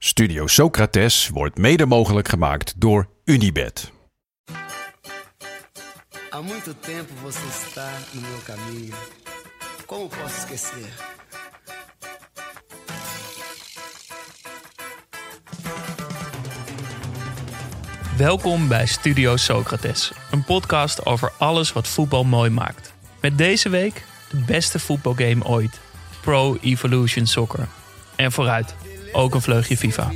[0.00, 3.92] Studio Socrates wordt mede mogelijk gemaakt door Unibed.
[6.30, 8.94] Há muito tempo você está no meu caminho.
[9.86, 10.92] Como posso esquecer?
[18.16, 22.92] Welkom bij Studio Socrates, een podcast over alles wat voetbal mooi maakt.
[23.20, 25.80] Met deze week de beste voetbalgame ooit,
[26.20, 27.68] Pro Evolution Soccer.
[28.16, 28.74] En vooruit,
[29.12, 30.10] ook een vleugje FIFA.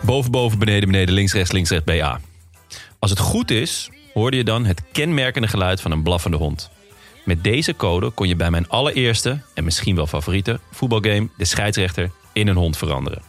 [0.00, 2.20] Boven, boven, beneden, beneden, links, rechts, links, rechts, BA.
[2.98, 6.70] Als het goed is, hoorde je dan het kenmerkende geluid van een blaffende hond.
[7.24, 12.10] Met deze code kon je bij mijn allereerste, en misschien wel favoriete, voetbalgame de scheidsrechter
[12.32, 13.22] in een hond veranderen.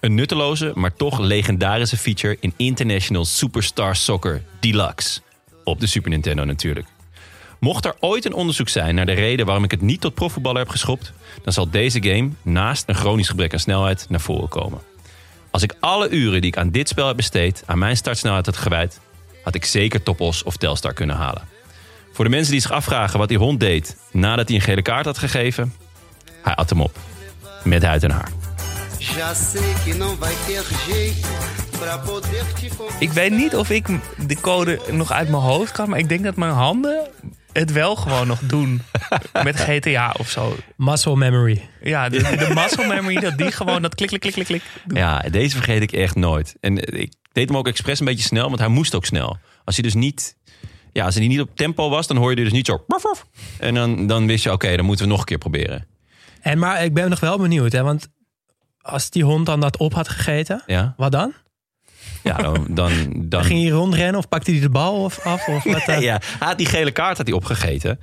[0.00, 5.20] Een nutteloze, maar toch legendarische feature in International Superstar Soccer Deluxe.
[5.64, 6.86] Op de Super Nintendo natuurlijk.
[7.60, 10.58] Mocht er ooit een onderzoek zijn naar de reden waarom ik het niet tot profvoetballer
[10.58, 14.80] heb geschopt, dan zal deze game naast een chronisch gebrek aan snelheid naar voren komen.
[15.50, 18.56] Als ik alle uren die ik aan dit spel heb besteed aan mijn startsnelheid had
[18.56, 19.00] gewijd,
[19.44, 21.42] had ik zeker Topos of Telstar kunnen halen.
[22.12, 25.04] Voor de mensen die zich afvragen wat die hond deed nadat hij een gele kaart
[25.04, 25.74] had gegeven,
[26.42, 26.98] hij at hem op.
[27.64, 28.39] Met huid en haar.
[29.00, 31.28] Já sei que não vai ter jeito
[31.78, 33.02] pra poder te conquistar.
[33.02, 33.86] Ik weet niet of ik
[34.26, 37.08] de code nog uit mijn hoofd kan, maar ik denk dat mijn handen
[37.52, 38.82] het wel gewoon nog doen.
[39.44, 40.56] Met GTA of zo.
[40.76, 41.68] Muscle memory.
[41.82, 44.62] Ja, de, de muscle memory, dat die gewoon dat klik, klik, klik, klik, klik.
[44.86, 46.56] Ja, deze vergeet ik echt nooit.
[46.60, 49.38] En ik deed hem ook expres een beetje snel, want hij moest ook snel.
[49.64, 50.36] Als hij dus niet,
[50.92, 52.84] ja, als hij niet op tempo was, dan hoorde je dus niet zo.
[53.58, 55.86] En dan, dan wist je, oké, dan moeten we nog een keer proberen.
[56.40, 58.08] En maar ik ben nog wel benieuwd, hè, want
[58.82, 61.32] als die hond dan dat op had gegeten, Ja, wat dan?
[62.22, 65.48] ja dan, dan, dan Ging hij rondrennen of pakte hij de bal of af?
[65.48, 66.00] Of wat, eh?
[66.10, 68.00] ja, hij had die gele kaart had hij opgegeten.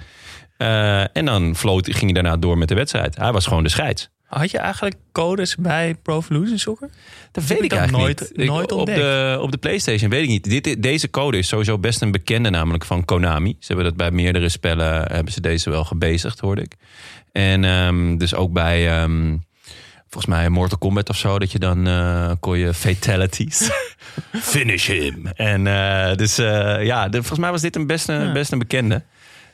[0.57, 3.15] Eh, en dan floot, ging hij daarna door met de wedstrijd.
[3.17, 4.09] Hij was gewoon de scheids.
[4.23, 6.89] Had je eigenlijk codes bij Pro Evolution Soccer?
[7.31, 8.39] Dat weet ik eigenlijk nooit, niet.
[8.39, 10.63] Ik- Nooit op, de, op de PlayStation weet ik niet.
[10.63, 13.55] Dit, deze code is sowieso best een bekende, namelijk van Konami.
[13.59, 16.75] Ze hebben dat bij meerdere spellen hebben ze deze wel gebezigd, hoorde ik.
[17.31, 19.35] En ehm, dus ook bij ehm,
[20.09, 23.69] volgens mij Mortal Kombat of zo, dat je dan eh, kon je fatalities.
[24.41, 25.27] Finish him.
[25.27, 28.31] En eh, dus eh, ja, de- volgens mij was dit een best een, Ja.
[28.31, 29.03] best een bekende.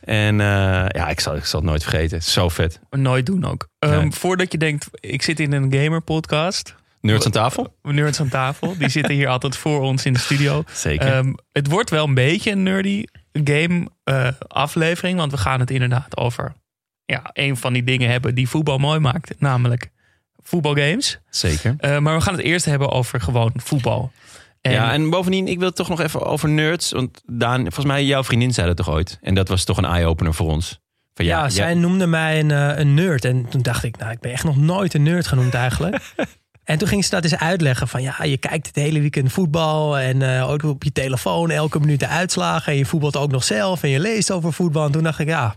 [0.03, 0.47] En eh,
[0.89, 2.23] ja, ik zal, ik zal het nooit vergeten.
[2.23, 2.79] Zo vet.
[2.89, 3.67] Nooit doen ook.
[3.79, 4.11] Ehm.
[4.11, 6.75] Voordat je denkt, ik zit in een gamer podcast.
[7.01, 7.75] Nerds aan tafel?
[7.81, 8.77] Nerds aan tafel.
[8.77, 10.63] Die zitten hier altijd voor ons in de studio.
[10.71, 11.07] Zeker.
[11.13, 13.03] Ehm, het wordt wel een beetje een nerdy
[13.43, 15.17] game eh, aflevering.
[15.17, 16.53] Want we gaan het inderdaad over
[17.05, 19.33] ja, een van die dingen hebben die voetbal mooi maakt.
[19.39, 19.89] Namelijk
[20.43, 21.19] voetbalgames.
[21.29, 21.75] Zeker.
[21.77, 24.11] Eh, maar we gaan het eerst hebben over gewoon voetbal.
[24.61, 26.91] En, ja, en bovendien, ik wil het toch nog even over nerds.
[26.91, 29.17] Want Daan, volgens mij, jouw vriendin zei dat toch ooit?
[29.21, 30.79] En dat was toch een eye-opener voor ons.
[31.13, 33.25] Van, ja, ja, zij noemde mij een, eh, een nerd.
[33.25, 36.13] En toen dacht ik, nou, ik ben echt nog nooit een nerd genoemd eigenlijk.
[36.63, 39.97] en toen ging ze dat eens uitleggen van, ja, je kijkt het hele weekend voetbal.
[39.99, 42.71] En eh, ook op je telefoon elke minuut de uitslagen.
[42.71, 43.83] En je voetbalt ook nog zelf.
[43.83, 44.85] En je leest over voetbal.
[44.85, 45.55] En toen dacht ik, ja,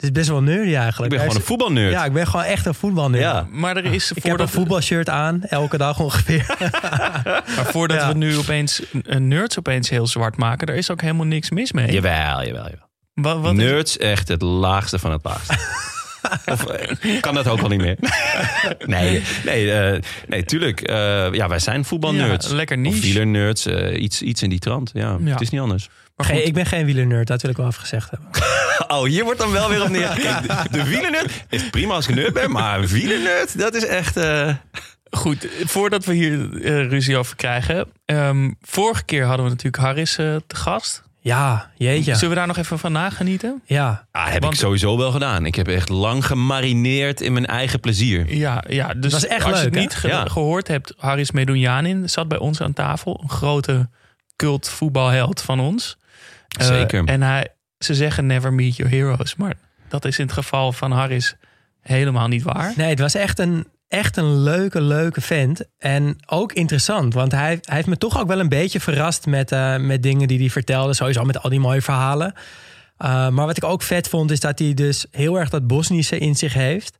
[0.00, 1.10] het is best wel nerdy ik eigenlijk.
[1.12, 1.92] ben gewoon een voetbalnerd.
[1.92, 3.22] Ja, ik ben gewoon echt een voetbalnerd.
[3.22, 3.46] Ja.
[3.50, 6.46] Maar er is Ik heb een voetbalshirt aan, elke dag ongeveer.
[7.56, 8.08] maar voordat Ja.
[8.08, 11.72] we nu opeens een nerds opeens heel zwart maken, er is ook helemaal niks mis
[11.72, 11.92] mee.
[11.92, 12.88] Jawel, jawel, jawel.
[13.14, 15.58] Wat, wat is- nerds, echt het laagste van het laagste.
[16.52, 17.96] of eh, kan dat ook al niet meer?
[18.86, 20.80] nee, nee, eh, nee, tuurlijk.
[20.80, 22.48] eh, ja, wij zijn voetbalnerds.
[22.48, 23.00] Ja, lekker Of niche.
[23.00, 24.90] wielernerds, iets, iets in die trant.
[24.94, 25.30] Ja, Ja.
[25.32, 25.88] het is niet anders.
[26.24, 28.28] Geen, ik ben geen wielernerd, dat wil ik wel even gezegd hebben.
[28.88, 30.42] Oh, hier wordt dan wel weer op neergekeken.
[30.42, 34.16] De, de wielernerd is prima als je nerd bent, maar een wielernerd, dat is echt...
[34.16, 34.54] eh,
[35.10, 37.86] Goed, voordat we hier eh, ruzie over krijgen.
[38.04, 41.02] ehm, vorige keer hadden we natuurlijk Harris eh, te gast.
[41.20, 42.14] Ja, jeetje.
[42.14, 43.62] Zullen we daar nog even van nagenieten?
[43.64, 45.46] Ja, Ah, heb Want- ik sowieso wel gedaan.
[45.46, 48.34] Ik heb echt lang gemarineerd in mijn eigen plezier.
[48.34, 49.80] Ja, ja dus was echt als je leuk, het hè?
[49.80, 50.24] niet ge- Ja.
[50.28, 53.20] gehoord hebt, Haris Medunjanin zat bij ons aan tafel.
[53.22, 53.88] Een grote
[54.36, 55.96] cult voetbalheld van ons.
[56.58, 57.04] Eh, Zeker.
[57.04, 57.48] en hij,
[57.78, 59.36] ze zeggen never meet your heroes.
[59.36, 59.54] Maar
[59.88, 61.36] dat is in het geval van Harris
[61.80, 62.72] helemaal niet waar.
[62.76, 65.62] nee, het was echt een, echt een leuke, leuke vent.
[65.78, 69.52] En ook interessant, want hij, hij heeft me toch ook wel een beetje verrast met,
[69.52, 70.94] eh, met dingen die hij vertelde.
[70.94, 72.34] Sowieso met al die mooie verhalen.
[72.98, 76.18] Uh, maar wat ik ook vet vond, is dat hij dus heel erg dat Bosnische
[76.18, 76.98] in zich heeft.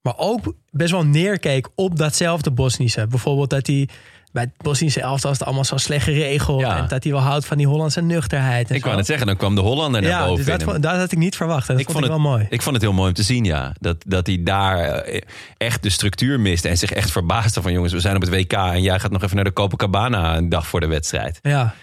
[0.00, 3.06] Maar ook best wel neerkeek op datzelfde Bosnische.
[3.06, 3.88] Bijvoorbeeld dat hij
[4.36, 6.60] bij het Bosnische elftal is het allemaal zo slecht geregeld.
[6.60, 6.76] Ja.
[6.76, 8.70] En dat hij wel houdt van die Hollandse nuchterheid.
[8.70, 10.44] En Ik wou net zeggen, dan kwam de Hollander naar ja, boven.
[10.44, 11.68] dus dat, dat had ik niet verwacht.
[11.68, 12.46] En dat vond ik wel mooi.
[12.50, 13.72] Ik vond het heel mooi om te zien, ja.
[13.80, 15.20] Dat, dat hij daar eh,
[15.56, 16.68] echt de structuur miste.
[16.68, 17.72] En zich echt verbaasde van...
[17.72, 18.52] jongens, we zijn op het WK...
[18.52, 21.38] en jij gaat nog even naar de Copacabana een dag voor de wedstrijd.
[21.42, 21.74] Ja,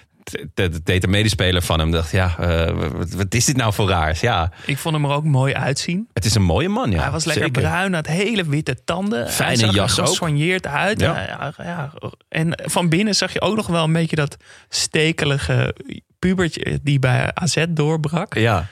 [0.84, 1.92] Deed een medespeler van hem.
[1.92, 4.20] dacht, ja, eh, wat, wat is dit nou voor raars?
[4.20, 6.08] Ja, Ik vond hem er ook mooi uitzien.
[6.14, 7.02] het is een mooie man, ja.
[7.02, 7.62] hij was lekker zeker.
[7.62, 9.30] bruin, had hele witte tanden.
[9.30, 10.68] Fijne hij zag jas er ook.
[10.68, 11.00] uit.
[11.00, 11.92] Ja, ja.
[12.30, 14.38] En van binnen zag je ook nog wel een beetje dat
[14.70, 15.76] stekelige
[16.20, 18.34] pubertje die bij AZ doorbrak.
[18.34, 18.66] Ja,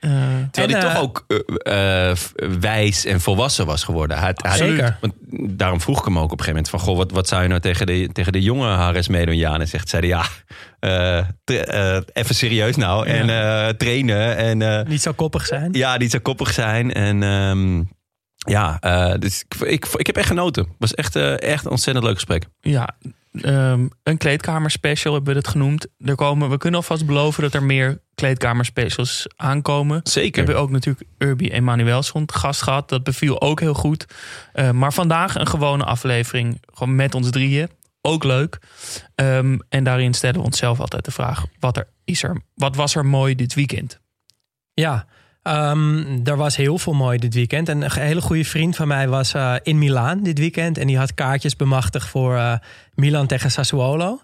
[0.00, 0.10] Eh,
[0.50, 1.24] terwijl En, hij eh, toch ook
[1.62, 2.16] eh, eh,
[2.60, 4.18] wijs en volwassen was geworden.
[4.18, 4.34] Hij,
[5.00, 5.12] want
[5.58, 6.80] daarom vroeg ik hem ook op een gegeven moment van...
[6.80, 9.60] Goh, wat, wat zou je nou tegen de, tegen de jonge Haris Medonjaan?
[9.60, 10.26] En zegt, zei hij, ja,
[10.80, 13.06] eh, eh, even serieus nou.
[13.06, 14.62] En eh, trainen en...
[14.62, 15.68] eh, niet zo koppig zijn.
[15.72, 16.92] Ja, die zou koppig zijn.
[16.92, 17.82] En ehm,
[18.52, 20.62] ja, eh, dus ik, ik, ik heb echt genoten.
[20.64, 22.44] Het was echt, eh, echt een ontzettend leuk gesprek.
[22.60, 22.88] ja,
[23.32, 25.86] ehm, een kleedkamer special hebben we het genoemd.
[25.98, 30.00] Er komen, we kunnen alvast beloven dat er meer kleedkamer specials aankomen.
[30.02, 30.44] We Zeker.
[30.44, 32.88] hebben ook natuurlijk Urbi Emanuelson gast gehad.
[32.88, 34.06] Dat beviel ook heel goed.
[34.52, 36.62] Eh, maar vandaag een gewone aflevering.
[36.72, 37.68] Gewoon met ons drieën.
[38.00, 38.58] Ook leuk.
[39.14, 42.94] Ehm, en daarin stellen we onszelf altijd de vraag: wat, er is er, wat was
[42.94, 44.00] er mooi dit weekend?
[44.74, 45.06] Ja,
[45.48, 47.68] ehm, er was heel veel mooi dit weekend.
[47.68, 50.78] En een hele goede vriend van mij was eh, in Milaan dit weekend.
[50.78, 52.54] En die had kaartjes bemachtigd voor eh,
[52.94, 54.20] Milan tegen Sassuolo.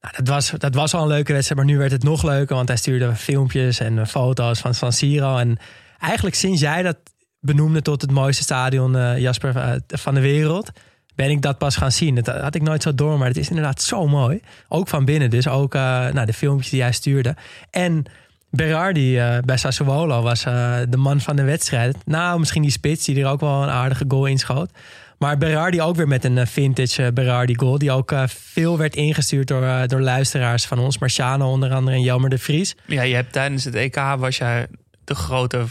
[0.00, 2.56] Nou, dat, was, dat was al een leuke wedstrijd, maar nu werd het nog leuker.
[2.56, 5.36] Want hij stuurde filmpjes en foto's van San Siro.
[5.36, 5.58] En
[5.98, 6.96] eigenlijk sinds jij dat
[7.40, 10.70] benoemde tot het mooiste stadion, eh, Jasper, van de wereld...
[11.14, 12.14] ben ik dat pas gaan zien.
[12.14, 14.40] Dat had ik nooit zo door, maar het is inderdaad zo mooi.
[14.68, 17.36] Ook van binnen dus, ook nou, de filmpjes die hij stuurde.
[17.70, 18.06] En
[18.50, 21.96] Berardi eh, bij Sassuolo was eh, de man van de wedstrijd.
[22.04, 24.70] Nou, misschien die spits die er ook wel een aardige goal inschoot.
[25.18, 27.78] Maar Berardi ook weer met een eh, vintage Berardi goal.
[27.78, 30.98] Die ook veel werd ingestuurd door, door luisteraars van ons.
[30.98, 32.76] Marciano onder andere en Jelmer de Vries.
[32.86, 34.66] Ja, je hebt tijdens het EK was jij
[35.04, 35.64] de grote.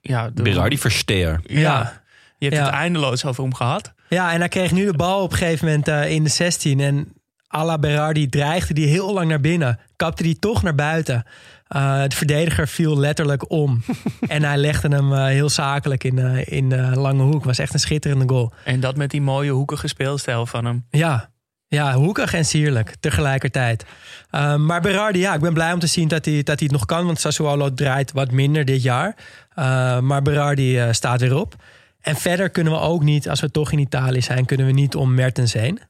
[0.00, 1.40] Ja, de, Berardi Versteer.
[1.46, 2.02] Ja,
[2.38, 2.64] je hebt Ja.
[2.64, 3.92] het eindeloos over hem gehad.
[4.08, 6.80] Ja, en hij kreeg nu de bal op een gegeven moment eh, in de 16.
[6.80, 7.12] En
[7.54, 9.78] à la Berardi dreigde die heel lang naar binnen.
[9.96, 11.24] Kapte die toch naar buiten.
[11.72, 13.82] Eh, de verdediger viel letterlijk om.
[14.28, 17.44] en hij legde hem eh, heel zakelijk in, eh, in de lange hoek.
[17.44, 18.52] Was echt een schitterende goal.
[18.64, 20.86] En dat met die mooie hoekige speelstijl van hem.
[20.90, 21.30] Ja,
[21.72, 23.84] ja hoekig en sierlijk tegelijkertijd.
[24.30, 26.70] Eh, maar Berardi, ja, ik ben blij om te zien dat hij, dat hij het
[26.70, 27.06] nog kan.
[27.06, 29.16] Want Sassuolo draait wat minder dit jaar.
[29.54, 31.54] Eh, maar Berardi eh, staat weer op.
[32.00, 34.44] En verder kunnen we ook niet, als we toch in Italië zijn...
[34.44, 35.80] kunnen we niet om Mertens heen.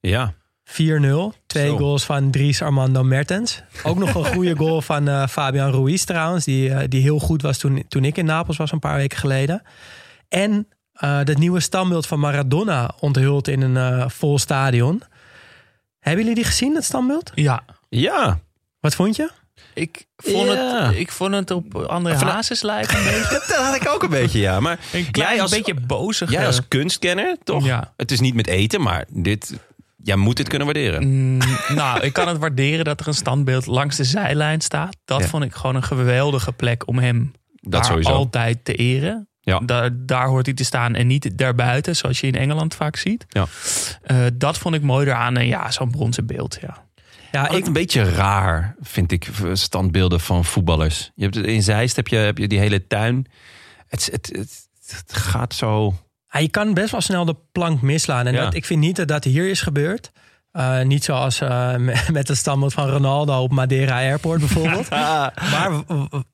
[0.00, 0.34] Ja.
[0.64, 0.72] 4-0.
[1.46, 1.76] Twee Zo.
[1.76, 3.62] goals van Dries Armando Mertens.
[3.82, 6.44] Ook nog een goede goal van eh, Fabian Ruiz trouwens.
[6.44, 9.18] Die, eh, die heel goed was toen, toen ik in Napels was een paar weken
[9.18, 9.62] geleden.
[10.28, 15.02] En eh het nieuwe standbeeld van Maradona onthuld in een eh, vol stadion.
[16.00, 17.30] Hebben jullie die gezien, dat standbeeld?
[17.34, 18.38] Ja, Ja.
[18.80, 19.30] Wat vond je?
[19.74, 20.86] ik vond, Ja.
[20.88, 23.44] het, ik vond het op André Van- Hazes lijken een beetje.
[23.48, 24.60] Dat had ik ook een beetje, ja.
[24.60, 26.30] Maar Een klein jij als, beetje bozig.
[26.30, 27.64] jij als kunstkenner, toch?
[27.64, 27.92] Ja.
[27.96, 29.54] Het is niet met eten, maar dit,
[30.04, 31.08] jij moet dit kunnen waarderen.
[31.08, 31.38] Mm,
[31.74, 34.96] nou, ik kan het waarderen dat er een standbeeld langs de zijlijn staat.
[35.04, 35.26] Dat Ja.
[35.26, 38.10] vond ik gewoon een geweldige plek om hem Dat daar sowieso.
[38.12, 39.28] altijd te eren.
[39.40, 39.58] Ja.
[39.58, 43.26] Daar, daar hoort hij te staan en niet daarbuiten, zoals je in Engeland vaak ziet.
[43.28, 43.46] Ja.
[44.02, 45.36] Eh, dat vond ik mooi eraan.
[45.36, 46.58] En ja, zo'n bronzen beeld.
[46.60, 46.82] Ja.
[47.32, 51.10] Ja, Ik ik, een beetje raar, vind ik, standbeelden van voetballers.
[51.14, 53.26] Je hebt, in Zeist heb je, heb je die hele tuin.
[53.88, 55.94] Het, het, het, het gaat zo...
[56.34, 58.26] ja, je kan best wel snel de plank misslaan.
[58.26, 58.44] En Ja.
[58.44, 60.10] dat, ik vind niet dat dat hier is gebeurd.
[60.52, 61.76] Eh, niet zoals eh,
[62.12, 64.88] met- het standbeeld van Ronaldo op Madeira Airport bijvoorbeeld.
[65.52, 65.82] Maar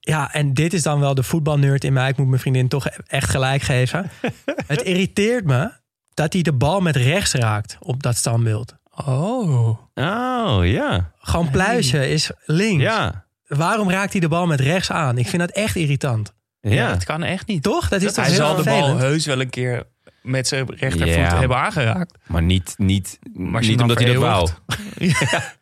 [0.01, 2.09] ja, en dit is dan wel de voetbalnerd in mij.
[2.09, 4.11] Ik moet mijn vriendin toch echt gelijk geven.
[4.67, 5.71] Het irriteert me
[6.15, 8.75] dat hij de bal met rechts raakt op dat standbeeld.
[9.07, 9.79] Oh.
[9.95, 11.13] Oh, ja.
[11.19, 12.83] Gewoon pluisje is links.
[12.83, 13.25] Ja.
[13.47, 15.19] Waarom raakt hij de bal met rechts aan?
[15.19, 16.35] Ik vind dat echt irritant.
[16.61, 16.71] Ja.
[16.73, 16.89] Ja.
[16.89, 17.63] dat kan echt niet.
[17.63, 17.89] Toch?
[17.89, 19.01] Dat is toch Hij heel zal de bal vervelend?
[19.01, 19.87] heus wel een keer
[20.23, 21.39] met zijn rechtervoet Ja.
[21.39, 22.19] hebben aangeraakt.
[22.27, 24.49] Maar niet, niet, Maar niet omdat hij dat wou.
[24.67, 25.59] vereeuwigt.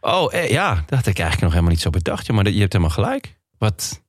[0.00, 0.74] Oh, eh, ja.
[0.74, 2.26] Dat had ik eigenlijk nog helemaal niet zo bedacht.
[2.26, 3.36] Ja, maar dat- je hebt helemaal gelijk.
[3.58, 4.00] Wat?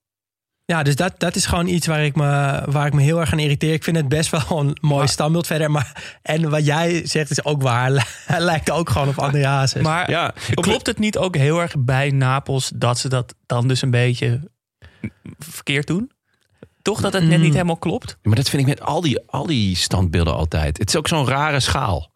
[0.65, 3.31] Ja, dus dat, dat is gewoon iets waar ik, me, waar ik me heel erg
[3.31, 3.73] aan irriteer.
[3.73, 5.71] Ik vind het best wel een mooi standbeeld verder.
[5.71, 8.07] Maar, en wat jij zegt is ook waar.
[8.27, 9.81] Hij lijkt ook gewoon op André Hazes.
[9.81, 13.81] Maar Ja, klopt het niet ook heel erg bij Napels dat ze dat dan dus
[13.81, 14.51] een beetje
[15.39, 16.11] verkeerd doen?
[16.81, 18.17] Toch dat het net niet helemaal klopt?
[18.23, 20.77] Maar dat vind ik met al die, al die standbeelden altijd.
[20.77, 22.11] Het is ook zo'n rare schaal.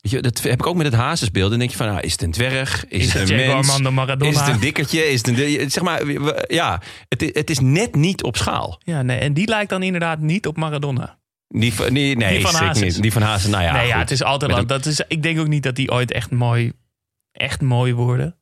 [0.00, 1.50] Weet je, dat heb ik ook met het hazesbeeld.
[1.50, 2.84] Dan denk je van, nou, is het een dwerg?
[2.88, 3.66] Is, Is het het een Diego mens?
[3.68, 4.30] Armando Maradona?
[4.30, 5.02] Is het een dikkertje?
[5.10, 6.02] Is het een, zeg maar,
[6.52, 8.80] ja, het, i- het is net niet op schaal.
[8.84, 11.18] Ja, nee, en die lijkt dan inderdaad niet op Maradona.
[11.48, 12.82] Die van, nee, nee, Die van Hazes.
[12.94, 13.02] niet.
[13.02, 13.72] Die van Hazen, nou ja.
[13.72, 14.68] nee, ja, het is altijd.
[14.68, 16.72] Dat is, ik denk ook niet dat die ooit echt mooi,
[17.32, 18.36] echt mooi worden.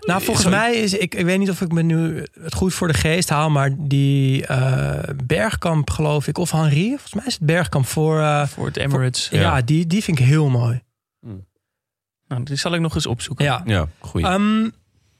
[0.00, 0.58] Nou, volgens Sorry.
[0.60, 3.28] mij is, ik, ik weet niet of ik me nu het goed voor de geest
[3.28, 8.20] haal, maar die eh, Bergkamp, geloof ik, of Henri, volgens mij is het Bergkamp voor.
[8.20, 9.28] eh, Voor het Emirates.
[9.32, 10.82] ja, die, die vind ik heel mooi.
[12.28, 13.44] Nou, die zal ik nog eens opzoeken.
[13.44, 13.62] Ja.
[13.64, 14.26] Ja, goeie.
[14.26, 14.68] Ehm,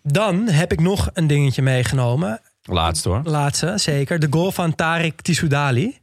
[0.03, 2.41] dan heb ik nog een dingetje meegenomen.
[2.63, 3.21] Laatste hoor.
[3.25, 4.19] Laatste, zeker.
[4.19, 5.99] De goal van Tarik Tissoudali.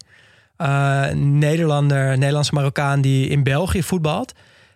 [0.55, 4.33] Eh, Nederlander, Nederlandse Marokkaan die in België voetbalt.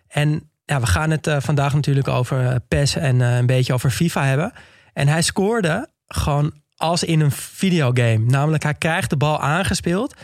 [0.08, 3.72] En ja, we gaan het eh, vandaag natuurlijk over eh, PES en eh, een beetje
[3.72, 4.52] over FIFA hebben.
[4.92, 8.18] En hij scoorde gewoon als in een videogame.
[8.18, 10.14] Namelijk, hij krijgt de bal aangespeeld.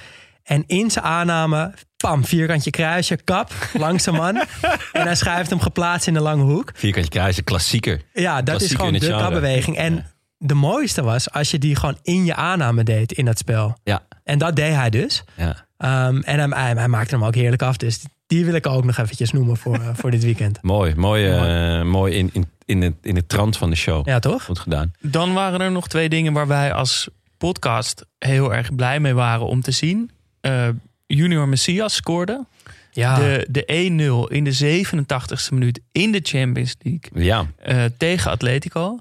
[0.42, 4.36] En in zijn aanname, pam, vierkantje kruisje, kap, langs de man.
[4.92, 6.70] en hij schuift hem geplaatst in de lange hoek.
[6.74, 8.02] Vierkantje kruisje, klassieker.
[8.12, 9.76] Ja, dat is gewoon de kapbeweging.
[9.76, 10.06] En
[10.38, 13.78] de mooiste was als je die gewoon in je aanname deed in dat spel.
[13.84, 14.02] Ja.
[14.24, 15.24] En dat deed hij dus.
[15.36, 15.66] ja.
[15.84, 17.76] Ehm, en hij, hij, hij maakte hem ook heerlijk af.
[17.76, 20.58] Dus die wil ik ook nog eventjes noemen voor, eh, voor dit weekend.
[20.74, 24.06] Mooi, mooi, eh, mooi in, in, in, het, in het trant van de show.
[24.08, 24.44] Ja, toch?
[24.44, 24.92] Goed gedaan.
[25.00, 29.46] Dan waren er nog twee dingen waar wij als podcast heel erg blij mee waren
[29.46, 30.10] om te zien.
[30.40, 30.68] Eh,
[31.06, 32.44] Junior Messias scoorde.
[32.92, 33.16] Ja.
[33.18, 37.46] De, de 1-0 in de 87ste minuut in de Champions League Ja.
[37.58, 38.98] eh, tegen Atletico.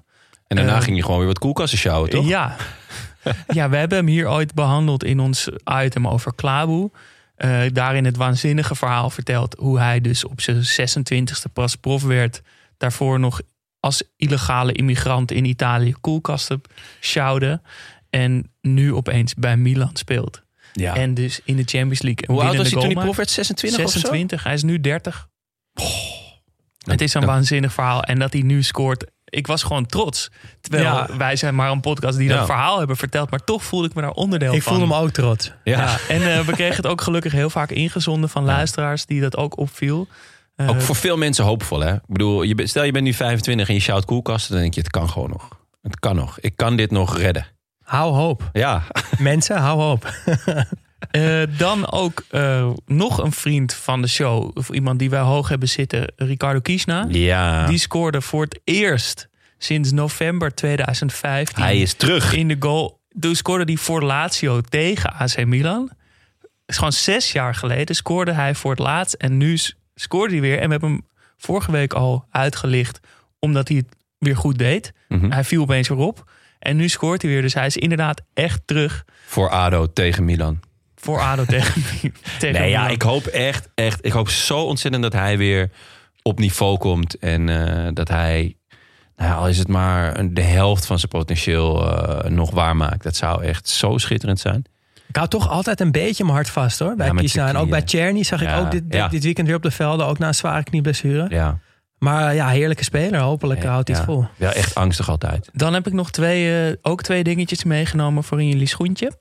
[0.47, 2.27] En daarna ging je gewoon weer wat koelkasten sjouwen, toch?
[2.27, 2.55] Ja.
[3.47, 5.49] ja, we hebben hem hier ooit behandeld in ons
[5.83, 6.91] item over Klaboe.
[7.35, 12.41] Eh, daarin het waanzinnige verhaal verteld hoe hij dus op zijn 26e pas prof werd.
[12.77, 13.41] Daarvoor nog
[13.79, 16.61] als illegale immigrant in Italië koelkasten
[17.01, 17.61] sjouwde.
[18.09, 20.41] En nu opeens bij Milan speelt.
[20.73, 20.95] Ja.
[20.95, 22.25] En dus in de Champions League.
[22.27, 23.29] Hoe oud was hij toen hij prof werd?
[23.29, 23.99] 26 of zo?
[23.99, 25.27] 26, hij is nu 30.
[26.85, 28.03] het is een dan- waanzinnig verhaal.
[28.03, 29.05] En dat hij nu scoort.
[29.33, 30.31] Ik was gewoon trots.
[30.61, 31.07] Terwijl Ja.
[31.17, 32.35] wij zijn maar een podcast die Ja.
[32.37, 33.29] dat verhaal hebben verteld.
[33.29, 34.75] Maar toch voelde ik me daar onderdeel ik van.
[34.75, 35.51] voelde hem ook trots.
[35.63, 35.79] Ja.
[35.79, 39.37] Ja, en eh, we kregen het ook gelukkig heel vaak ingezonden van luisteraars die dat
[39.37, 40.07] ook opviel.
[40.55, 41.93] Eh, Ook voor veel mensen hoopvol, hè?
[41.93, 44.51] Ik bedoel, je, stel je bent nu 25 en je sjouwt koelkasten...
[44.51, 45.47] dan denk je, het kan gewoon nog.
[45.81, 46.39] Het kan nog.
[46.39, 47.45] Ik kan dit nog redden.
[47.83, 48.49] Hou hoop.
[48.53, 48.83] Ja.
[49.17, 50.13] Mensen, hou hoop.
[51.11, 54.57] eh, dan ook eh, nog een vriend van de show.
[54.57, 56.13] Of iemand die wij hoog hebben zitten.
[56.15, 57.05] Ricardo Kiesna.
[57.09, 57.65] Ja.
[57.65, 61.63] Die scoorde voor het eerst sinds november 2015.
[61.63, 62.33] Hij is terug.
[62.33, 63.01] in de goal.
[63.19, 65.89] Toen scoorde hij voor Lazio tegen AC Milan.
[66.65, 69.13] Is gewoon zes jaar geleden scoorde hij voor het laatst.
[69.13, 69.57] En nu
[69.95, 70.59] scoorde hij weer.
[70.59, 71.07] En we hebben hem
[71.37, 72.99] vorige week al uitgelicht.
[73.39, 74.91] Omdat hij het weer goed deed.
[75.07, 75.31] Mhm.
[75.31, 76.31] Hij viel opeens weer op.
[76.59, 77.41] En nu scoort hij weer.
[77.41, 80.59] Dus hij is inderdaad echt terug Voor ADO tegen Milan.
[81.03, 81.83] Voor ADO tegen,
[82.39, 84.05] tegen Nee, ja, ik hoop echt, echt...
[84.05, 85.69] Ik hoop zo ontzettend dat hij weer
[86.21, 87.17] op niveau komt.
[87.17, 88.55] En eh, dat hij...
[89.15, 93.03] Nou, ja, al is het maar een- de helft van zijn potentieel eh, nog waarmaakt.
[93.03, 94.63] Dat zou echt zo schitterend zijn.
[95.07, 96.95] Ik hou toch altijd een beetje mijn hart vast hoor.
[96.95, 97.81] Bij Ja, En ook bij.
[97.81, 99.07] Czerny zag ik Ja, ook dit, dit, ja.
[99.07, 100.05] dit weekend weer op de velden.
[100.05, 101.25] Ook na een zware knieblessure.
[101.29, 101.59] Ja.
[101.97, 103.19] Maar eh, ja, heerlijke speler.
[103.19, 104.13] Hopelijk houdt hij het Ja.
[104.13, 104.25] vol.
[104.35, 105.49] Wel echt angstig altijd.
[105.53, 109.11] Dan heb ik nog twee, eh, ook twee dingetjes meegenomen voor in jullie schoentje.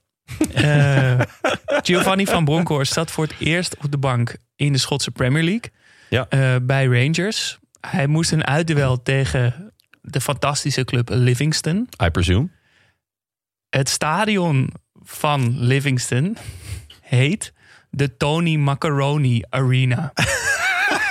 [0.53, 1.19] Eh,
[1.65, 5.71] Giovanni van Bronckhorst staat voor het eerst op de bank in de Schotse Premier League.
[6.09, 6.25] Ja.
[6.29, 7.59] Eh, bij Rangers.
[7.79, 11.89] Hij moest een uitduel tegen de fantastische club Livingston.
[12.03, 12.49] I presume.
[13.69, 14.69] Het stadion
[15.03, 16.37] van Livingston
[17.01, 17.53] heet
[17.89, 20.11] de Tony Macaroni Arena.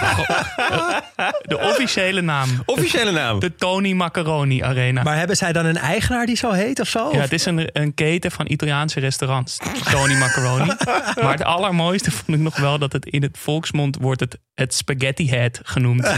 [1.52, 2.48] de officiële naam.
[2.66, 3.38] Officiële naam.
[3.38, 5.02] De Tony Macaroni Arena.
[5.02, 6.98] Maar hebben zij dan een eigenaar die zo heet of zo?
[6.98, 9.58] Ja, Of- het is een, een keten van Italiaanse restaurants.
[9.90, 10.66] Tony Macaroni.
[11.22, 14.74] maar het allermooiste vond ik nog wel dat het in het volksmond wordt het, het
[14.74, 16.06] spaghetti head genoemd.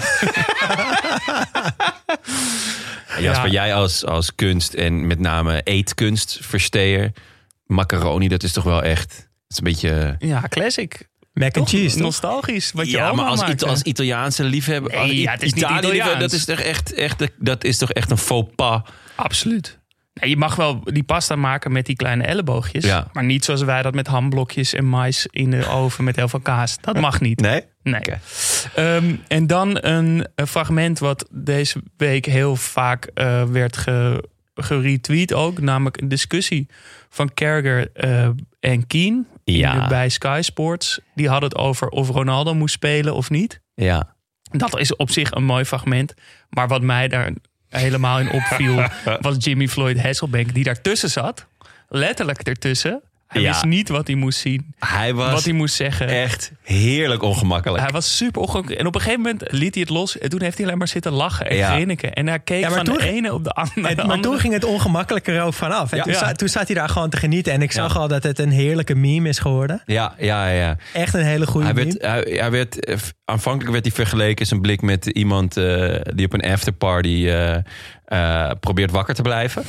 [3.19, 3.53] Jasper, Ja.
[3.65, 7.13] jij als, als kunst en met name eetkunstversteer.
[7.67, 9.13] Macaroni, dat is toch wel echt...
[9.13, 10.17] Het is een beetje...
[10.19, 11.09] Ja, classic.
[11.35, 12.03] Mac and cheese, toch?
[12.05, 12.73] Nostalgisch.
[12.73, 13.43] Wat je Ja, oma maar als.
[13.49, 14.91] Ita- als Italiaanse liefhebber...
[14.93, 16.21] Nee, als I- ja, het is niet Italië Italiaans.
[16.21, 18.81] dat is toch echt, echt, dat is toch echt een faux pas.
[19.15, 19.79] Absoluut.
[20.15, 22.85] Nee, je mag wel die pasta maken met die kleine elleboogjes.
[22.85, 23.09] Ja.
[23.13, 26.41] Maar niet zoals wij dat met hamblokjes en mais in de oven met heel veel
[26.41, 26.77] kaas.
[26.81, 27.41] Dat mag niet.
[27.41, 27.63] Nee?
[27.83, 27.95] Nee.
[28.01, 28.19] Oké.
[28.75, 35.33] Ehm, en dan een, een fragment wat deze week heel vaak eh, werd ge, geretweet
[35.33, 35.61] ook.
[35.61, 36.69] Namelijk een discussie
[37.09, 38.29] van Carragher eh,
[38.61, 39.89] en Keen Ja.
[39.89, 41.01] bij Sky Sports.
[41.15, 43.61] Die hadden het over of Ronaldo moest spelen of niet.
[43.75, 44.15] Ja.
[44.43, 46.15] Dat is op zich een mooi fragment.
[46.49, 47.33] Maar wat mij daar
[47.69, 48.85] helemaal in opviel...
[49.21, 51.47] was Jimmy Floyd Hasselbank die daartussen zat.
[51.89, 53.03] Letterlijk ertussen.
[53.35, 53.49] Hij Ja.
[53.51, 54.75] wist niet wat hij moest zien.
[54.79, 56.09] Hij was Wat hij moest zeggen.
[56.09, 57.83] echt heerlijk ongemakkelijk.
[57.83, 58.81] Hij was super ongemakkelijk.
[58.81, 60.19] En op een gegeven moment liet hij het los.
[60.19, 61.73] En toen heeft hij alleen maar zitten lachen en Ja.
[61.75, 62.13] grinniken.
[62.13, 63.75] En hij keek Ja, van toen- de ene op de andere.
[63.75, 64.21] de maar andere.
[64.21, 65.91] toen ging het ongemakkelijker ook vanaf.
[65.91, 66.03] En Ja.
[66.03, 66.19] toen, Ja.
[66.19, 67.53] za- toen zat hij daar gewoon te genieten.
[67.53, 68.01] En ik zag Ja.
[68.01, 69.83] al dat het een heerlijke meme is geworden.
[69.87, 70.77] Ja, ja, ja.
[70.93, 71.97] Echt een hele goede Hij meme.
[72.01, 76.27] werd, hij, hij werd, eh, aanvankelijk werd hij vergeleken, zijn blik met iemand eh, die
[76.27, 77.57] op een afterparty eh,
[78.05, 79.65] eh, probeert wakker te blijven.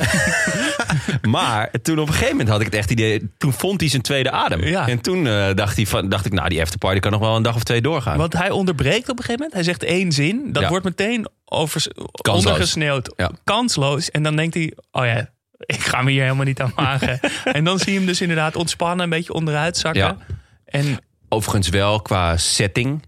[1.36, 4.02] maar toen op een gegeven moment had ik het echt idee, toen vond hij zijn
[4.02, 4.64] tweede adem.
[4.64, 4.88] Ja.
[4.88, 7.54] En toen dacht, hij van, dacht ik, nou die afterparty kan nog wel een dag
[7.54, 8.18] of twee doorgaan.
[8.18, 9.52] Want hij onderbreekt op een gegeven moment.
[9.52, 10.52] Hij zegt één zin.
[10.52, 10.68] Dat Ja.
[10.68, 11.86] wordt meteen over,
[12.22, 12.44] Kansloos.
[12.46, 13.12] ondergesneeuwd.
[13.16, 13.30] Ja.
[13.44, 14.10] Kansloos.
[14.10, 17.20] En dan denkt hij, oh ja, ik ga me hier helemaal niet aan wagen.
[17.52, 20.18] en dan zie je hem dus inderdaad ontspannen, een beetje onderuit zakken.
[20.64, 20.98] En
[21.28, 23.02] Overigens wel qua setting.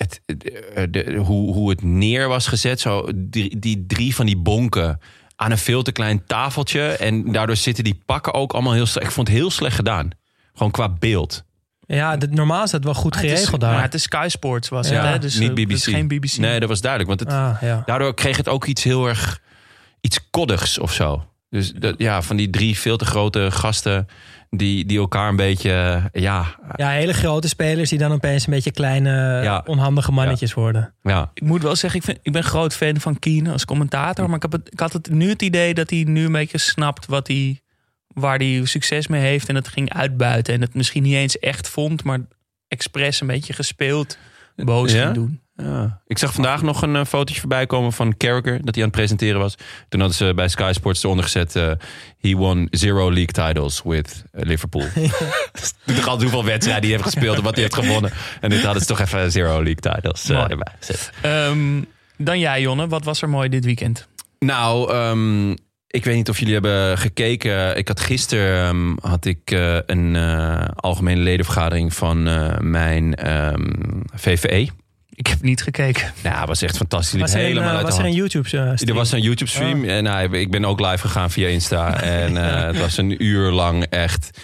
[0.00, 2.80] Het, de, de- hoe, hoe het neer was gezet.
[2.80, 5.00] Zo, die, die drie van die bonken
[5.36, 6.82] aan een veel te klein tafeltje.
[6.82, 9.06] En daardoor zitten die pakken ook allemaal heel slecht.
[9.06, 10.10] Ik vond het heel slecht gedaan.
[10.54, 11.44] Gewoon qua beeld.
[11.86, 13.82] Ja, normaal is dat wel goed het is, geregeld maar daar.
[13.82, 14.94] het is Sky Sports was Ja.
[15.02, 15.18] het, hè?
[15.18, 15.68] Dus niet eh, BBC.
[15.68, 16.36] het is geen BBC.
[16.36, 17.18] Nee, dat was duidelijk.
[17.18, 17.82] Want het, Ah, ja.
[17.86, 19.40] daardoor kreeg het ook iets heel erg...
[20.00, 21.24] Iets koddigs of zo.
[21.50, 24.06] Dus dat, ja, van die drie veel te grote gasten...
[24.50, 25.70] die, die elkaar een beetje...
[26.12, 29.10] eh, Ja, ja, hele grote spelers die dan opeens een beetje kleine,
[29.42, 29.62] Ja.
[29.66, 30.94] onhandige mannetjes worden.
[31.02, 34.26] ja, Ik moet wel zeggen, ik, vind, ik ben groot fan van Keen als commentator.
[34.26, 36.58] Maar ik, heb het, ik had het, nu het idee dat hij nu een beetje
[36.58, 37.60] snapt wat hij,
[38.06, 39.48] waar hij succes mee heeft.
[39.48, 40.54] En het ging uitbuiten.
[40.54, 42.20] En het misschien niet eens echt vond, maar
[42.68, 44.18] expres een beetje gespeeld
[44.56, 45.02] boos Ja?
[45.02, 45.39] ging doen.
[45.62, 46.00] Ja.
[46.06, 48.98] Ik zag vandaag nog een uh, fotootje voorbij komen van Carragher, dat hij aan het
[48.98, 49.54] presenteren was.
[49.88, 51.72] Toen hadden ze bij Sky Sports eronder gezet, eh,
[52.18, 54.86] he won zero league titles with eh, Liverpool.
[55.84, 58.12] Toen toch al hoeveel wedstrijden hij heeft gespeeld en wat hij heeft gewonnen.
[58.40, 60.48] En dit hadden ze toch even zero league titles eh, Mooi.
[60.48, 61.12] erbij gezet.
[61.22, 61.82] Ehm,
[62.16, 62.88] dan jij, Jonne.
[62.88, 64.08] Wat was er mooi dit weekend?
[64.38, 65.50] Nou, ehm,
[65.86, 67.76] ik weet niet of jullie hebben gekeken.
[67.76, 69.50] Ik had gisteren ehm, had ik
[69.86, 70.16] een
[70.74, 72.22] algemene ledenvergadering van
[72.70, 73.18] mijn
[74.14, 74.68] VVE.
[75.20, 76.12] Ik heb niet gekeken.
[76.22, 77.20] Nou, het was echt fantastisch.
[77.20, 78.76] Was er een, helemaal eh, uit de was er een YouTube eh, stream?
[78.88, 82.00] Er was een YouTube stream en nou, ik ben ook live gegaan via Insta.
[82.02, 84.40] en eh, het was een uur lang echt.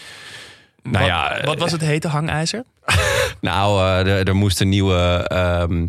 [0.82, 2.64] Nou wat, ja, wat was het hete hangijzer?
[3.40, 5.24] Nou, eh, er, er moest een nieuwe.
[5.28, 5.86] ehm,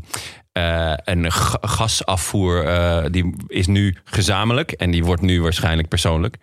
[0.51, 2.63] eh, een ga- gasafvoer.
[2.65, 6.35] eh, die is nu gezamenlijk en die wordt nu waarschijnlijk persoonlijk.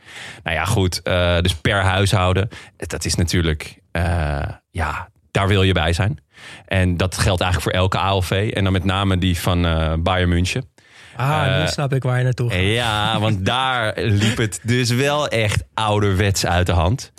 [0.43, 1.03] Nou ja, goed.
[1.03, 2.49] eh, dus per huishouden.
[2.77, 3.79] Dat is natuurlijk.
[3.93, 6.19] eh, ja, daar wil je bij zijn.
[6.67, 8.51] En dat geldt eigenlijk voor elke ALV.
[8.55, 10.73] En dan met name die van eh Bayern München.
[11.17, 12.61] Ah, nu Eh, snap ik waar je naartoe gaat.
[12.61, 17.13] Ja, want daar liep het dus wel echt ouderwets uit de hand.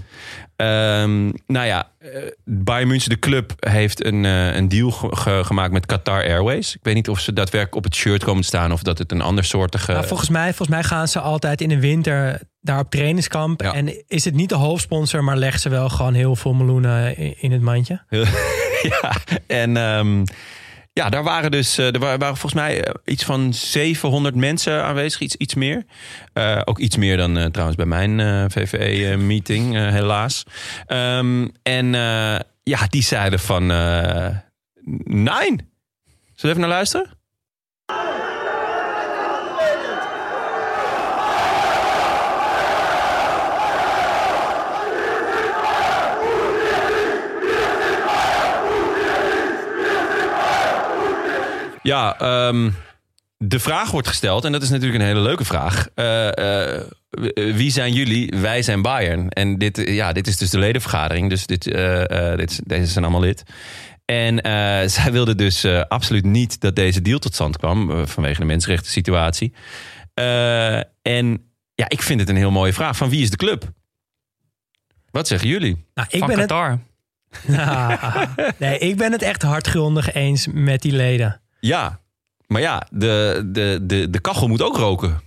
[0.56, 2.10] Ehm, nou ja, eh,
[2.45, 6.76] Bayern München, de club, heeft een, een deal ge- ge- gemaakt met Qatar Airways.
[6.76, 8.71] Ik weet niet of ze daadwerkelijk op het shirt komen te staan...
[8.71, 9.91] of dat het een ander soortige...
[9.91, 13.62] Nou, volgens, mij, volgens mij gaan ze altijd in de winter daar op trainingskamp.
[13.62, 13.73] Ja.
[13.73, 17.36] En is het niet de hoofdsponsor, maar leggen ze wel gewoon heel veel meloenen in,
[17.41, 18.02] in het mandje.
[19.02, 19.12] ja,
[19.48, 20.24] en ehm,
[20.93, 24.84] ja, daar waren dus, eh, er wa- waren volgens mij eh, iets van 700 mensen
[24.84, 25.86] aanwezig, iets, iets meer.
[26.34, 30.43] Eh, ook iets meer dan trouwens bij mijn VVE-meeting, helaas.
[30.86, 31.91] Ehm, en
[32.63, 33.65] ja, die zeiden van,
[35.06, 35.45] nee.
[35.45, 35.65] Zullen
[36.36, 37.14] we even naar luisteren?
[51.86, 52.69] Ja, ehm,
[53.38, 55.88] de vraag wordt gesteld, en dat is natuurlijk een hele leuke vraag.
[55.95, 56.84] Eh, eh,
[57.56, 58.34] wie zijn jullie?
[58.41, 59.30] Wij zijn Bayern.
[59.30, 61.30] En dit, eh, ja, dit is dus de ledenvergadering.
[61.30, 61.63] Dus dit,
[62.36, 63.43] dit, deze zijn allemaal lid.
[64.06, 64.39] En
[64.95, 68.08] zij wilden dus absoluut niet dat deze deal tot stand kwam.
[68.08, 69.54] vanwege de mensenrechten situatie.
[71.02, 72.98] En ja, ik vind het een heel mooie vraag.
[72.98, 73.71] Van wie is de club?
[75.12, 75.86] Wat zeggen jullie?
[75.93, 76.80] Nou, ik Van ben het, Qatar.
[77.50, 78.21] Ah,
[78.60, 81.39] nee, ik ben het echt hardgrondig eens met die leden.
[81.65, 81.99] Ja,
[82.47, 85.21] maar ja, de, de, de, de kachel moet ook roken.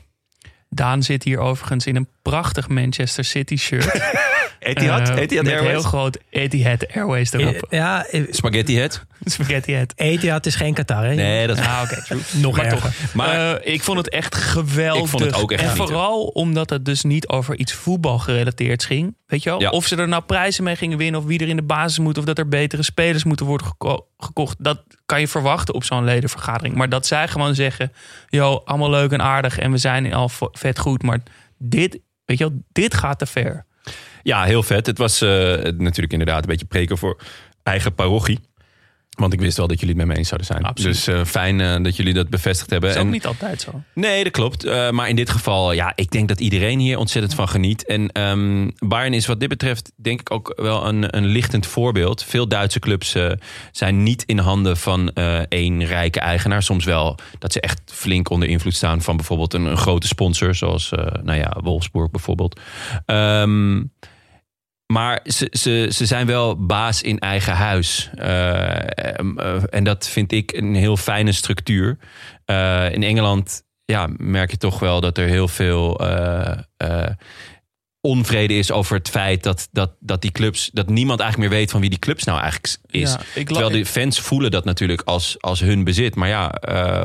[0.69, 3.93] Daan zit hier overigens in een prachtig Manchester City shirt.
[4.59, 5.71] Etihad, Eh, Etihad met Airways.
[5.73, 7.67] heel groot Etihad Airways erop.
[7.71, 9.05] Ja, eh, Spaghetti Head.
[9.25, 9.93] Spaghetti Head.
[9.97, 11.15] Etihad is geen Qatar, hè?
[11.15, 11.65] Nee, dat is...
[11.67, 12.03] Ah, oké.
[12.41, 12.81] Nog maar erger.
[12.81, 13.15] toch.
[13.15, 15.03] Maar- Eh, ik vond het echt geweldig.
[15.03, 19.17] Ik vond het ook echt En vooral omdat het dus niet over iets voetbalgerelateerds ging.
[19.27, 19.61] Weet je wel?
[19.61, 19.71] Ja.
[19.71, 21.21] Of ze er nou prijzen mee gingen winnen.
[21.21, 22.19] Of wie er in de basis moet.
[22.19, 24.57] Of dat er betere spelers moeten worden geko- gekocht.
[24.59, 26.75] Dat kan je verwachten op zo'n ledenvergadering.
[26.75, 27.93] Maar dat zij gewoon zeggen.
[28.29, 29.59] Yo, allemaal leuk en aardig.
[29.59, 31.03] En we zijn al vet goed.
[31.03, 31.19] Maar
[31.59, 33.67] dit, weet je wel, dit gaat te ver.
[34.29, 34.87] Ja, heel vet.
[34.87, 35.29] Het was eh,
[35.77, 37.21] natuurlijk inderdaad een beetje preken voor
[37.63, 38.39] eigen parochie.
[39.11, 40.63] Want ik wist wel dat jullie het met me eens zouden zijn.
[40.63, 40.95] Absoluut.
[40.95, 42.89] Dus eh, fijn eh, dat jullie dat bevestigd hebben.
[42.89, 43.83] Dat is ook En- niet altijd zo.
[43.95, 44.65] Nee, dat klopt.
[44.91, 47.87] Maar in dit geval, ja, ik denk dat iedereen hier ontzettend van geniet.
[47.87, 52.25] En ehm Bayern is wat dit betreft, denk ik ook wel een, een lichtend voorbeeld.
[52.25, 53.17] Veel Duitse clubs
[53.73, 55.13] zijn niet in handen van
[55.49, 56.63] één rijke eigenaar.
[56.63, 60.55] Soms wel dat ze echt flink onder invloed staan van bijvoorbeeld een, een grote sponsor,
[60.55, 60.91] zoals,
[61.23, 62.61] nou ja, Wolfsburg bijvoorbeeld.
[63.07, 63.81] Ehm,
[64.93, 68.11] maar ze, ze, ze zijn wel baas in eigen huis.
[68.15, 71.99] Eh, eh, en dat vind ik een heel fijne structuur.
[72.45, 76.01] Eh, in Engeland ja, merk je toch wel dat er heel veel
[78.01, 81.71] onvrede is over het feit dat, dat, dat die clubs, dat niemand eigenlijk meer weet
[81.71, 83.17] van wie die clubs nou eigenlijk is.
[83.35, 86.15] Ja, Terwijl de fans voelen dat natuurlijk als, als hun bezit.
[86.15, 86.55] Maar ja,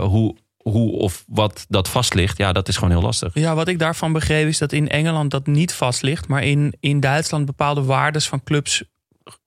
[0.01, 3.33] hoe, hoe of wat dat vast ligt, ja, dat is gewoon heel lastig.
[3.33, 6.27] Ja, wat ik daarvan begreep is dat in Engeland dat niet vast ligt.
[6.27, 8.83] Maar in, in Duitsland bepaalde waardes van clubs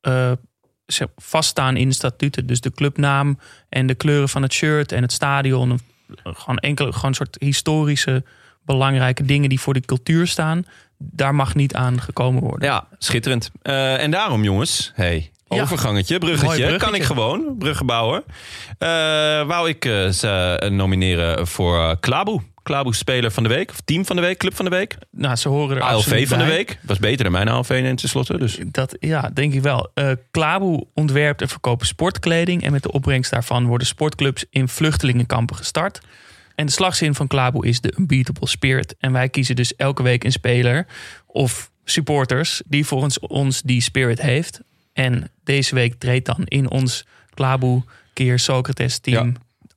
[0.00, 0.32] eh,
[1.16, 2.46] vaststaan in de statuten.
[2.46, 5.80] Dus de clubnaam en de kleuren van het shirt en het stadion.
[6.22, 8.24] Gewoon enkele gewoon soort historische
[8.64, 10.64] belangrijke dingen die voor de cultuur staan.
[10.98, 12.68] Daar mag niet aan gekomen worden.
[12.68, 13.50] Ja, schitterend.
[13.62, 15.62] Eh, en daarom, jongens, hey, Ja.
[15.62, 18.22] overgangetje, bruggetje, kan ik gewoon, bruggenbouwer.
[18.78, 18.88] Eh
[19.46, 22.40] wou ik eh, ze nomineren voor uh, Klaboe.
[22.62, 24.96] Klaboe speler van de week, of team van de week, club van de week.
[25.10, 26.78] Nou, ze horen er ALV van de week.
[26.82, 28.38] Was beter dan mijn ALV in tenslotte.
[28.38, 28.58] Dus.
[28.66, 29.90] Dat, ja, denk ik wel.
[29.94, 32.62] Eh Klaboe ontwerpt en verkoopt sportkleding.
[32.62, 36.00] En met de opbrengst daarvan worden sportclubs in vluchtelingenkampen gestart.
[36.54, 38.94] En de slagzin van Klaboe is de Unbeatable Spirit.
[38.98, 40.86] En wij kiezen dus elke week een speler
[41.26, 44.60] of supporters die volgens ons die spirit heeft.
[44.96, 47.04] En deze week treedt dan in ons
[47.34, 47.82] Klaboe
[48.12, 49.36] keer Socrates team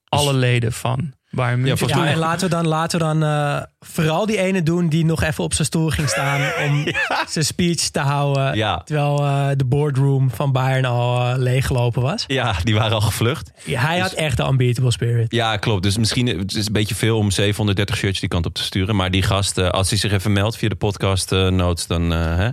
[0.10, 1.78] alle leden van Bayern München.
[1.78, 4.90] volgens Ja, mij- en laten we dan, laten we dan eh, vooral die ene doen
[4.90, 6.86] die nog even op zijn stoel ging staan om
[7.28, 8.56] zijn speech te houden.
[8.56, 8.82] Ja.
[8.86, 12.24] Terwijl eh, de boardroom van Bayern al eh, leeggelopen was.
[12.28, 13.52] ja, die waren al gevlucht.
[13.66, 15.32] Ja, hij had echt de unbeatable spirit.
[15.34, 15.84] Ja, klopt.
[15.84, 18.96] Dus misschien het is een beetje veel om 730 shirtjes die kant op te sturen.
[18.96, 22.10] Maar die gast, eh, als hij zich even meldt via de podcast notes, dan...
[22.12, 22.50] hè?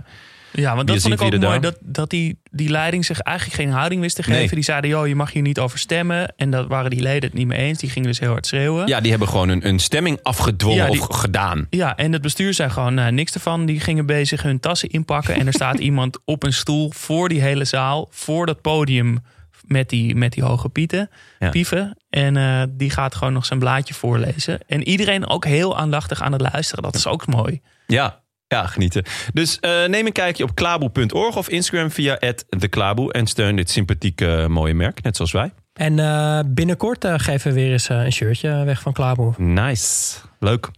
[0.61, 1.59] Ja, want dat vond ik ook mooi.
[1.59, 4.39] Dat, dat die, die leiding zich eigenlijk geen houding wist te geven.
[4.39, 4.49] Nee.
[4.49, 6.33] Die zeiden, joh, je mag hier niet over stemmen.
[6.35, 7.79] En dat waren die leden het niet mee eens.
[7.79, 8.87] Die gingen dus heel hard schreeuwen.
[8.87, 11.67] Ja, die hebben gewoon een, een stemming afgedwongen Ja, die- of gedaan.
[11.69, 13.65] Ja, en het bestuur zei gewoon nou, niks ervan.
[13.65, 15.35] Die gingen bezig hun tassen inpakken.
[15.35, 18.07] En er staat iemand op een stoel voor die hele zaal.
[18.11, 19.17] Voor dat podium
[19.65, 21.49] met die, met die hoge pieten, Ja.
[21.49, 21.97] pieven.
[22.09, 24.59] En eh, die gaat gewoon nog zijn blaadje voorlezen.
[24.67, 26.83] En iedereen ook heel aandachtig aan het luisteren.
[26.83, 27.61] Dat is ook mooi.
[27.87, 29.03] Ja, ja genieten.
[29.33, 32.19] Dus eh, neem een kijkje op klaboe.org of Instagram via
[32.59, 35.51] @theklaboe en steun dit sympathieke eh, mooie merk, net zoals wij.
[35.73, 39.35] En eh, binnenkort geven we weer eens een shirtje weg van Klaarboer.
[39.37, 40.17] Nice.
[40.39, 40.69] Leuk.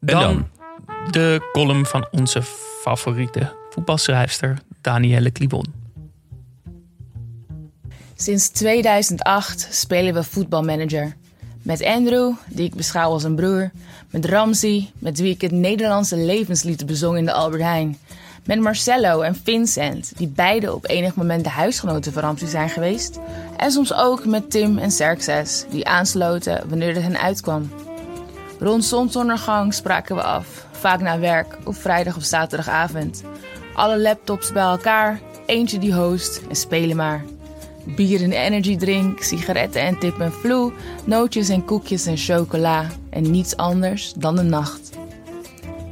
[0.00, 0.48] En Dan, dan?
[1.10, 2.42] de column van onze
[2.82, 5.64] favoriete voetbalschrijfster Danielle Klibon.
[8.14, 11.16] Sinds 2008 spelen we voetbalmanager.
[11.62, 13.70] Met Andrew, die ik beschouw als een broer.
[14.10, 17.98] Met Ramsey, met wie ik het Nederlandse levenslied bezong in de Albert Heijn.
[18.44, 23.18] Met Marcello en Vincent, die beide op enig moment de huisgenoten van Ramsey zijn geweest.
[23.56, 27.70] En soms ook met Tim en Xerxes, die aansloten wanneer het hen uitkwam.
[28.58, 33.22] Rond zonsondergang spraken we af, vaak na werk op vrijdag of zaterdagavond.
[33.74, 37.24] Alle laptops bij elkaar, eentje die host en spelen maar.
[37.84, 40.72] Bier en energydrink, sigaretten en tip en vloe,
[41.04, 44.90] nootjes en koekjes en chocola en niets anders dan de nacht.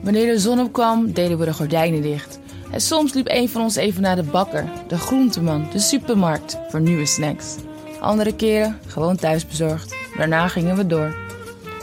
[0.02, 2.38] Wanneer de zon opkwam, deden we de gordijnen dicht.
[2.70, 6.80] En soms liep een van ons even naar de bakker, de groenteman, de supermarkt voor
[6.80, 7.56] nieuwe snacks.
[8.00, 9.94] Andere keren gewoon thuisbezorgd.
[10.16, 11.16] Daarna gingen we door.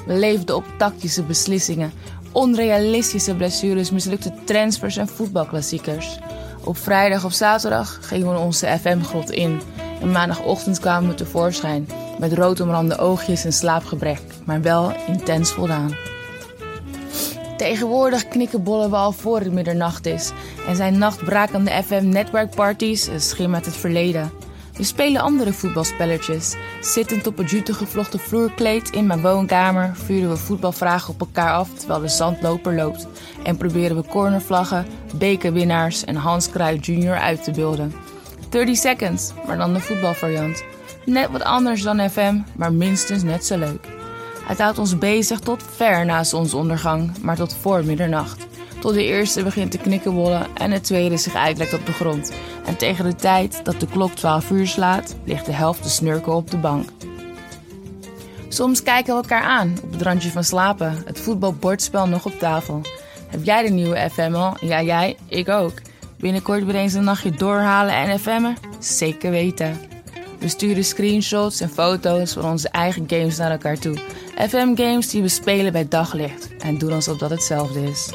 [0.05, 1.91] We leefden op tactische beslissingen,
[2.31, 6.19] onrealistische blessures, mislukte transfers en voetbalklassiekers.
[6.63, 9.61] Op vrijdag of zaterdag gingen we onze FM-grot in.
[10.05, 11.87] En maandagochtend kwamen we tevoorschijn
[12.19, 15.95] met roodomrande oogjes en slaapgebrek, maar wel intens voldaan.
[17.57, 20.31] Tegenwoordig knikkenbollen we al voor het middernacht is
[20.67, 24.31] en zijn nachtbrakende FM-netwerkparties een schim uit het verleden.
[24.73, 26.55] We spelen andere voetbalspelletjes.
[26.81, 31.69] Zittend op het jute gevlochten vloerkleed in mijn woonkamer vuren we voetbalvragen op elkaar af
[31.69, 33.07] terwijl de zandloper loopt.
[33.43, 37.15] En proberen we cornervlaggen, bekerwinnaars en Hans Kruijf Jr.
[37.15, 38.14] uit te beelden.
[38.55, 40.63] 30 seconds, maar dan de voetbalvariant.
[41.05, 43.87] Net wat anders dan FM, maar minstens net zo leuk.
[44.47, 48.47] Het houdt ons bezig tot ver na zonsondergang, maar tot voor middernacht.
[48.79, 52.31] Tot de eerste begint te knikkenbollen en de tweede zich uitlekt op de grond.
[52.65, 56.35] En tegen de tijd dat de klok 12 uur slaat, ligt de helft te snurken
[56.35, 56.89] op de bank.
[58.47, 62.81] Soms kijken we elkaar aan op het randje van slapen, het voetbalbordspel nog op tafel.
[63.27, 64.57] Heb jij de nieuwe FM al?
[64.59, 65.73] Ja, jij, ik ook.
[66.17, 68.57] Binnenkort weer eens een nachtje doorhalen en FM'en?
[68.79, 69.77] Zeker weten.
[70.39, 73.97] We sturen screenshots en foto's van onze eigen games naar elkaar toe.
[74.49, 76.55] FM games die we spelen bij daglicht.
[76.57, 78.13] En doen alsof dat hetzelfde is.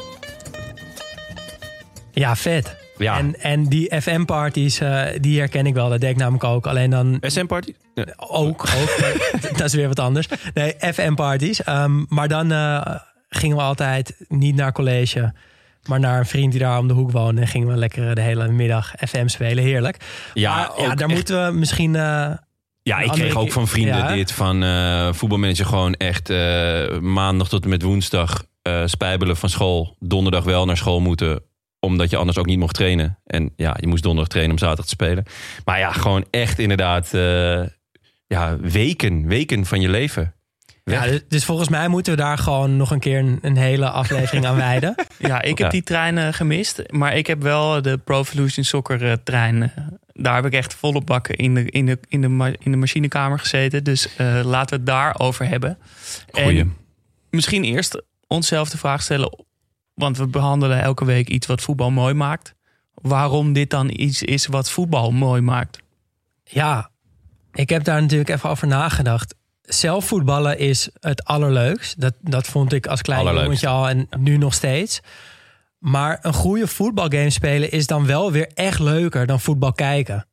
[2.11, 2.75] Ja, vet.
[2.97, 3.17] Ja.
[3.17, 5.89] En, en die FM-parties, eh, die herken ik wel.
[5.89, 6.67] Dat deed ik namelijk ook.
[6.67, 7.73] Alleen dan SM-party?
[8.17, 8.97] ook, ook
[9.57, 10.27] dat is weer wat anders.
[10.53, 11.63] Nee, FM-parties.
[11.63, 12.95] Ehm, maar dan eh,
[13.29, 15.33] gingen we altijd niet naar college...
[15.87, 17.41] maar naar een vriend die daar om de hoek woonde...
[17.41, 19.63] en gingen we lekker de hele middag FM spelen.
[19.63, 19.97] Heerlijk.
[20.33, 21.95] Ja, maar, ja daar echt- moeten we misschien...
[21.95, 22.31] eh,
[22.83, 24.13] Ja, ik kreeg ook van vrienden Ja.
[24.13, 28.43] dit van eh, voetbalmanager gewoon echt eh, maandag tot en met woensdag
[28.85, 29.95] spijbelen van school.
[29.99, 31.43] Donderdag wel naar school moeten,
[31.79, 33.19] omdat je anders ook niet mocht trainen.
[33.25, 35.23] En ja, je moest donderdag trainen om zaterdag te spelen.
[35.65, 37.09] Maar ja, gewoon echt inderdaad
[38.27, 40.33] ja, weken, weken van je leven.
[40.83, 43.89] Ja, dus, dus volgens mij moeten we daar gewoon nog een keer een, een hele
[43.89, 44.95] aflevering aan wijden.
[45.17, 46.81] Ja, ik heb die trein eh, gemist.
[46.91, 49.63] Maar ik heb wel de Pro Evolution Soccer eh, trein.
[49.63, 52.77] eh, daar heb ik echt volop bakken in de, in de, in de, in de
[52.77, 53.83] machinekamer gezeten.
[53.83, 55.77] Dus eh, laten we het daarover hebben.
[56.31, 56.59] Goeie.
[56.59, 56.75] En
[57.29, 59.45] misschien eerst onszelf de vraag stellen.
[59.93, 62.53] Want we behandelen elke week iets wat voetbal mooi maakt.
[62.93, 65.79] Waarom dit dan iets is wat voetbal mooi maakt?
[66.43, 66.89] Ja,
[67.53, 69.35] ik heb daar natuurlijk even over nagedacht.
[69.61, 72.01] Zelf voetballen is het allerleukst.
[72.01, 75.01] Dat, dat vond ik als klein jongetje al en nu nog steeds.
[75.77, 80.27] Maar een goede voetbalgame spelen is dan wel weer echt leuker dan voetbal kijken.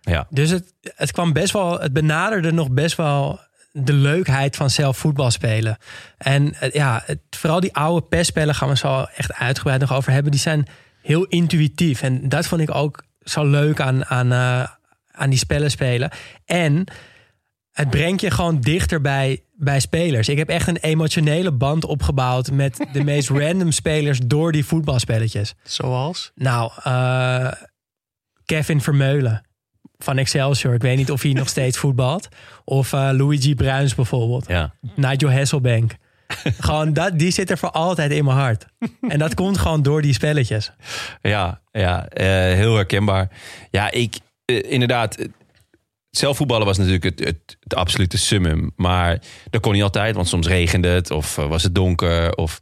[0.00, 0.26] Ja.
[0.30, 3.40] Dus het, het kwam best wel, het benaderde nog best wel
[3.72, 5.78] de leukheid van zelf voetbal spelen.
[6.18, 10.12] En eh, ja, het, vooral die oude PES-spellen gaan we zo echt uitgebreid nog over
[10.12, 10.30] hebben.
[10.30, 10.66] Die zijn
[11.02, 12.02] heel intuïtief.
[12.02, 14.68] En dat vond ik ook zo leuk aan, aan, eh,
[15.10, 16.10] aan die spellen spelen.
[16.44, 16.84] En
[17.72, 20.28] het brengt je gewoon dichter bij, bij spelers.
[20.28, 25.54] Ik heb echt een emotionele band opgebouwd met de meest random spelers door die voetbalspelletjes.
[25.62, 26.32] Zoals?
[26.34, 27.52] Nou, eh,
[28.44, 29.42] Kevin Vermeulen
[29.98, 30.74] van Excelsior.
[30.74, 32.28] Ik weet niet of hij nog steeds voetbalt.
[32.64, 34.48] Of eh, Luigi Bruins bijvoorbeeld.
[34.48, 34.74] Ja.
[34.94, 35.92] Nigel Hasselbank.
[36.58, 38.66] gewoon dat, die zit er voor altijd in mijn hart.
[39.08, 40.72] En dat komt gewoon door die spelletjes.
[41.22, 43.28] Ja, ja eh, heel herkenbaar.
[43.70, 45.16] Ja, ik inderdaad.
[46.10, 48.72] Eh, Zelf voetballen was natuurlijk het, het, het absolute summum.
[48.76, 52.36] Maar dat kon niet altijd, want soms regende het of eh, was het donker.
[52.36, 52.60] Of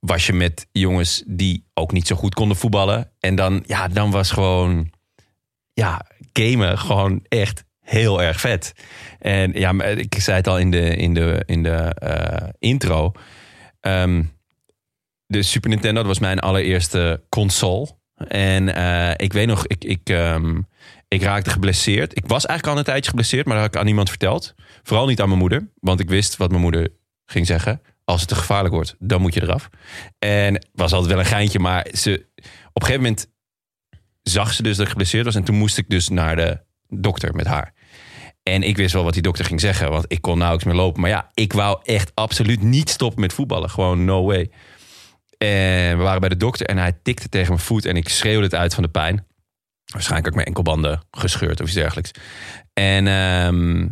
[0.00, 3.10] was je met jongens die ook niet zo goed konden voetballen.
[3.20, 4.90] En dan, ja, dan was gewoon,
[5.72, 8.72] ja, gamen gewoon echt heel erg vet.
[9.18, 13.12] En ja, maar ik zei het al in de, in de, in de eh, intro.
[13.80, 14.22] Ehm,
[15.26, 17.88] de Super Nintendo dat was mijn allereerste console.
[18.28, 20.60] En eh, ik weet nog, ik, ik, ehm,
[21.16, 22.16] ik raakte geblesseerd.
[22.16, 24.54] Ik was eigenlijk al een tijdje geblesseerd, maar dat had ik aan niemand verteld.
[24.82, 26.88] Vooral niet aan mijn moeder, want ik wist wat mijn moeder
[27.24, 27.80] ging zeggen.
[28.04, 29.68] Als het te gevaarlijk wordt, dan moet je eraf.
[30.18, 32.26] En was altijd wel een geintje, maar ze,
[32.72, 33.28] op een gegeven moment
[34.22, 35.34] zag ze dus dat ik geblesseerd was.
[35.34, 37.74] En toen moest ik dus naar de dokter met haar.
[38.42, 41.00] En ik wist wel wat die dokter ging zeggen, want ik kon nauwelijks meer lopen.
[41.00, 43.70] Maar ja, ik wou echt absoluut niet stoppen met voetballen.
[43.70, 44.50] Gewoon no way.
[45.38, 48.44] En we waren bij de dokter en hij tikte tegen mijn voet en ik schreeuwde
[48.44, 49.26] het uit van de pijn.
[49.92, 52.10] Waarschijnlijk ook mijn enkelbanden gescheurd of iets dergelijks.
[52.72, 53.88] En ehm,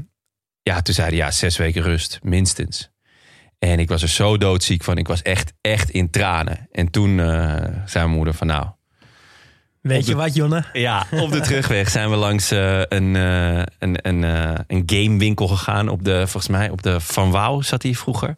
[0.62, 2.92] ja, toen zei hij ja, zes weken rust, minstens.
[3.58, 4.98] En ik was er zo doodziek van.
[4.98, 6.68] Ik was echt, echt in tranen.
[6.72, 7.26] En toen eh,
[7.84, 8.66] zei mijn moeder van nou,
[9.88, 10.64] Weet je wat, Jonne?
[10.72, 15.46] ja, op de terugweg zijn we langs eh, een, eh, een, een, eh, een gamewinkel
[15.46, 15.88] gegaan.
[15.88, 18.34] Op de, volgens mij, op de Van Wouw zat hij vroeger.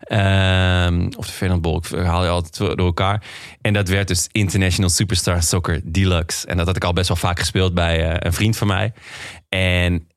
[0.00, 3.22] Ehm, of de Fernand Bolk, haal je altijd door elkaar.
[3.60, 6.46] En dat werd dus International Superstar Soccer Deluxe.
[6.46, 8.92] En dat had ik al best wel vaak gespeeld bij een vriend van mij.
[9.48, 10.08] En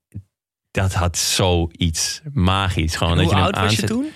[0.72, 2.96] dat had zoiets magisch.
[2.96, 4.12] Gewoon dat Hoe je hem oud was je toen?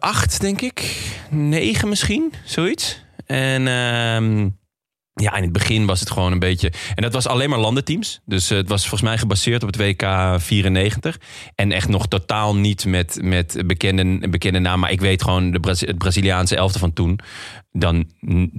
[0.00, 0.96] Acht, denk ik.
[1.30, 3.04] Negen misschien, zoiets.
[3.26, 4.48] En ehm,
[5.20, 6.72] ja, in het begin was het gewoon een beetje...
[6.94, 8.20] En dat was alleen maar landenteams.
[8.24, 10.06] Dus eh, het was volgens mij gebaseerd op het WK
[10.40, 11.18] 94.
[11.54, 14.80] En echt nog totaal niet met, met bekende, bekende namen.
[14.80, 17.18] Maar ik weet gewoon de Braz- het Braziliaanse elfte van toen.
[17.72, 18.10] Dan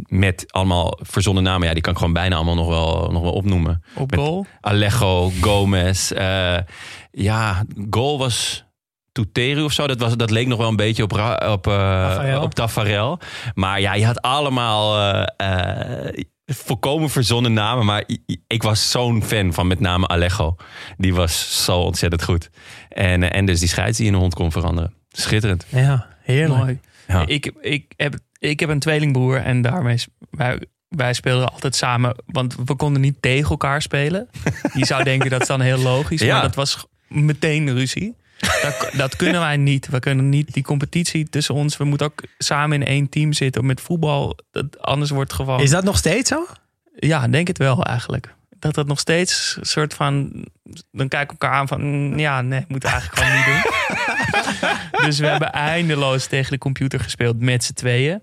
[0.08, 1.68] met allemaal verzonnen namen.
[1.68, 3.84] Ja, die kan ik gewoon bijna allemaal nog wel, nog wel opnoemen.
[3.96, 4.46] Op Met- goal?
[4.62, 6.12] Alejo, Gomez.
[6.12, 6.58] eh,
[7.12, 8.66] ja, goal was
[9.12, 9.88] Tuteru of zo.
[9.88, 11.12] Dat, was, dat leek nog wel een beetje op,
[11.48, 13.20] op, eh, op Tafarel.
[13.54, 14.96] Maar ja, je had allemaal
[16.56, 17.86] volkomen verzonnen namen.
[17.86, 18.04] Maar
[18.48, 20.56] ik was zo'n fan van met name Alejo.
[20.98, 22.50] Die was zo ontzettend goed.
[22.90, 24.94] En, eh, en dus die scheids die in een hond kon veranderen.
[25.10, 25.66] Schitterend.
[25.70, 26.60] Ja, heerlijk.
[26.60, 26.80] Mooi.
[27.08, 27.26] Ja.
[27.26, 29.98] Ik, ik, heb, ik heb een tweelingbroer en daarmee
[30.30, 34.30] wij, wij speelden altijd samen, want we konden niet tegen elkaar spelen.
[34.74, 36.34] Je zou denken dat is dan heel logisch, Ja.
[36.34, 38.16] maar dat was meteen ruzie.
[38.40, 39.88] Dat, dat kunnen wij niet.
[39.88, 41.78] We kunnen niet die competitie tussen ons.
[41.78, 44.38] We moeten ook samen in één team zitten met voetbal.
[44.52, 45.62] Dat, anders wordt gewoon.
[45.62, 46.46] Is dat nog steeds zo?
[46.96, 48.36] Ja, denk het wel eigenlijk.
[48.60, 50.46] dat dat nog steeds een soort van...
[50.92, 51.82] Dan kijken we elkaar aan van...
[51.82, 53.64] mm, Ja, nee, moeten we eigenlijk gewoon niet
[54.92, 55.06] doen.
[55.06, 58.22] dus we hebben eindeloos tegen de computer gespeeld met z'n tweeën.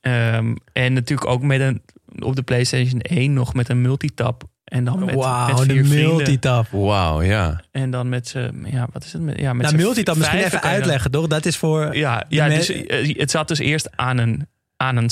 [0.00, 1.82] Ehm, en natuurlijk ook met een,
[2.18, 4.44] op de PlayStation 1 nog met een multitap.
[4.68, 6.16] En dan met, Wauw, met de vier vrienden.
[6.16, 6.66] multitap.
[6.70, 7.60] Wauw, ja.
[7.70, 8.66] En dan met z'n...
[8.70, 9.22] Ja, wat is het?
[9.22, 11.26] Met- Ja, met Nou, multitap misschien even uitleggen, toch?
[11.26, 11.96] Dat is voor...
[11.96, 15.10] Ja, ja dus, eh, het zat dus eerst aan een, aan een.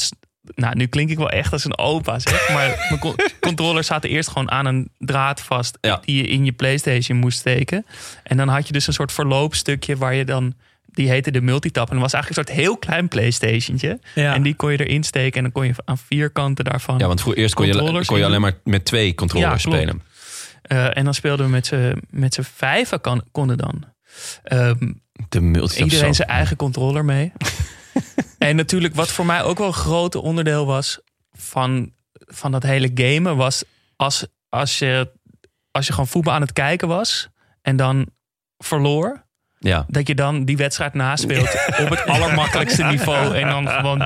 [0.54, 2.48] Nou, nu klink ik wel echt als een opa, zeg.
[2.52, 5.78] Maar mijn con- controllers zaten eerst gewoon aan een draad vast.
[5.80, 6.00] Ja.
[6.04, 7.86] Die je in je PlayStation moest steken.
[8.22, 10.54] En dan had je dus een soort verloopstukje waar je dan.
[10.96, 11.86] Die heette de multitap.
[11.88, 13.98] En dat was eigenlijk een soort heel klein PlayStationtje.
[14.14, 14.34] Ja.
[14.34, 15.36] En die kon je erin steken.
[15.36, 16.98] En dan kon je aan vier kanten daarvan.
[16.98, 19.76] Ja, want voor eerst kon je, kon je alleen maar met twee controllers Ja, klopt.
[19.82, 20.02] spelen.
[20.62, 23.84] Eh, en dan speelden we met z'n met z'n vijven kan, konden dan.
[24.42, 24.92] Ehm,
[25.28, 25.84] De multitap.
[25.84, 27.32] Iedereen zijn eigen controller mee.
[28.38, 31.00] en natuurlijk, wat voor mij ook wel een groot onderdeel was
[31.32, 33.64] van, van dat hele gamen, was
[33.96, 35.12] als, als, je,
[35.70, 37.28] als je gewoon voetbal aan het kijken was
[37.62, 38.06] en dan
[38.58, 39.25] verloor,
[39.66, 44.02] Ja, dat je dan die wedstrijd naspeelt op het allermakkelijkste niveau en dan gewoon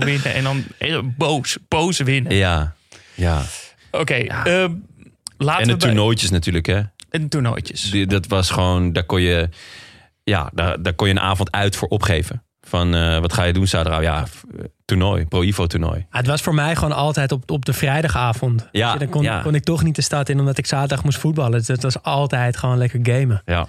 [0.00, 2.34] 20-0 winnen en dan eh, boos, boos winnen.
[2.34, 2.74] ja,
[3.14, 3.42] ja.
[3.90, 6.80] Oké, eh, laten En we de bij- toernooitjes natuurlijk, hè.
[7.10, 7.90] en toernooitjes.
[7.90, 9.48] Die- Dat was gewoon, daar kon je,
[10.24, 12.42] ja, daar, daar kon je een avond uit voor opgeven.
[12.62, 14.02] Van, eh, wat ga je doen zaterdag?
[14.02, 14.24] Ja,
[14.58, 16.06] eh, toernooi, Pro Evo toernooi.
[16.10, 18.68] Ah, Het was voor mij gewoon altijd op, op de vrijdagavond.
[18.72, 19.40] Ja, dan kon, ja.
[19.42, 21.58] kon ik toch niet de stad in omdat ik zaterdag moest voetballen.
[21.58, 23.42] Dus het was altijd gewoon lekker gamen.
[23.44, 23.66] Ja.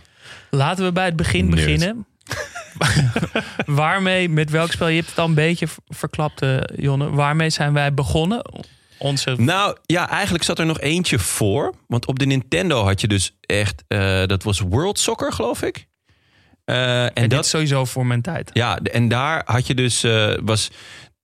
[0.49, 1.55] Laten we bij het begin Nerd.
[1.55, 2.05] beginnen.
[3.65, 4.87] waarmee, met welk spel?
[4.87, 7.09] Je hebt het al een beetje v- verklapt, eh, Jonne.
[7.09, 8.51] Waarmee zijn wij begonnen?
[8.97, 9.33] Onze.
[9.37, 11.73] Nou ja, eigenlijk zat er nog eentje voor.
[11.87, 15.85] Want op de Nintendo had je dus echt, eh, dat was World Soccer, geloof ik.
[16.65, 18.49] Eh, en en dat sowieso voor mijn tijd.
[18.53, 20.69] Ja, en daar had je dus, eh, was,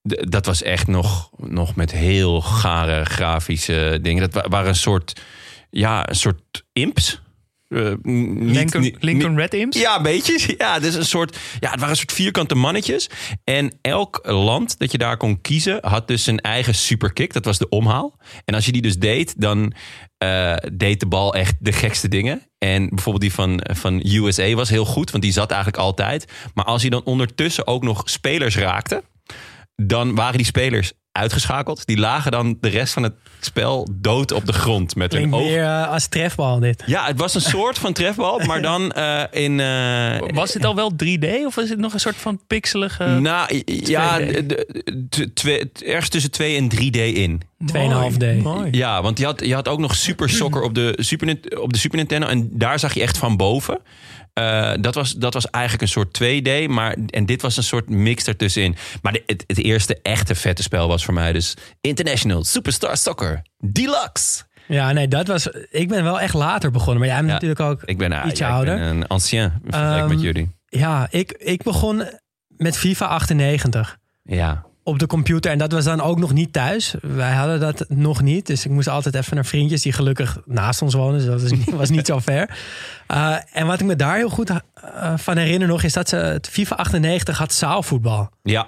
[0.03, 4.21] dat was echt nog, nog met heel gare grafische dingen.
[4.29, 5.21] Dat wa- waren een soort,
[5.69, 7.21] ja, een soort imps.
[7.67, 9.79] Niet- Lincoln, niet- Lincoln niet- Red Imps?
[9.79, 10.55] Ja, een beetje.
[10.57, 13.09] Ja, dus een soort, ja, het waren een soort vierkante mannetjes.
[13.43, 17.33] En elk land dat je daar kon kiezen, had dus zijn eigen superkick.
[17.33, 18.19] Dat was de omhaal.
[18.45, 19.73] En als je die dus deed, dan
[20.17, 22.41] eh, deed de bal echt de gekste dingen.
[22.57, 26.31] En bijvoorbeeld die van, van USA was heel goed, want die zat eigenlijk altijd.
[26.53, 29.03] Maar als je dan ondertussen ook nog spelers raakte,
[29.75, 31.85] dan waren die spelers uitgeschakeld.
[31.85, 35.45] Die lagen dan de rest van het spel dood op de grond met Klinkt ogen.
[35.47, 36.83] meer eh, als trefbal dit.
[36.85, 39.59] Ja, het was een soort van trefbal, maar dan eh, in...
[39.59, 43.03] eh, Was dit al wel 3D of was het nog een soort van pixelige.
[43.05, 44.25] nou, ja, 2D?
[44.31, 47.41] de- de- de- twee- ergens tussen 2 en 3D in.
[47.73, 48.41] 2,5D.
[48.43, 48.67] Mooi.
[48.71, 51.79] Ja, want je had, je had ook nog Super Soccer op de Super, op de
[51.79, 52.27] Super Nintendo.
[52.27, 53.79] En daar zag je echt van boven.
[54.37, 56.69] Eh, dat, was, dat was eigenlijk een soort 2D.
[56.69, 58.75] Maar, en dit was een soort mix ertussenin.
[59.01, 63.41] Maar de- het, het eerste echte vette spel was voor mij dus International Superstar Soccer
[63.57, 64.43] Deluxe.
[64.67, 65.47] Ja, nee, dat was.
[65.69, 66.97] Ik ben wel echt later begonnen.
[66.99, 68.75] Maar jij bent Ja, natuurlijk ook Ik ben, ah, ietsje ja, ik ouder.
[68.75, 70.49] ben een ancien vergelijk Ehm, met jullie.
[70.67, 72.03] Ja, ik, ik begon
[72.47, 75.51] met FIFA 98 Ja, op de computer.
[75.51, 76.95] En dat was dan ook nog niet thuis.
[77.01, 78.45] Wij hadden dat nog niet.
[78.47, 81.17] Dus ik moest altijd even naar vriendjes die gelukkig naast ons wonen.
[81.19, 82.57] Dus dat was niet, was niet zo ver.
[83.11, 84.57] Uh, en wat ik me daar heel goed uh,
[85.17, 85.83] van herinner nog...
[85.83, 88.29] is dat ze het FIFA 98 had zaalvoetbal.
[88.43, 88.67] ja.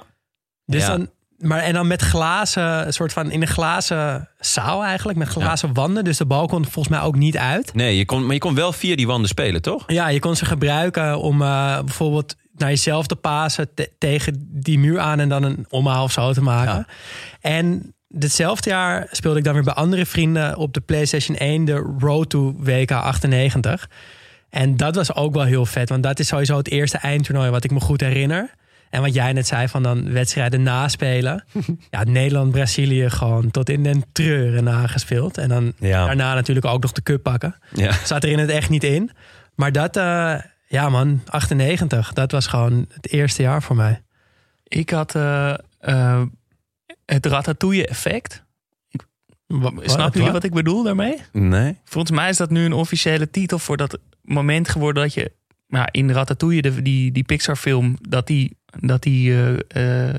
[0.66, 0.88] Dus Ja.
[0.88, 5.18] dan, maar, en dan met glazen, een soort van in een glazen zaal eigenlijk.
[5.18, 6.04] Met glazen wanden.
[6.04, 7.74] Dus de bal kon volgens mij ook niet uit.
[7.74, 9.84] Nee, je kon, maar je kon wel via die wanden spelen, toch?
[9.88, 14.80] Ja, je kon ze gebruiken om uh, bijvoorbeeld naar jezelf te pasen te- tegen die
[14.80, 16.74] muur aan en dan een omhaal of zo te maken.
[16.74, 16.86] Ja.
[17.42, 21.96] En ditzelfde jaar speelde ik dan weer bij andere vrienden op de PlayStation 1 de
[22.00, 23.90] Road to WK 98.
[24.50, 27.64] En dat was ook wel heel vet, want dat is sowieso het eerste eindtoernooi wat
[27.64, 28.50] ik me goed herinner.
[28.90, 31.44] En wat jij net zei van dan wedstrijden naspelen.
[31.92, 35.38] ja, Nederland-Brazilië gewoon tot in den treuren nagespeeld.
[35.38, 36.06] En dan Ja.
[36.06, 37.56] daarna natuurlijk ook nog de cup pakken.
[37.74, 37.92] Ja.
[38.06, 39.12] Zat er in het echt niet in.
[39.56, 40.36] Maar dat, eh,
[40.70, 42.14] ja man, 98.
[42.14, 44.02] Dat was gewoon het eerste jaar voor mij.
[44.64, 46.22] Ik had eh, eh,
[47.06, 48.44] het ratatouille-effect.
[49.82, 51.22] Snappen jullie wat ik bedoel daarmee?
[51.32, 51.78] Nee.
[51.84, 55.32] Volgens mij is dat nu een officiële titel voor dat moment geworden dat je
[55.68, 60.14] nou, in Ratatouille, de, die, die Pixar-film, dat die, dat die, eh,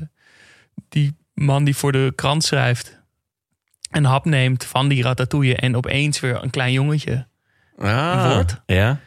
[0.89, 2.99] die man die voor de krant schrijft
[3.91, 7.27] een hap neemt van die Ratatouille en opeens weer een klein jongetje.
[7.77, 8.33] Ah.
[8.33, 8.61] Woord?
[8.65, 8.99] Ja.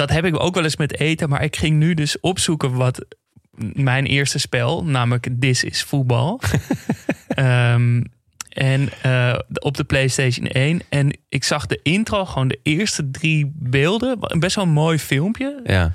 [0.00, 3.04] Dat heb ik ook wel eens met eten, maar ik ging nu dus opzoeken wat
[3.72, 6.40] mijn eerste spel, namelijk This is voetbal.
[7.28, 8.02] Ehm,
[8.48, 10.80] en eh, op de PlayStation 1.
[10.88, 14.18] En ik zag de intro, gewoon de eerste drie beelden.
[14.38, 15.60] Best wel een mooi filmpje.
[15.64, 15.92] Ja.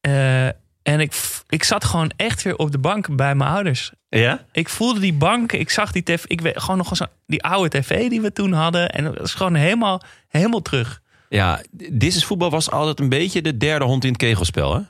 [0.00, 0.46] Eh,
[0.82, 1.12] En ik,
[1.48, 3.92] ik zat gewoon echt weer op de bank bij mijn ouders.
[4.08, 4.44] Ja?
[4.52, 7.78] Ik voelde die bank, ik zag die tv, ik weet gewoon nog eens die oude
[7.78, 8.90] tv die we toen hadden.
[8.90, 11.02] En dat is gewoon helemaal, helemaal terug.
[11.28, 11.62] Ja,
[11.98, 14.80] This is Voetbal was altijd een beetje de derde hond in het kegelspel, hè?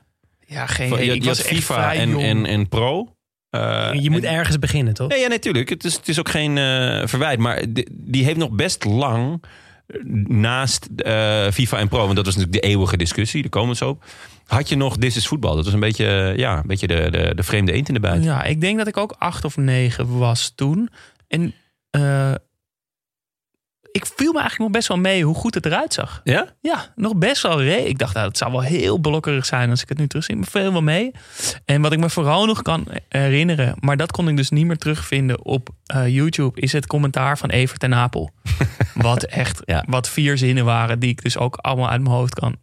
[0.46, 1.06] Ja, geen idee.
[1.06, 2.22] je Ik was echt FIFA vrij en, jong.
[2.22, 3.12] en, en Pro.
[3.50, 5.08] Eh, je moet en- ergens beginnen, toch?
[5.08, 5.68] Nee, ja, natuurlijk.
[5.68, 7.38] Het is, het is ook geen eh, verwijt.
[7.38, 9.44] Maar die, die heeft nog best lang
[9.86, 12.02] eh, naast eh, FIFA en Pro...
[12.04, 14.04] want dat was natuurlijk de eeuwige discussie, daar komen we zo op...
[14.46, 15.54] had je nog This is Voetbal.
[15.56, 18.24] Dat was een beetje, ja, een beetje de, de, de vreemde eend in de buit.
[18.24, 20.88] Ja, ik denk dat ik ook acht of negen was toen.
[21.28, 21.54] En
[21.90, 22.34] eh,
[23.92, 26.20] ik viel me eigenlijk nog best wel mee hoe goed het eruit zag.
[26.24, 26.46] Ja?
[26.60, 27.76] Ja, nog best wel re.
[27.88, 30.36] Ik dacht, nou, het zou wel heel blokkerig zijn als ik het nu terugzie.
[30.36, 31.10] Maar veel wel mee.
[31.64, 34.78] En wat ik me vooral nog kan herinneren, maar dat kon ik dus niet meer
[34.78, 38.30] terugvinden op eh, YouTube, is het commentaar van Evert en Apel.
[38.94, 39.84] wat echt, Ja.
[39.88, 42.56] wat vier zinnen waren die ik dus ook allemaal uit mijn hoofd kan.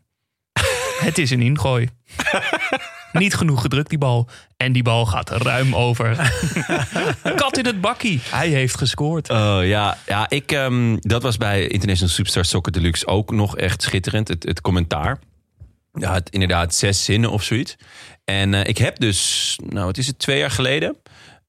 [0.99, 1.89] het is een ingooi.
[3.19, 4.29] niet genoeg gedrukt die bal.
[4.57, 6.31] En die bal gaat ruim over.
[7.35, 8.21] Kat in het bakkie.
[8.29, 9.29] Hij heeft gescoord.
[9.29, 13.81] Oh ja, ja ik, ehm, dat was bij International Superstar Soccer Deluxe ook nog echt
[13.81, 14.27] schitterend.
[14.27, 15.19] Het, het commentaar.
[15.93, 17.75] Ja, het, inderdaad zes zinnen of zoiets.
[18.25, 20.97] En eh, ik heb dus, nou wat is het, twee jaar geleden...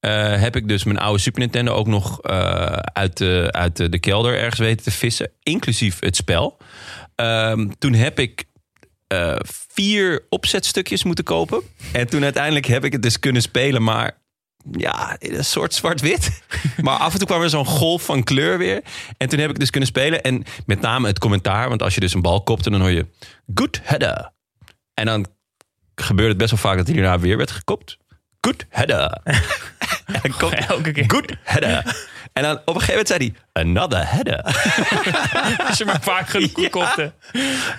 [0.00, 3.88] eh, heb ik dus mijn oude Super Nintendo ook nog eh, uit, de, uit de,
[3.88, 5.30] de kelder ergens weten te vissen.
[5.42, 6.56] Inclusief het spel.
[7.14, 8.44] Ehm, toen heb ik
[9.06, 9.36] eh,
[9.72, 11.62] vier opzetstukjes moeten kopen.
[11.92, 14.18] En toen uiteindelijk heb ik het dus kunnen spelen, maar
[14.70, 16.30] ja, een soort zwart-wit.
[16.82, 18.82] Maar af en toe kwam er zo'n golf van kleur weer.
[19.16, 20.22] En toen heb ik dus kunnen spelen.
[20.22, 21.68] En met name het commentaar.
[21.68, 23.06] Want als je dus een bal kopte, dan hoor je...
[23.54, 24.32] Good header.
[24.94, 25.26] En dan
[25.94, 27.98] gebeurde het best wel vaak dat hij daarna weer werd gekopt.
[28.40, 29.20] Good header.
[30.22, 30.34] en
[30.68, 31.04] Elke keer.
[31.06, 32.08] Good header.
[32.36, 33.62] En dan op een gegeven moment zei hij...
[33.62, 34.42] Another header.
[35.68, 37.12] Als je maar vaak genoeg kopte.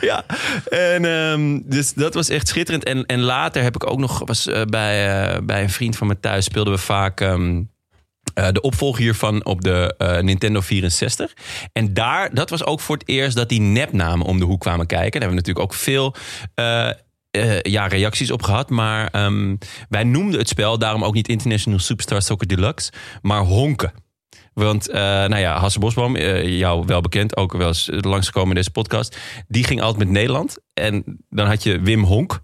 [0.02, 0.26] ja,
[0.70, 2.84] en ehm, dus dat was echt schitterend.
[2.84, 6.08] En, en later heb ik ook nog, was eh, bij, eh, bij een vriend van
[6.08, 7.64] me thuis, speelden we vaak ehm,
[8.34, 11.34] eh, de opvolger hiervan op de Nintendo 64.
[11.74, 14.86] En daar, dat was ook voor het eerst dat die nepnamen om de hoek kwamen
[14.86, 15.20] kijken.
[15.20, 16.16] Daar hebben we natuurlijk ook veel.
[17.62, 18.70] ja, reacties op gehad.
[18.70, 19.56] Maar ehm,
[19.90, 22.92] wij noemden het spel daarom ook niet International Superstar Soccer Deluxe,
[23.22, 24.06] maar Honken.
[24.58, 28.56] Want, eh, nou ja, Hasse Bosboom, eh, jou wel bekend, ook wel eens langsgekomen in
[28.56, 29.18] deze podcast.
[29.48, 30.58] Die ging altijd met Nederland.
[30.74, 32.40] En dan had je Wim Honk.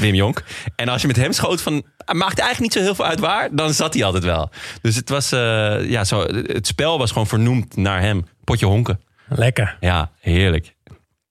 [0.00, 0.44] Wim Jonk.
[0.76, 3.20] En als je met hem schoot van, "Ah, maakt eigenlijk niet zo heel veel uit
[3.20, 4.50] waar, dan zat hij altijd wel.
[4.82, 8.26] Dus het was, eh, ja, zo, het spel was gewoon vernoemd naar hem.
[8.44, 9.00] Potje honken.
[9.28, 9.76] Lekker.
[9.80, 10.74] Ja, heerlijk.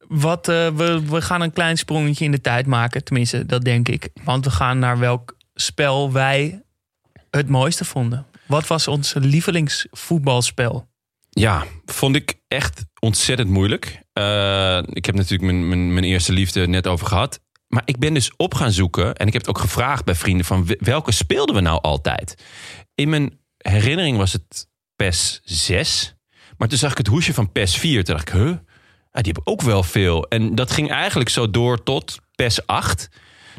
[0.08, 3.04] Wat, we, we gaan een klein sprongetje in de tijd maken.
[3.04, 4.10] Tenminste, dat denk ik.
[4.24, 6.64] Want we gaan naar welk spel wij
[7.30, 8.26] het mooiste vonden.
[8.54, 10.88] Wat was ons lievelingsvoetbalspel?
[11.30, 14.00] Ja, vond ik echt ontzettend moeilijk.
[14.14, 17.40] Eh, ik heb natuurlijk mijn, mijn, mijn eerste liefde net over gehad.
[17.68, 19.16] Maar ik ben dus op gaan zoeken.
[19.16, 20.46] En ik heb het ook gevraagd bij vrienden.
[20.46, 22.44] Van we- welke speelden we nou altijd?
[22.96, 26.16] In mijn herinnering was het PES 6.
[26.58, 28.04] Maar toen zag ik het hoesje van PES 4.
[28.04, 28.50] Toen dacht ik, huh?
[29.12, 30.28] Ah, die heb ik ook wel veel.
[30.28, 33.10] En dat ging eigenlijk zo door tot PES 8.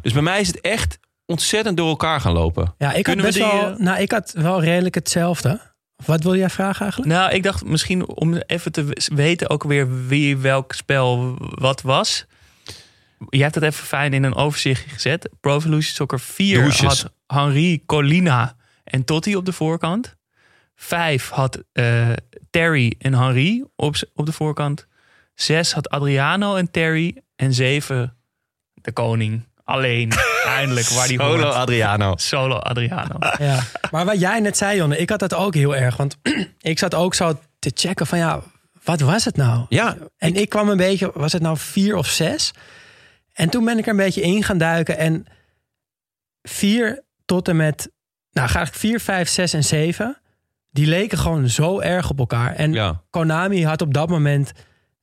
[0.03, 2.75] Dus bij mij is het echt ontzettend door elkaar gaan lopen.
[2.79, 5.61] Ja, ik had Kunnen we best die, wel, eh, nou, ik had wel redelijk hetzelfde.
[6.07, 7.13] Wat wil jij vragen eigenlijk?
[7.13, 12.27] Nou, ik dacht misschien om even te weten ook weer wie welk spel wat was.
[13.29, 15.29] Je hebt het even fijn in een overzichtje gezet.
[15.41, 17.03] Pro Evolution Soccer De 4 hoesjes.
[17.03, 20.17] had Henri, Colina en Totti op de voorkant.
[20.75, 22.11] 5 had eh,
[22.51, 24.87] Terry en Henri op, op de voorkant.
[25.35, 27.23] 6 had Adriano en Terry.
[27.37, 28.17] En 7
[28.75, 29.45] de koning.
[29.65, 30.13] Alleen,
[30.45, 31.55] eindelijk, waar die Solo hoort.
[31.55, 32.15] Adriano.
[32.31, 33.17] Solo Adriano.
[33.39, 33.63] Ja.
[33.91, 35.97] Maar wat jij net zei, Jonne, ik had dat ook heel erg.
[35.97, 36.17] Want
[36.61, 38.43] ik zat ook zo te checken van ja,
[38.85, 39.67] wat was het nou?
[39.69, 42.53] Ja, En ik kwam een beetje, was het nou vier of zes?
[43.33, 44.99] En toen ben ik er een beetje in gaan duiken.
[44.99, 45.27] En
[46.43, 47.91] vier tot en met,
[48.31, 50.19] nou ga ik vier, vijf, zes en zeven.
[50.71, 52.55] Die leken gewoon zo erg op elkaar.
[52.55, 53.03] En ja.
[53.11, 54.53] Konami had op dat moment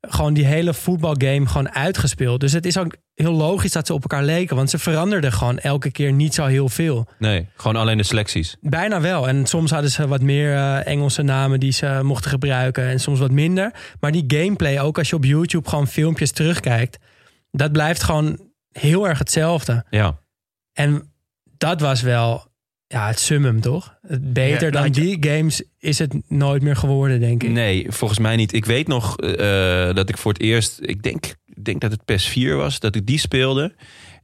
[0.02, 2.40] gewoon die hele voetbalgame gewoon uitgespeeld.
[2.40, 4.56] Dus het is ook heel logisch dat ze op elkaar leken.
[4.56, 7.08] Want ze veranderden gewoon elke keer niet zo heel veel.
[7.20, 8.58] Nee, gewoon alleen de selecties.
[8.62, 9.28] Bijna wel.
[9.28, 12.84] En soms hadden ze wat meer eh, Engelse namen die ze mochten gebruiken.
[12.84, 13.74] En soms wat minder.
[14.00, 16.98] Maar die gameplay, ook als je op YouTube gewoon filmpjes terugkijkt.
[17.52, 18.40] Dat blijft gewoon
[18.72, 19.86] heel erg hetzelfde.
[19.90, 20.20] Ja.
[20.74, 21.14] En
[21.58, 22.51] dat was wel
[22.92, 23.96] ja, het summum, toch?
[24.22, 27.50] Beter Ja, dan die games is het nooit meer geworden, denk ik.
[27.50, 28.54] Nee, volgens mij niet.
[28.54, 32.28] Ik weet nog eh, dat ik voor het eerst, ik denk, denk dat het PES
[32.28, 33.76] 4 was, dat ik die speelde.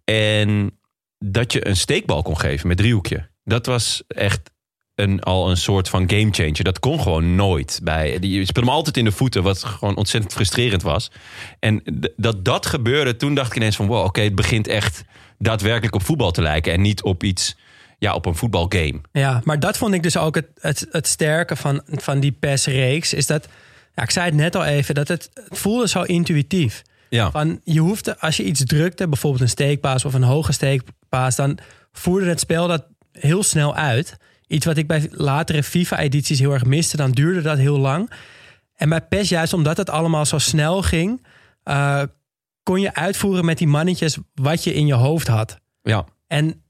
[0.03, 0.79] En
[1.19, 3.29] dat je een steekbal kon geven met driehoekje.
[3.43, 4.51] Dat was echt
[4.95, 6.63] een, al een soort van gamechanger.
[6.63, 7.79] Dat kon gewoon nooit.
[7.83, 11.11] Bij, die- je speelde hem altijd in de voeten, wat gewoon ontzettend frustrerend was.
[11.59, 11.83] En
[12.15, 13.87] dat dat gebeurde, toen dacht ik ineens van...
[13.87, 15.03] wow, oké, het begint echt
[15.37, 16.73] daadwerkelijk op voetbal te lijken...
[16.73, 17.55] en niet op iets,
[17.97, 19.01] ja, op een voetbalgame.
[19.11, 23.13] Ja, maar dat vond ik dus ook het, het, het sterke van, van die PES-reeks.
[23.13, 23.47] Is dat,
[23.95, 26.81] ja, ik zei het net al even, dat het, het voelde zo intuïtief.
[27.09, 31.35] Ja, Van, je hoefde, als je iets drukte, bijvoorbeeld een steekpaas of een hoge steekpaas,
[31.35, 31.57] dan
[31.91, 34.17] voerde het spel dat heel snel uit.
[34.47, 38.11] Iets wat ik bij latere FIFA-edities heel erg miste, dan duurde dat heel lang.
[38.75, 41.25] En bij PES, juist omdat het allemaal zo snel ging,
[41.63, 42.01] eh,
[42.63, 45.59] kon je uitvoeren met die mannetjes wat je in je hoofd had.
[45.81, 46.05] ja.
[46.27, 46.61] En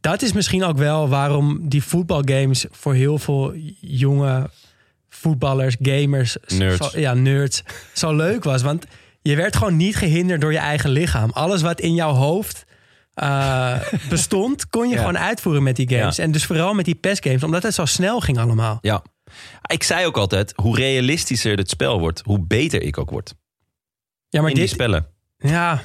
[0.00, 4.50] dat is misschien ook wel waarom die voetbalgames voor heel veel jonge
[5.08, 6.90] voetballers, gamers, Nerds.
[6.90, 7.62] Zo, ja, nerds,
[7.94, 8.62] zo leuk was.
[8.62, 8.84] Want
[9.22, 11.30] je werd gewoon niet gehinderd door je eigen lichaam.
[11.30, 12.64] Alles wat in jouw hoofd
[13.14, 13.76] eh,
[14.08, 15.00] bestond, kon je Ja.
[15.00, 16.16] gewoon uitvoeren met die games.
[16.16, 16.22] Ja.
[16.22, 18.78] En dus vooral met die PES-games, omdat het zo snel ging allemaal.
[18.80, 19.02] ja.
[19.66, 22.20] Ik zei ook altijd, hoe realistischer het spel wordt...
[22.24, 23.34] hoe beter ik ook word
[24.28, 25.06] Ja, maar in die spellen.
[25.40, 25.82] Ja,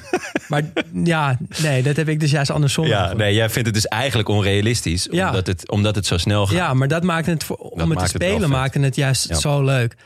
[0.48, 0.62] maar
[1.04, 2.86] ja, nee, dat heb ik dus juist andersom.
[2.86, 5.08] Ja, nee, jij vindt het dus eigenlijk onrealistisch...
[5.10, 5.26] Ja.
[5.28, 6.56] Omdat, het, omdat het zo snel gaat.
[6.56, 8.48] Ja, maar dat maakte het voor, om het te maakt het spelen vet.
[8.48, 9.34] maakte het juist Ja.
[9.34, 9.96] zo leuk.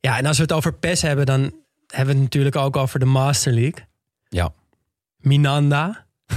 [0.00, 1.40] Ja, en als we het over PES hebben, dan
[1.86, 3.84] hebben we het natuurlijk ook over de Master League.
[4.28, 4.52] Ja.
[5.18, 6.04] Minanda,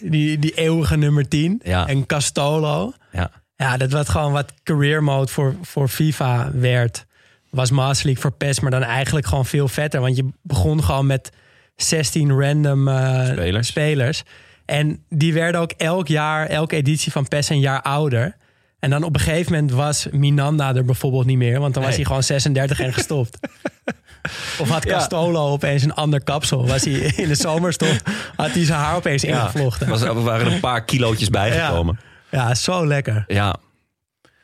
[0.00, 1.60] die, die eeuwige nummer 10.
[1.64, 1.86] Ja.
[1.86, 2.92] En Castolo.
[3.12, 3.30] Ja.
[3.56, 7.06] Ja, dat wat gewoon wat career mode voor, voor FIFA werd.
[7.50, 10.00] Was Master League voor PES, maar dan eigenlijk gewoon veel vetter.
[10.00, 11.30] Want je begon gewoon met
[11.76, 13.66] 16 random eh, Spelers.
[13.66, 14.22] spelers.
[14.64, 18.36] En die werden ook elk jaar, elke editie van PES een jaar ouder.
[18.78, 21.60] En dan op een gegeven moment was Minanda er bijvoorbeeld niet meer.
[21.60, 21.96] Want dan was Nee.
[22.00, 23.38] hij gewoon 36 en gestopt.
[24.58, 24.90] Of had Ja.
[24.90, 26.66] Castolo opeens een ander kapsel.
[26.66, 27.96] Was hij in de zomerstop,
[28.36, 29.88] had hij zijn haar opeens Ja, ingevlochten.
[29.88, 31.98] was, er waren een paar kilootjes bijgekomen.
[32.30, 33.24] Ja, zo lekker.
[33.26, 33.56] Ja.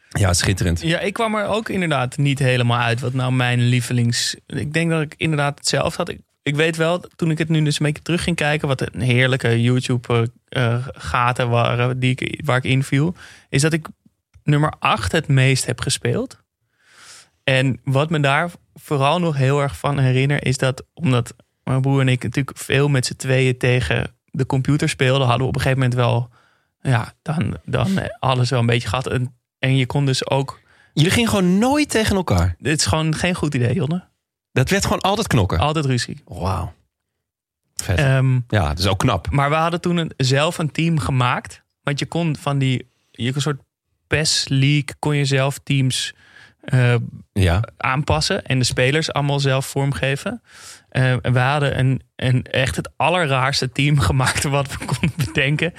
[0.09, 0.81] Ja, schitterend.
[0.83, 4.37] Ja, ik kwam er ook inderdaad niet helemaal uit wat nou mijn lievelings...
[4.47, 6.09] Ik denk dat ik inderdaad hetzelfde had.
[6.09, 8.69] Ik, ik weet wel, toen ik het nu dus een beetje terug ging kijken...
[8.69, 13.15] wat een heerlijke YouTube-gaten waren die ik, waar ik inviel...
[13.49, 13.89] is dat ik
[14.45, 16.43] nummer 8 het meest heb gespeeld.
[17.45, 20.45] En wat me daar vooral nog heel erg van herinner...
[20.45, 24.89] is dat omdat mijn broer en ik natuurlijk veel met z'n tweeën tegen de computer
[24.89, 25.27] speelden...
[25.27, 26.29] hadden we op een gegeven moment wel...
[26.83, 27.89] Ja, dan, dan
[28.19, 29.07] alles wel een beetje gehad.
[29.07, 30.61] En, en je kon dus ook
[30.93, 32.55] Jullie gingen gewoon nooit tegen elkaar.
[32.59, 34.09] dit is gewoon geen goed idee, Jonne.
[34.53, 35.59] Dat werd gewoon altijd knokken.
[35.59, 36.23] Altijd ruzie.
[36.25, 36.73] Wauw.
[37.75, 37.99] Vet.
[37.99, 39.31] Ehm, ja, dat is ook knap.
[39.31, 41.63] maar we hadden toen een, zelf een team gemaakt.
[41.83, 42.89] Want je kon van die...
[43.11, 43.61] Je een soort
[44.07, 46.15] PES League kon je zelf teams
[46.61, 46.95] eh,
[47.33, 47.63] Ja.
[47.77, 48.45] aanpassen.
[48.47, 50.43] En de spelers allemaal zelf vormgeven.
[50.89, 55.73] En we hadden een, een echt het allerraarste team gemaakt wat we konden bedenken.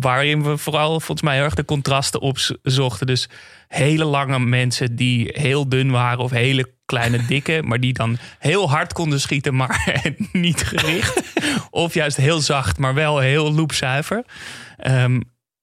[0.00, 3.06] Waarin we vooral volgens mij heel erg de contrasten opzochten.
[3.06, 3.28] Dus
[3.68, 7.62] hele lange mensen die heel dun waren of hele kleine dikke.
[7.64, 11.20] Maar die dan heel hard konden schieten, maar niet gericht.
[11.70, 14.24] Of juist heel zacht, maar wel heel loepzuiver.
[14.76, 15.20] Ehm,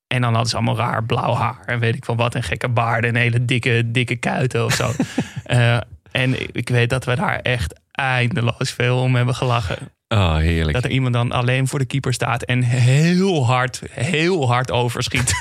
[0.07, 1.59] en dan hadden ze allemaal raar blauw haar.
[1.65, 2.35] En weet ik van wat.
[2.35, 3.09] En gekke baarden.
[3.09, 4.91] En hele dikke, dikke kuiten of zo.
[5.43, 5.77] Eh,
[6.11, 9.77] en ik- weet dat we daar echt eindeloos veel om hebben gelachen.
[10.07, 10.73] Oh, heerlijk.
[10.73, 12.43] Dat er iemand dan alleen voor de keeper staat.
[12.43, 15.33] En heel hard, heel hard overschiet.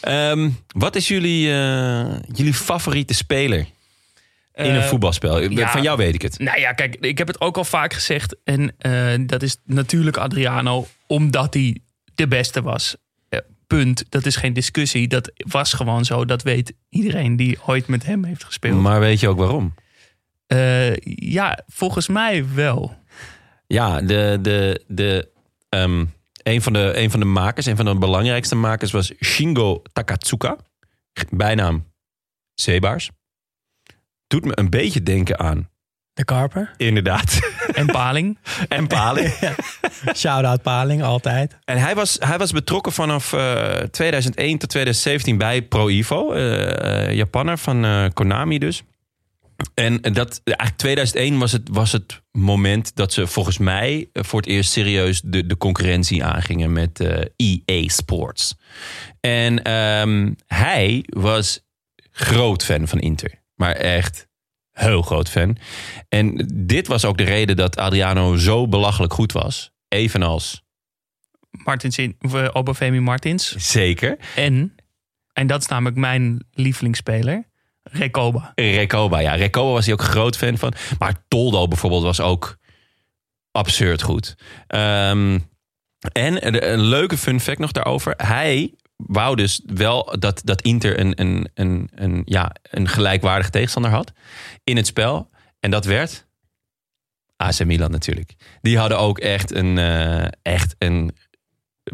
[0.00, 3.66] Ehm, wat is jullie, eh, jullie favoriete speler
[4.64, 5.40] in een Eh, voetbalspel?
[5.40, 5.70] ja.
[5.70, 6.38] Van jou weet ik het.
[6.38, 8.36] Nou ja, kijk, ik heb het ook al vaak gezegd.
[8.44, 11.78] En eh, dat is natuurlijk Adriano, omdat hij
[12.14, 12.96] de beste was.
[13.28, 14.04] Eh, punt.
[14.08, 15.08] Dat is geen discussie.
[15.08, 16.24] Dat was gewoon zo.
[16.24, 18.80] Dat weet iedereen die ooit met hem heeft gespeeld.
[18.80, 19.74] Maar weet je ook waarom?
[21.04, 22.96] Ja, volgens mij wel.
[23.66, 25.28] Ja, de, de, de,
[25.68, 26.04] ehm,
[26.42, 30.56] een, van de, een van de makers, een van de belangrijkste makers was Shingo Takatsuka.
[31.30, 31.84] Bijnaam
[32.54, 33.10] Zeebaars.
[34.26, 35.68] Doet me een beetje denken aan,
[36.12, 36.74] De Karper.
[36.76, 37.38] inderdaad,
[37.74, 38.38] En Paling.
[38.68, 39.34] en Paling.
[40.16, 41.58] Shout-out Paling, altijd.
[41.64, 46.32] En hij was, hij was betrokken vanaf eh, 2001 tot 2017 bij Pro Evo.
[46.32, 48.82] eh, eh, Japanner van eh, Konami dus.
[49.74, 54.48] En dat, eigenlijk 2001 was het, was het moment dat ze volgens mij voor het
[54.48, 58.56] eerst serieus de, de concurrentie aangingen met eh, EA Sports.
[59.20, 61.60] En ehm, hij was
[62.10, 63.44] groot fan van Inter.
[63.56, 64.28] Maar echt
[64.72, 65.56] heel groot fan.
[66.08, 69.70] En dit was ook de reden dat Adriano zo belachelijk goed was.
[69.88, 70.64] Evenals
[71.50, 73.54] Martins in, of, eh, Obafemi Martins.
[73.56, 74.16] Zeker.
[74.34, 74.74] En,
[75.32, 77.48] en dat is namelijk mijn lievelingsspeler,
[77.90, 78.52] Rekoba.
[78.54, 79.34] Rekoba, ja.
[79.34, 80.74] Rekoba was hij ook groot fan van.
[80.98, 82.56] Maar Toldo bijvoorbeeld was ook
[83.52, 84.34] absurd goed.
[84.66, 85.38] Ehm,
[86.12, 88.14] en een leuke fun fact nog daarover.
[88.16, 93.90] Hij wou dus wel dat, dat Inter een, een, een, een, ja, een gelijkwaardige tegenstander
[93.90, 94.12] had
[94.64, 95.30] in het spel.
[95.60, 96.26] En dat werd
[97.36, 98.34] AC Milan natuurlijk.
[98.60, 101.16] Die hadden ook echt een, eh, echt een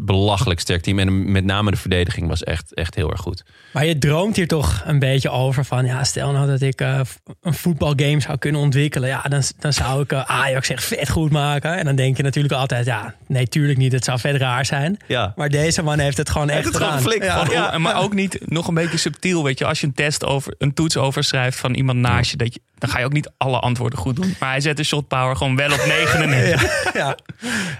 [0.01, 0.99] belachelijk sterk team.
[0.99, 3.43] En met name de verdediging was echt, echt heel erg goed.
[3.73, 5.85] Maar je droomt hier toch een beetje over van...
[5.85, 6.99] ja, stel nou dat ik eh,
[7.41, 9.09] een voetbalgame zou kunnen ontwikkelen...
[9.09, 11.77] ja, dan, dan zou ik uh, Ajax echt vet goed maken.
[11.77, 12.85] En dan denk je natuurlijk altijd...
[12.85, 14.97] ja, nee, tuurlijk niet, het zou vet raar zijn.
[15.07, 15.33] Ja.
[15.35, 17.49] Maar deze man heeft het gewoon echt het gewoon gedaan.
[17.49, 19.43] Ja, maar ook niet nog een beetje subtiel.
[19.43, 22.53] Weet je, als je een test over een toets overschrijft van iemand naast je, dat
[22.53, 24.35] je, dan ga je ook niet alle antwoorden goed doen.
[24.39, 25.85] Maar hij zet de shot power gewoon wel op
[26.19, 26.93] 99.
[26.93, 27.15] Ja.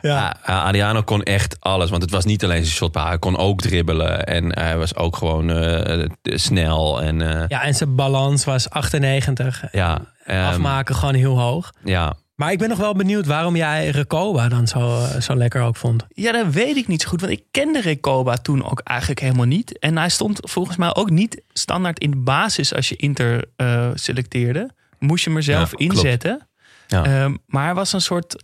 [0.01, 1.89] Ja, Adriano kon echt alles.
[1.89, 3.09] Want het was niet alleen zijn shotpower.
[3.09, 4.25] Hij kon ook dribbelen.
[4.25, 7.01] En hij was ook gewoon eh, snel.
[7.01, 9.63] En eh, ja, en zijn balans was 98.
[9.71, 11.71] ja, ehm, Afmaken gewoon heel hoog.
[11.83, 15.61] ja, Maar ik ben nog wel benieuwd waarom jij Recoba dan zo, eh, zo lekker
[15.61, 16.05] ook vond.
[16.09, 17.21] Ja, dat weet ik niet zo goed.
[17.21, 19.79] Want ik kende Recoba toen ook eigenlijk helemaal niet.
[19.79, 23.89] En hij stond volgens mij ook niet standaard in de basis als je Inter eh,
[23.93, 24.69] selecteerde.
[25.05, 25.93] Moest je hem zelf Ja, klopt.
[25.93, 26.47] inzetten.
[26.87, 27.03] Ja.
[27.05, 28.43] Ehm, maar hij was een soort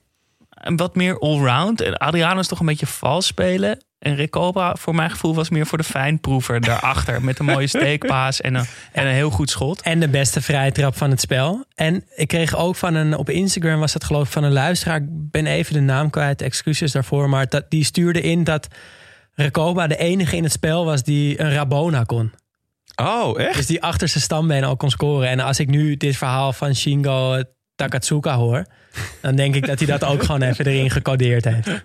[0.49, 1.81] een wat meer allround.
[1.81, 3.83] En Adriano is toch een beetje vals spelen.
[3.99, 7.21] En Recoba, voor mijn gevoel, was meer voor de fijnproever daarachter.
[7.23, 9.81] met een mooie steekpaas en een, en een heel goed schot.
[9.81, 11.65] En de beste vrije trap van het spel.
[11.75, 14.97] En ik kreeg ook van een, op Instagram was dat geloof ik van een luisteraar.
[14.97, 17.29] Ik ben even de naam kwijt, excuses daarvoor.
[17.29, 18.67] Maar dat, die stuurde in dat
[19.33, 22.31] Recoba de enige in het spel was die een Rabona kon.
[23.01, 23.55] Oh, echt?
[23.55, 25.29] Dus die achter zijn stambeen al kon scoren.
[25.29, 27.43] En als ik nu dit verhaal van Shingo
[27.75, 28.65] Takatsuka hoor...
[29.21, 31.67] dan denk ik dat hij dat ook gewoon even erin gecodeerd heeft.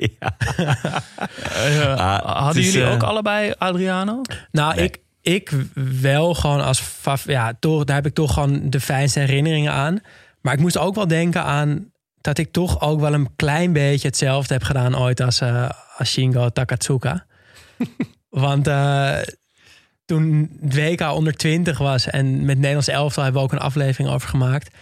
[1.97, 4.21] Ah, het Hadden is, jullie eh, ook allebei Adriano?
[4.51, 5.53] Nou, ik, ik
[6.01, 6.83] wel gewoon als...
[7.25, 10.01] Ja, toch, daar heb ik toch gewoon de fijnste herinneringen aan.
[10.41, 11.91] Maar ik moest ook wel denken aan...
[12.21, 16.11] dat ik toch ook wel een klein beetje hetzelfde heb gedaan ooit als, eh als
[16.11, 17.27] Shingo Takatsuka.
[18.29, 19.19] Want eh,
[20.05, 22.07] toen het WK onder 20 was...
[22.11, 24.75] en met Nederlands elftal hebben we ook een aflevering over gemaakt...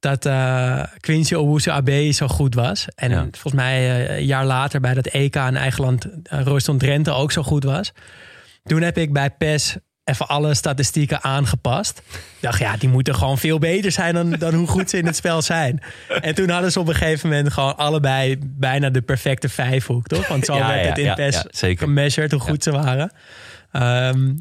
[0.00, 2.86] dat eh Quincy Owusu Abe zo goed was.
[2.94, 3.20] En Ja.
[3.30, 6.06] volgens mij eh, een jaar later bij dat EK in eigen land...
[6.06, 7.92] Uh, Royston Drenthe ook zo goed was.
[8.64, 12.02] Toen heb ik bij PES even alle statistieken aangepast.
[12.08, 15.06] Ik dacht, ja, die moeten gewoon veel beter zijn dan, dan hoe goed ze in
[15.06, 15.82] het spel zijn.
[16.20, 20.28] En toen hadden ze op een gegeven moment gewoon allebei bijna de perfecte vijfhoek, toch?
[20.28, 21.84] Want zo Ja, werd ja, het in PES zeker.
[21.86, 23.12] gemeasured hoe goed ze waren.
[23.72, 24.32] Ehm,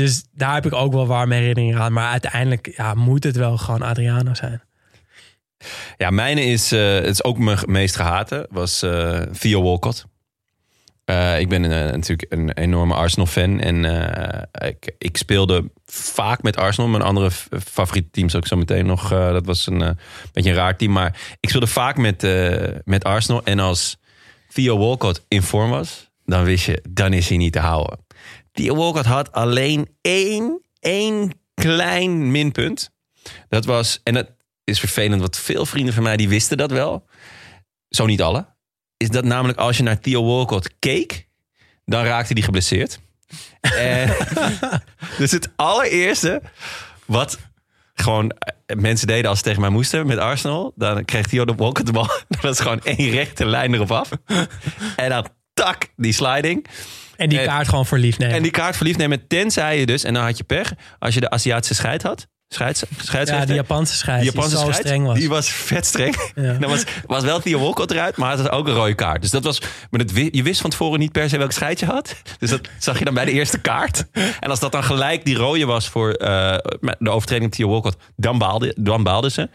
[0.00, 1.92] dus daar heb ik ook wel warme herinneringen aan.
[1.92, 4.62] Maar uiteindelijk ja, moet het wel gewoon Adriano zijn.
[5.96, 10.06] Ja, mijne is, eh, het is ook mijn meest gehate, was eh Theo Walcott.
[11.04, 13.60] Eh, ik ben natuurlijk een enorme Arsenal-fan.
[13.60, 13.84] En
[14.52, 16.90] ik, ik speelde vaak met Arsenal.
[16.90, 17.30] Mijn andere
[17.64, 19.08] favoriete team zal ik zo meteen nog...
[19.08, 19.98] dat was een
[20.32, 20.92] beetje een raar team.
[20.92, 22.26] Maar ik speelde vaak met,
[22.84, 23.44] met Arsenal.
[23.44, 23.98] En als
[24.52, 26.10] Theo Walcott in vorm was...
[26.24, 27.98] dan wist je, dan is hij niet te houden.
[28.52, 32.90] Theo Walcott had alleen één, één klein minpunt.
[33.48, 34.00] Dat was...
[34.02, 34.30] En dat
[34.64, 37.06] is vervelend, want veel vrienden van mij die wisten dat wel.
[37.88, 38.46] Zo niet alle.
[38.96, 41.28] Is dat namelijk als je naar Theo Walcott keek,
[41.84, 43.00] dan raakte hij geblesseerd.
[43.60, 44.16] En,
[45.18, 46.42] dus het allereerste
[47.06, 47.38] wat
[47.94, 51.54] gewoon eh, mensen deden als ze tegen mij moesten met Arsenal, dan kreeg Theo de
[51.54, 52.06] Walcott de bal.
[52.28, 54.10] Dat was gewoon één rechte lijn erop af.
[54.96, 56.66] En dan tak, die sliding.
[57.20, 58.36] En die kaart gewoon voor lief nemen.
[58.36, 61.20] En die kaart verliefd nemen, tenzij je dus, en dan had je pech, als je
[61.20, 62.26] de Aziatische scheid had.
[62.52, 63.46] Scheids, ja, scheidsrechter.
[63.46, 65.18] die Japanse scheids Die Japanse zo scheids, streng was.
[65.18, 66.14] Die was vet streng.
[66.34, 66.58] Ja.
[66.68, 69.20] Was, was wel Theo Walcott eruit, maar het had ook een rode kaart.
[69.20, 72.16] Dus dat was, maar dat, je wist van tevoren niet per se welk scheidsje had.
[72.38, 74.04] Dus dat zag je dan bij de eerste kaart.
[74.40, 76.56] En als dat dan gelijk die rode was voor eh,
[76.98, 79.48] de overtreding van Theo Walcott, dan baalde, dan baalden ze.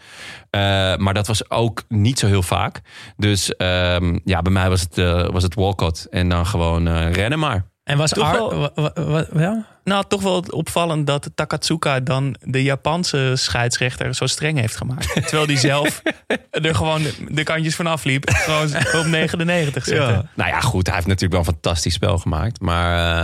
[0.50, 0.60] Eh,
[0.96, 2.80] maar dat was ook niet zo heel vaak.
[3.16, 6.06] Dus ehm, ja, bij mij was het, eh, was het Walcott.
[6.10, 7.64] En dan gewoon rennen maar.
[7.86, 8.70] En was Toch Ar...
[8.74, 9.66] wel- ja?
[9.84, 15.12] Nou, toch wel opvallend dat Takatsuka dan de Japanse scheidsrechter zo streng heeft gemaakt.
[15.26, 16.02] Terwijl die zelf
[16.50, 18.30] er gewoon de kantjes vanaf liep.
[18.30, 18.70] Gewoon
[19.00, 20.30] op 99 zetten.
[20.34, 20.86] Nou ja, goed.
[20.86, 22.60] Hij heeft natuurlijk wel een fantastisch spel gemaakt.
[22.60, 23.18] Maar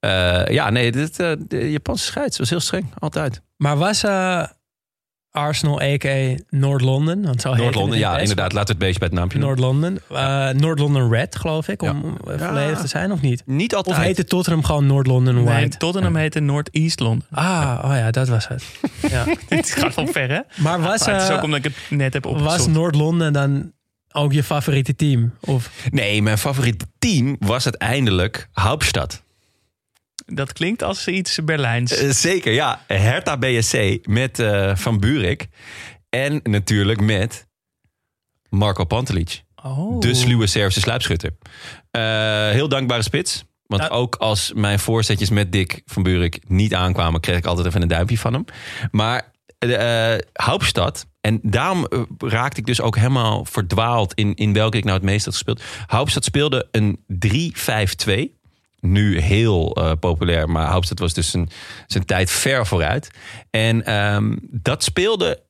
[0.00, 2.92] eh, eh, ja, nee, dit, eh, de Japanse scheids was heel streng.
[2.98, 3.42] Altijd.
[3.56, 4.44] Maar was eh,
[5.38, 6.34] Arsenal a.k.a.
[6.50, 7.20] Noord-Londen?
[7.56, 8.52] Noord-Londen, ja, inderdaad.
[8.52, 9.38] Laten we het beestje bij het naampje.
[9.38, 9.98] Noord-Londen.
[10.10, 12.38] Eh, Noord-London Red, geloof ik, om Ja.
[12.38, 13.42] volledig te zijn, of niet?
[13.46, 13.96] Niet Of altijd.
[14.06, 15.76] heette Tottenham gewoon Noord-London Nee, White?
[15.76, 17.24] Tottenham heette North-East London.
[17.30, 18.64] Ah, oh ja, dat was het.
[19.10, 19.24] Ja.
[19.48, 20.40] Dit gaat wel ver, hè?
[20.62, 22.68] Maar was, Maar het is eh, ook omdat ik het net heb was opgezocht.
[22.68, 23.72] Noord-Londen dan
[24.12, 25.32] ook je favoriete team?
[25.40, 29.22] Of, Nee, mijn favoriete team was uiteindelijk Hauptstad.
[30.32, 31.96] Dat klinkt als iets Berlijns.
[31.96, 32.84] Eh, zeker, ja.
[32.86, 35.48] Hertha BSC met eh, Van Burik.
[36.08, 37.46] En natuurlijk met
[38.48, 39.42] Marco Pantelic.
[39.64, 40.00] oh.
[40.00, 41.36] De sluwe Servische sluipschutter.
[41.90, 42.02] Eh,
[42.50, 43.44] heel dankbare spits.
[43.66, 47.66] Want Nou- ook als mijn voorzetjes met Dick van Buurik niet aankwamen, kreeg ik altijd
[47.66, 48.44] even een duimpje van hem.
[48.90, 51.86] Maar eh Hauptstad, en daarom
[52.18, 55.62] raakte ik dus ook helemaal verdwaald in, in welke ik nou het meest had gespeeld.
[55.86, 58.37] Hauptstad speelde een 3-5-2.
[58.80, 61.50] Nu heel eh, populair, maar Hauptstad was dus zijn,
[61.86, 63.10] zijn tijd ver vooruit.
[63.50, 65.42] En ehm, dat speelde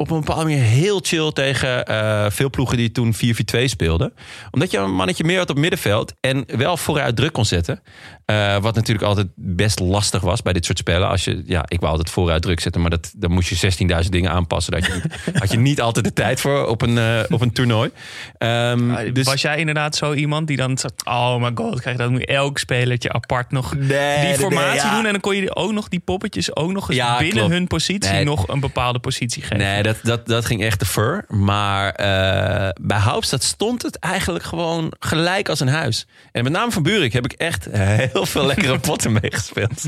[0.00, 3.18] op een bepaalde manier heel chill tegen eh, veel ploegen die toen 4-4-2
[3.64, 4.12] speelden.
[4.50, 7.80] Omdat je een mannetje meer had op middenveld en wel vooruit druk kon zetten.
[8.24, 11.08] Eh, wat natuurlijk altijd best lastig was bij dit soort spellen.
[11.08, 13.72] Als je, ja, ik wou altijd vooruit druk zetten, maar dat, dan moest je
[14.02, 14.72] 16.000 dingen aanpassen.
[14.72, 17.52] Dat je, niet- had je niet altijd de tijd voor op een, eh, op een
[17.52, 17.90] toernooi.
[18.38, 20.94] Ehm, dus, Was jij inderdaad zo iemand die dan zegt...
[21.04, 24.90] oh my god, krijg je dan nu elk spelertje apart nog Nee, die formatie nee,
[24.90, 24.94] ja.
[24.96, 25.06] doen...
[25.06, 27.52] en dan kon je ook nog die poppetjes ook nog eens Ja, binnen klopt.
[27.52, 28.10] hun positie...
[28.10, 28.24] Nee.
[28.24, 29.58] nog een bepaalde positie geven.
[29.88, 31.24] Dat, dat, dat ging echt te ver.
[31.28, 36.06] Maar eh, bij Hauptstad stond het eigenlijk gewoon gelijk als een huis.
[36.32, 39.84] En met name van Buurik heb ik echt heel veel lekkere potten meegespeeld.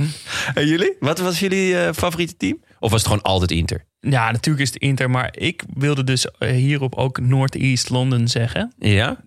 [0.55, 0.96] En jullie?
[1.01, 2.61] Wat was jullie eh, favoriete team?
[2.78, 3.84] Of was het gewoon altijd Inter?
[4.01, 8.72] Ja, natuurlijk is het Inter, maar ik wilde dus eh, hierop ook Northeast London zeggen.
[8.78, 9.20] Ja?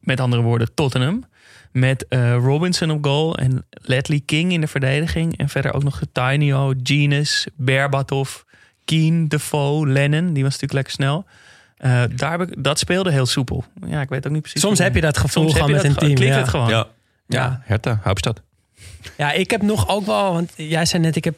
[0.00, 1.24] Met andere woorden, Tottenham.
[1.72, 2.06] Met
[2.38, 5.38] Robinson op goal en Ledley King in de verdediging.
[5.38, 8.42] En verder ook nog Tainio, Genus, Berbatov,
[8.86, 10.32] Keen, Defoe, Lennon.
[10.32, 11.24] Die was natuurlijk lekker snel.
[11.76, 13.64] Eh, daar ik, dat speelde heel soepel.
[13.86, 14.60] Ja, ik weet ook niet precies.
[14.60, 16.14] Soms heb je dat gevoel gewoon met een team.
[16.14, 16.38] Klikt Ja.
[16.38, 16.68] het gewoon.
[16.68, 16.86] Ja.
[17.26, 17.42] Ja.
[17.44, 18.42] Ja, Hertha, Hauptstad.
[19.16, 21.34] ja, ik heb nog ook wel, want jij zei net, ik heb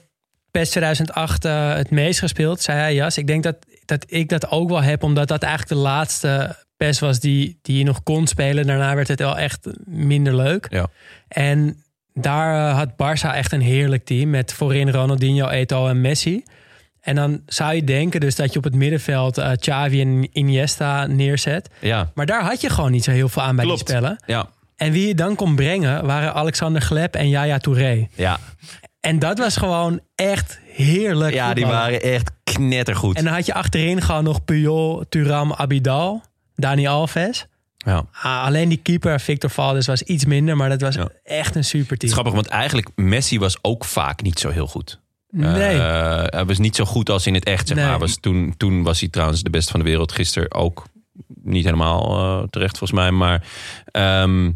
[0.51, 3.18] PES 2008 eh, het meest gespeeld, zei hij Jas.
[3.18, 6.99] Ik denk dat, dat ik dat ook wel heb, omdat dat eigenlijk de laatste PES
[6.99, 8.66] was die, die je nog kon spelen.
[8.66, 10.66] Daarna werd het wel echt minder leuk.
[10.70, 10.86] Ja.
[11.28, 11.82] En
[12.14, 16.42] daar eh, had Barça echt een heerlijk team met voorin Ronaldinho, Eto'o en Messi.
[17.01, 21.07] En dan zou je denken dus dat je op het middenveld eh Xavi en Iniesta
[21.07, 21.70] neerzet.
[21.80, 23.86] Ja, Maar daar had je gewoon niet zo heel veel aan bij Klopt.
[23.86, 24.18] die spellen.
[24.26, 28.09] ja, En wie je dan kon brengen waren Alexander Gleb en Yaya Touré.
[28.14, 28.38] ja.
[29.01, 31.34] En dat was gewoon echt heerlijk.
[31.34, 33.16] ja die waren echt knettergoed.
[33.16, 36.22] En dan had je achterin gewoon nog Puyol, Turam, Abidal,
[36.55, 37.46] Dani Alves.
[37.76, 38.05] ja.
[38.22, 41.09] Ah, alleen die keeper Victor Valdes was iets minder, maar dat was Ja.
[41.24, 42.12] echt een super team.
[42.12, 45.01] grappig, want eigenlijk Messi was ook vaak niet zo heel goed.
[45.30, 45.78] Nee.
[45.78, 47.86] Eh, hij was niet zo goed als in het echt, zeg Nee.
[47.86, 47.98] maar.
[47.98, 50.12] Was toen, toen was hij trouwens de beste van de wereld.
[50.12, 50.86] Gisteren ook
[51.42, 53.10] niet helemaal eh, terecht, volgens mij.
[53.10, 53.46] Maar
[53.90, 54.50] ehm,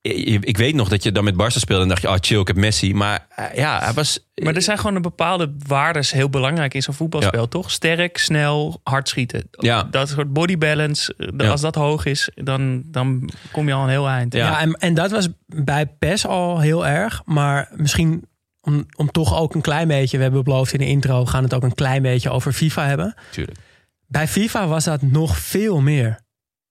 [0.00, 2.08] ik, ik weet nog dat je dan met Barça speelde en dacht je...
[2.08, 2.94] oh chill, ik heb Messi.
[2.94, 4.28] Maar eh, ja, hij was...
[4.34, 7.46] Maar er zijn gewoon een bepaalde waardes heel belangrijk in zo'n voetbalspel, Ja.
[7.46, 7.70] toch?
[7.70, 9.48] Sterk, snel, hard schieten.
[9.50, 9.82] Ja.
[9.82, 11.48] Dat soort body balance, Ja.
[11.48, 14.32] als dat hoog is, dan, dan kom je al een heel eind.
[14.34, 14.46] Ja.
[14.50, 17.22] Ja, en, en dat was bij PES al heel erg.
[17.24, 18.24] Maar misschien
[18.60, 20.16] om, om toch ook een klein beetje...
[20.16, 22.86] We hebben beloofd in de intro, we gaan het ook een klein beetje over FIFA
[22.86, 23.14] hebben.
[23.30, 23.58] Tuurlijk.
[24.06, 26.20] Bij FIFA was dat nog veel meer.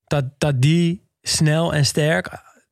[0.04, 2.30] Dat, dat die snel en sterk,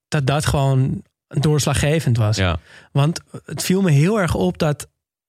[0.07, 2.37] dat dat gewoon doorslaggevend was.
[2.37, 2.59] Ja.
[2.91, 4.87] Want het viel me heel erg op dat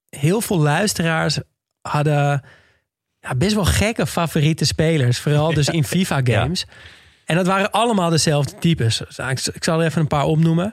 [0.08, 1.38] heel veel luisteraars
[1.80, 2.42] hadden
[3.20, 5.18] ja, best wel gekke favoriete spelers.
[5.18, 6.66] Vooral dus in FIFA games.
[7.24, 9.00] En dat waren allemaal dezelfde types.
[9.00, 10.72] Ik, ik zal er even een paar opnoemen.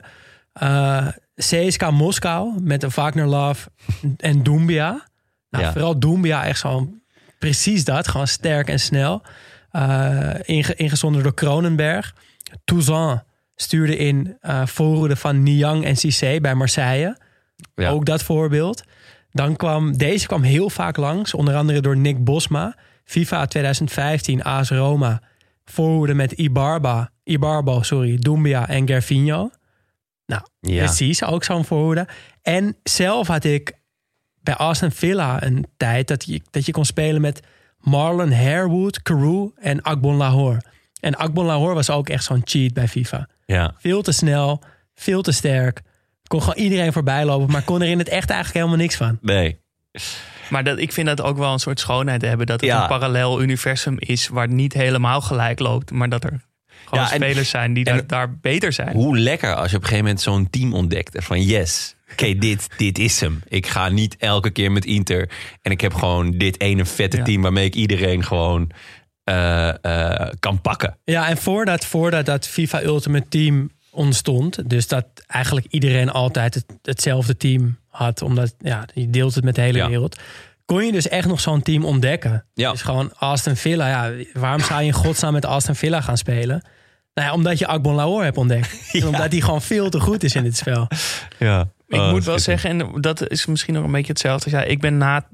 [0.52, 1.06] Eh,
[1.36, 3.68] CSK Moskou met een Wagner Love
[4.16, 5.06] en Doumbia.
[5.50, 5.72] Nou, Ja.
[5.72, 6.88] Vooral Doumbia echt zo
[7.38, 8.08] precies dat.
[8.08, 9.22] Gewoon sterk en snel.
[10.42, 12.14] Inge, ingezonden door Kronenberg.
[12.64, 13.22] Touzan
[13.54, 17.16] stuurde in eh voorhoede van Niang en Cissé bij Marseille.
[17.74, 17.90] Ja.
[17.90, 18.82] Ook dat voorbeeld.
[19.30, 21.34] Dan kwam, deze kwam heel vaak langs.
[21.34, 22.76] Onder andere door Nick Bosma.
[23.04, 25.20] FIFA 2015, AS Roma.
[25.64, 29.50] Voorhoede met Ibarba, Ibarbo, sorry, Doumbia en Gervinho.
[30.26, 30.84] Nou, Ja.
[30.84, 32.08] precies, ook zo'n voorhoede.
[32.42, 33.72] En zelf had ik
[34.42, 37.40] bij Aston Villa een tijd dat je, dat je kon spelen met
[37.80, 40.62] Marlon Harewood, Carew en Akbon Lahore.
[41.00, 43.28] En Akbon Lahore was ook echt zo'n cheat bij FIFA.
[43.46, 43.74] Ja.
[43.78, 44.62] Veel te snel,
[44.94, 45.82] veel te sterk.
[46.26, 49.18] Kon gewoon iedereen voorbij lopen, maar kon er in het echt eigenlijk helemaal niks van.
[49.20, 49.58] Nee.
[50.50, 52.46] Maar dat, ik vind dat ook wel een soort schoonheid te hebben.
[52.46, 52.82] Dat het Ja.
[52.82, 55.90] een parallel universum is waar het niet helemaal gelijk loopt.
[55.90, 56.40] Maar dat er
[56.88, 58.92] gewoon Ja, en- spelers zijn die daar, daar beter zijn.
[58.96, 61.24] Hoe lekker als je op een gegeven moment zo'n team ontdekt.
[61.24, 63.42] Van yes, oké, dit, dit is hem.
[63.48, 65.28] Ik ga niet elke keer met Inter.
[65.62, 67.22] En ik heb gewoon dit ene vette Ja.
[67.24, 68.70] team waarmee ik iedereen gewoon
[69.24, 70.98] eh, eh, kan pakken.
[71.04, 76.64] Ja, en voordat, voordat dat FIFA Ultimate Team ontstond, dus dat eigenlijk iedereen altijd het,
[76.82, 79.88] hetzelfde team had, omdat ja, je deelt het met de hele Ja.
[79.88, 80.20] wereld,
[80.64, 82.44] kon je dus echt nog zo'n team ontdekken.
[82.54, 82.70] Ja.
[82.70, 86.62] Dus gewoon Aston Villa, ja, waarom zou je in godsnaam met Aston Villa gaan spelen?
[87.16, 88.80] Nou ja, omdat je Akbon Lahore hebt ontdekt.
[88.92, 90.88] En omdat hij gewoon veel te goed is in dit spel.
[91.38, 91.68] Ja.
[91.88, 94.50] Ik moet wel zeggen, en dat is misschien nog een beetje hetzelfde.
[94.50, 95.26] Ja, ik ben na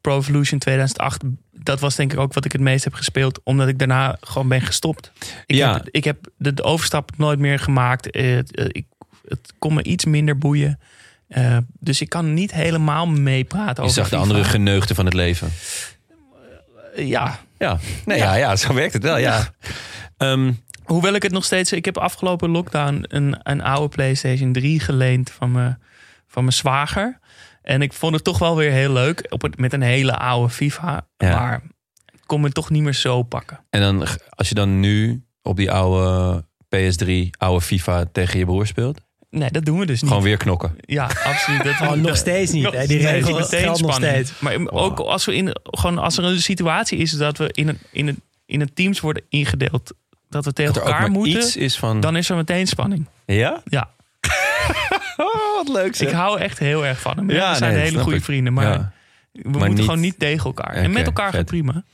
[0.00, 3.68] Pro Evolution 2008, dat was denk ik ook wat ik het meest heb gespeeld, omdat
[3.68, 5.12] ik daarna gewoon ben gestopt.
[5.46, 5.72] Ik, Ja.
[5.72, 8.10] heb, ik heb de, overstap nooit meer gemaakt.
[8.10, 8.86] Eh, eh, ik
[9.28, 10.80] het kon me iets minder boeien.
[11.28, 14.22] Eh, dus ik kan niet helemaal meepraten Je over zag de FIFA.
[14.22, 15.52] andere geneugten van het leven.
[16.96, 18.34] Ja, Ja, nee, ja.
[18.34, 19.54] Ja, zo werkt het wel, ja.
[20.16, 20.52] Ehm,
[20.86, 21.72] Hoewel ik het nog steeds...
[21.72, 25.82] Ik heb afgelopen lockdown een, een oude PlayStation 3 geleend van mijn,
[26.26, 27.18] van mijn zwager.
[27.62, 29.26] En ik vond het toch wel weer heel leuk.
[29.28, 31.06] Op het, met een hele oude FIFA.
[31.16, 31.38] Ja.
[31.38, 31.62] Maar
[32.12, 33.64] ik kon me toch niet meer zo pakken.
[33.70, 36.44] en dan, als je dan nu op die oude
[36.76, 40.10] PS3, oude FIFA tegen je broer speelt, Nee, dat doen we dus niet.
[40.10, 40.76] gewoon weer knokken.
[40.80, 41.64] Ja, absoluut.
[41.64, 42.88] Dat Oh, nog steeds niet.
[42.88, 44.38] Die regel meteen geldt nog steeds.
[44.38, 47.78] Maar ook als, we in, gewoon als er een situatie is dat we in een,
[47.92, 49.94] in een, in een teams worden ingedeeld,
[50.36, 52.00] dat we tegen Dat elkaar moeten, iets is van...
[52.00, 53.06] dan is er meteen spanning.
[53.26, 53.62] Ja?
[53.64, 53.90] Ja,
[55.16, 57.30] Oh, wat leuk ik hou echt heel erg van hem.
[57.30, 58.24] Ja, we zijn nee, hele goede ik.
[58.24, 58.92] vrienden, maar Ja.
[59.32, 60.72] we moeten niet- gewoon niet tegen elkaar.
[60.72, 61.34] en met elkaar vet.
[61.36, 61.84] gaat prima.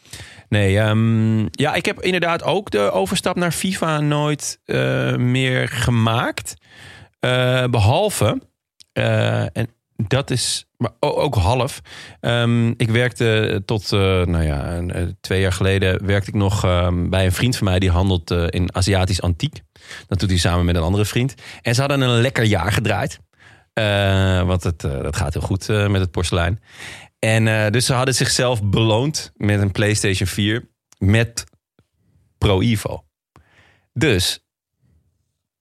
[0.48, 6.54] Nee, ehm, ja, ik heb inderdaad ook de overstap naar FIFA nooit eh, meer gemaakt.
[7.20, 8.42] Eh, behalve,
[8.92, 9.68] eh, en
[10.08, 11.80] dat is maar ook half.
[12.20, 17.08] Ehm, ik werkte tot, eh, nou ja, eh, twee jaar geleden werkte ik nog ehm,
[17.08, 19.62] bij een vriend van mij die handelt eh, in Aziatisch antiek.
[20.06, 21.34] Dat doet hij samen met een andere vriend.
[21.62, 23.18] En ze hadden een lekker jaar gedraaid.
[23.72, 26.60] Eh, want het, dat gaat heel goed met het porselein.
[27.18, 31.44] En dus ze hadden zichzelf beloond met een PlayStation 4 met
[32.38, 33.04] Pro Evo.
[33.92, 34.44] Dus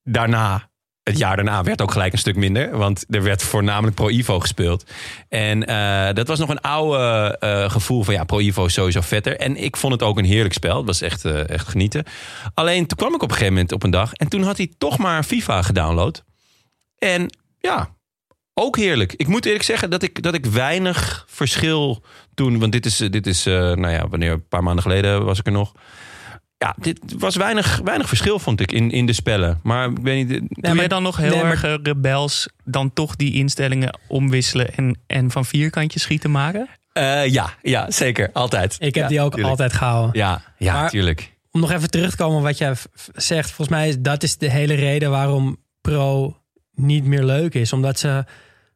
[0.04, 0.71] daarna,
[1.04, 2.78] het jaar daarna, werd ook gelijk een stuk minder.
[2.78, 4.92] Want er werd voornamelijk Pro Evo gespeeld.
[5.30, 9.02] En eh, dat was nog een oude eh, gevoel van ja, Pro Evo is sowieso
[9.02, 9.38] vetter.
[9.38, 10.78] En ik vond het ook een heerlijk spel.
[10.78, 12.04] Het was echt, eh, echt genieten.
[12.54, 14.14] Alleen toen kwam ik op een gegeven moment op een dag.
[14.14, 16.24] En toen had hij toch maar FIFA gedownload.
[16.98, 17.90] En ja,
[18.54, 19.14] ook heerlijk.
[19.14, 22.60] Ik moet eerlijk zeggen dat ik, dat ik weinig verschil toen.
[22.60, 25.52] Want dit is, dit is nou ja, wanneer een paar maanden geleden was ik er
[25.52, 25.74] nog.
[26.62, 29.60] Ja, dit was weinig, weinig verschil, vond ik, in, in de spellen.
[29.64, 30.40] Maar ik weet niet.
[30.40, 34.76] Doe maar- jij dan nog heel nee, erg eh, rebels dan toch die instellingen omwisselen
[34.76, 36.68] en, en van vierkantjes schieten maken?
[36.94, 38.30] eh, ja, ja, zeker.
[38.34, 38.76] Altijd.
[38.80, 39.50] Ik heb Ja, die ook tuurlijk.
[39.50, 40.12] altijd gehouden.
[40.20, 41.32] Ja, ja, Maar- tuurlijk.
[41.52, 42.74] Om nog even terug te komen op wat jij
[43.16, 43.48] zegt.
[43.52, 46.38] Volgens mij is dat is de hele reden waarom Pro
[46.74, 47.74] niet meer leuk is.
[47.74, 48.08] Omdat ze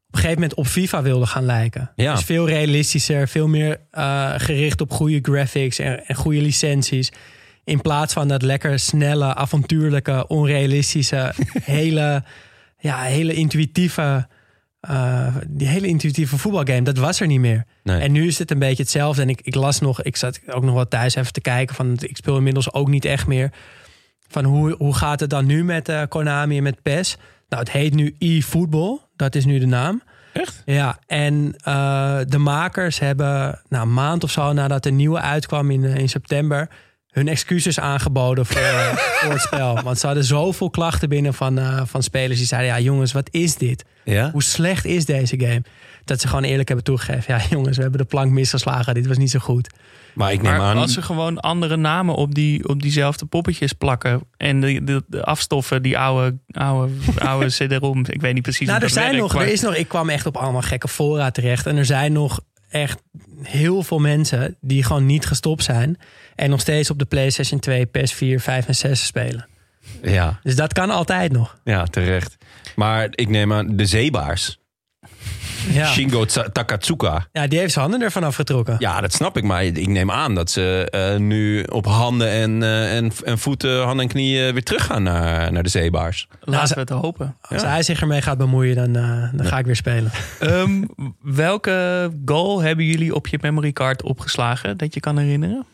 [0.07, 1.91] op een gegeven moment op FIFA wilden gaan lijken.
[1.95, 2.13] Ja.
[2.15, 7.11] Dus veel realistischer, veel meer eh, gericht op goede graphics en, en goede licenties.
[7.65, 12.23] In plaats van dat lekker snelle, avontuurlijke, onrealistische, hele,
[12.79, 14.27] ja, hele intuïtieve,
[14.79, 16.81] eh, die hele intuïtieve voetbalgame.
[16.81, 17.65] Dat was er niet meer.
[17.83, 18.01] Nee.
[18.01, 19.21] En nu is het een beetje hetzelfde.
[19.21, 21.75] En ik, ik las nog, ik zat ook nog wel thuis even te kijken.
[21.75, 23.51] Van, ik speel inmiddels ook niet echt meer.
[24.27, 27.17] Van hoe, hoe gaat het dan nu met eh, Konami en met PES?
[27.49, 28.99] Nou, het heet nu eFootball.
[29.15, 30.01] Dat is nu de naam.
[30.33, 30.61] Echt?
[30.65, 35.71] Ja, en eh, de makers hebben nou, een maand of zo nadat de nieuwe uitkwam
[35.71, 36.69] in, in september...
[37.15, 38.61] hun excuses aangeboden voor,
[39.21, 39.79] voor het spel.
[39.83, 42.71] Want ze hadden zoveel klachten binnen van, eh, van spelers die zeiden...
[42.71, 43.85] ja jongens, wat is dit?
[44.03, 44.31] Ja?
[44.31, 45.63] Hoe slecht is deze game?
[46.05, 47.33] Dat ze gewoon eerlijk hebben toegegeven...
[47.37, 48.93] ja jongens, we hebben de plank misgeslagen.
[48.93, 49.69] Dit was niet zo goed.
[50.13, 50.77] Maar ik neem Maar aan.
[50.77, 55.23] als ze gewoon andere namen op, die, op diezelfde poppetjes plakken en de, de, de
[55.23, 59.05] afstoffen, die oude, oude, oude CD-ROM, ik weet niet precies Nou, hoe er dat zijn
[59.11, 61.65] werkt, nog, maar- er is nog, ik kwam echt op allemaal gekke fora terecht.
[61.65, 62.39] En er zijn nog
[62.69, 63.01] echt
[63.41, 65.97] heel veel mensen die gewoon niet gestopt zijn.
[66.35, 69.47] En nog steeds op de PlayStation 2, PS4, 5 en 6 spelen.
[70.01, 71.59] Ja, Dus dat kan altijd nog.
[71.63, 72.37] ja, terecht.
[72.75, 74.59] Maar ik neem aan de zeebaars.
[75.71, 77.27] Ja, Shingo Takatsuka.
[77.31, 78.75] ja die heeft zijn handen ervan afgetrokken.
[78.79, 79.43] Ja, dat snap ik.
[79.43, 83.83] Maar ik neem aan dat ze eh, nu op handen en, eh, en, en voeten,
[83.83, 86.27] handen en knieën weer teruggaan naar, naar de zeebaars.
[86.43, 87.35] Laten ze- we het hopen.
[87.49, 90.11] Als hij zich ermee gaat bemoeien, dan, eh, dan ga ik weer spelen.
[90.39, 90.83] Ehm,
[91.21, 95.65] welke goal hebben jullie op je memory card opgeslagen dat je kan herinneren?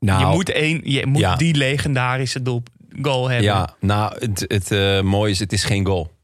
[0.00, 1.36] Nou, je moet, één, je moet ja.
[1.36, 2.62] die legendarische doel,
[3.02, 3.46] goal hebben.
[3.46, 6.14] Ja, nou, het, het eh, mooie is, het is geen goal.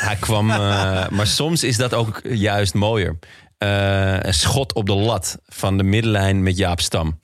[0.00, 3.18] Hij kwam, eh, maar soms is dat ook juist mooier.
[3.58, 7.20] Eh, een schot op de lat van de middenlijn met Jaap Stam.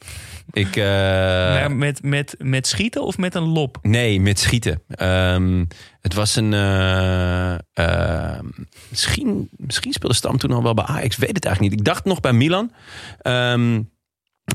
[0.53, 3.79] Ik, eh, Maar met, met, met schieten of met een lop?
[3.83, 4.83] Nee, met schieten.
[4.89, 5.65] Ehm,
[6.01, 6.53] het was een.
[6.53, 8.39] eh, eh,
[8.89, 11.15] misschien, misschien speelde Stam toen al wel bij Ajax.
[11.15, 11.87] Ik weet het eigenlijk niet.
[11.87, 12.73] Ik dacht nog bij Milan.
[13.21, 13.81] Ehm,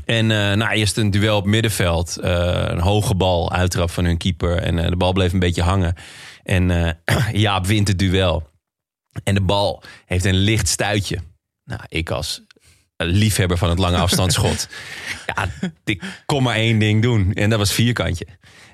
[0.04, 2.16] en nou, eerst een duel op middenveld.
[2.20, 4.56] Een hoge bal, uittrap van hun keeper.
[4.56, 5.94] En de bal bleef een beetje hangen.
[6.48, 6.70] En
[7.04, 8.48] eh, Jaap wint het duel.
[9.24, 11.18] En de bal heeft een licht stuitje.
[11.64, 12.42] Nou, ik als
[12.96, 14.68] liefhebber van het lange afstandsschot.
[15.34, 15.48] ja,
[15.84, 17.32] ik kon maar één ding doen.
[17.32, 18.26] En dat was vierkantje.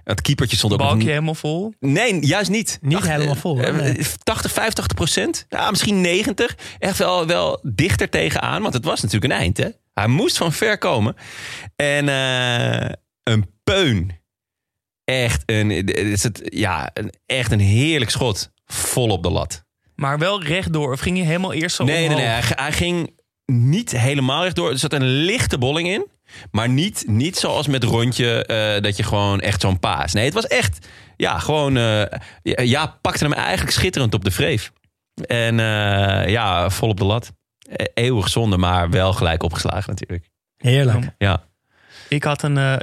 [0.04, 1.74] Het keepertje stond op Balkje helemaal vol?
[1.80, 2.78] Nee, juist niet.
[2.82, 3.66] Niet helemaal eh, vol, hè?
[3.66, 4.06] eh, Nee.
[4.22, 5.46] 80, 85 procent.
[5.48, 6.56] Ja, misschien 90.
[6.78, 8.62] Echt wel, wel dichter tegenaan.
[8.62, 9.68] Want het was natuurlijk een eind, hè?
[9.94, 11.16] Hij moest van ver komen.
[11.76, 14.22] En eh, een peun.
[15.04, 18.50] Echt een, is het, ja, een, echt een heerlijk schot.
[18.66, 19.64] vol op de lat.
[19.94, 20.92] Maar wel rechtdoor.
[20.92, 22.20] Of ging je helemaal eerst zo Nee, nee, omhoog?
[22.20, 22.54] nee.
[22.56, 23.10] Hij, ging
[23.46, 24.70] niet helemaal rechtdoor.
[24.70, 26.06] Er zat een lichte bolling in.
[26.50, 30.12] Maar niet, niet zoals met rondje eh, dat je gewoon echt zo'n paas.
[30.12, 30.86] Nee, het was echt...
[31.16, 31.76] Ja, gewoon...
[31.76, 32.02] eh,
[32.42, 34.72] ja, ja, pakte hem eigenlijk schitterend op de vreef.
[35.26, 37.32] En eh, ja, vol op de lat.
[37.70, 40.30] E- Eeuwig zonde, maar wel gelijk opgeslagen natuurlijk.
[40.56, 41.04] Heerlijk.
[41.18, 41.44] Ja.
[42.08, 42.80] Ik had een.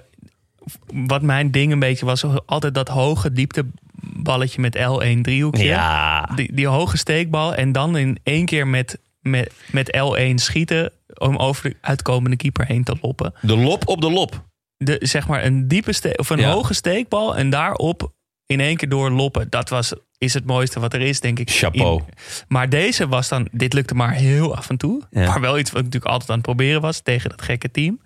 [0.93, 5.63] Wat mijn ding een beetje was, altijd dat hoge diepteballetje met L1 driehoekje.
[5.63, 6.25] Ja.
[6.35, 11.37] Die, die hoge steekbal en dan in één keer met, met, met L1 schieten om
[11.37, 13.33] over de uitkomende keeper heen te loppen.
[13.41, 14.49] De lop op de lop.
[14.77, 16.51] De, zeg maar een diepe ste of een Ja.
[16.51, 18.11] hoge steekbal en daarop
[18.45, 19.47] in één keer door loppen.
[19.49, 21.49] Dat was, is het mooiste wat er is, denk ik.
[21.49, 21.99] Chapeau.
[22.07, 22.13] In-
[22.47, 25.01] maar deze was dan, dit lukte maar heel af en toe.
[25.09, 25.27] Ja.
[25.27, 28.01] Maar wel iets wat ik natuurlijk altijd aan het proberen was tegen dat gekke team.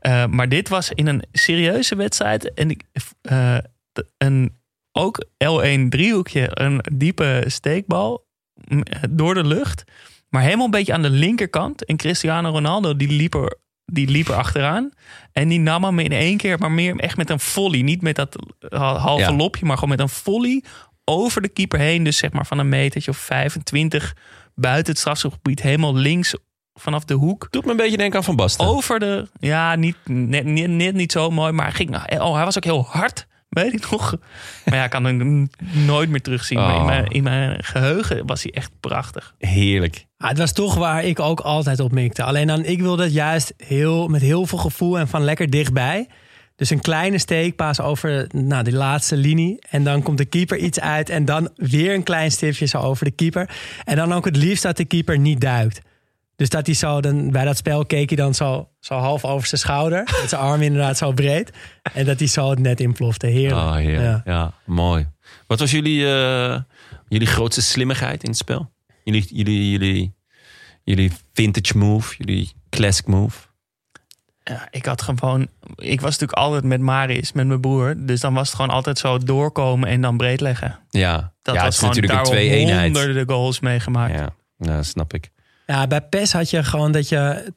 [0.00, 2.54] Eh, maar dit was in een serieuze wedstrijd.
[2.54, 2.82] En ik,
[3.22, 3.56] eh,
[3.92, 4.56] d- een,
[4.92, 8.26] ook L1 driehoekje, een diepe steekbal
[8.68, 8.80] m,
[9.10, 9.84] door de lucht.
[10.28, 11.84] Maar helemaal een beetje aan de linkerkant.
[11.84, 14.90] En Cristiano Ronaldo die liep er, die liep er achteraan.
[15.32, 17.82] En die nam hem in één keer, maar meer echt met een volley.
[17.82, 18.36] Niet met dat
[18.68, 19.36] ha- halve Ja.
[19.36, 20.62] lopje, maar gewoon met een volley
[21.04, 22.04] over de keeper heen.
[22.04, 24.16] Dus zeg maar van een metertje of 25
[24.54, 25.62] buiten het strafschopgebied.
[25.62, 26.34] Helemaal links
[26.74, 27.46] vanaf de hoek.
[27.50, 28.66] Doet me een beetje denken aan Van Basten.
[28.66, 32.56] Over de, ja, niet, net, net, net niet zo mooi, maar ging, oh, hij was
[32.56, 33.26] ook heel hard.
[33.48, 34.16] Weet ik nog.
[34.64, 35.48] Maar ja, ik kan hem
[35.86, 36.58] nooit meer terugzien.
[36.58, 36.86] Maar in Oh.
[36.86, 39.34] mijn, in mijn geheugen was hij echt prachtig.
[39.38, 40.06] Heerlijk.
[40.18, 42.22] Ah, het was toch waar ik ook altijd op mikte.
[42.22, 46.08] Alleen dan, ik wilde het juist heel, met heel veel gevoel en van lekker dichtbij.
[46.56, 49.58] Dus een kleine steekpaas over nou, die laatste linie.
[49.70, 51.08] En dan komt de keeper iets uit.
[51.08, 53.50] En dan weer een klein stiftje zo over de keeper.
[53.84, 55.80] En dan ook het liefst dat de keeper niet duikt.
[56.36, 59.46] Dus dat hij zo, dan, bij dat spel keek hij dan zo, zo half over
[59.46, 59.98] zijn schouder.
[60.20, 61.52] Met zijn arm inderdaad zo breed.
[61.92, 63.26] En dat hij zo het net inplofte.
[63.26, 63.60] Heerlijk.
[63.60, 64.22] Oh, heerlijk.
[64.24, 64.32] Ja.
[64.32, 64.52] Ja.
[64.64, 65.06] mooi.
[65.46, 66.60] Wat was jullie, eh,
[67.08, 68.72] jullie grootste slimmigheid in het spel?
[69.04, 70.14] Jullie, jullie, jullie,
[70.84, 73.38] jullie vintage move, jullie classic move?
[74.44, 75.48] Ja, ik had gewoon.
[75.76, 77.94] Ik was natuurlijk altijd met Marius, met mijn broer.
[77.98, 80.78] Dus dan was het gewoon altijd zo doorkomen en dan breed leggen.
[80.90, 82.96] Ja, Dat ja was het is gewoon natuurlijk een twee-eenheid.
[82.96, 84.14] honderden goals meegemaakt.
[84.14, 85.30] Ja, dat snap ik.
[85.66, 87.52] Ja, bij PES had je gewoon dat je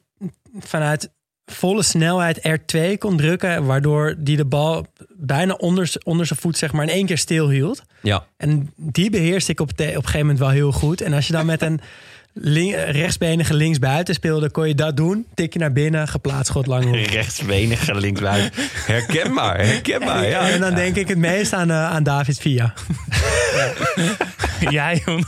[0.60, 1.10] vanuit
[1.46, 4.86] volle snelheid R2 kon drukken, waardoor die de bal
[5.16, 7.82] bijna onder, onder zijn voet zeg maar in één keer stil hield.
[8.02, 11.00] Ja, En die beheerste ik op, de, op een gegeven moment wel heel goed.
[11.00, 11.80] En als je dan met een
[12.32, 15.26] lin- rechtsbenige linksbuiten speelde, kon je dat doen.
[15.34, 18.50] Tik je naar binnen, geplaatst schot lang rechtsbenige linksbuiten.
[18.72, 20.28] Herkenbaar, herkenbaar.
[20.28, 20.50] Ja.
[20.50, 22.72] En dan denk ik het meest aan, eh, aan David Villa.
[24.70, 25.24] Jij, Jon?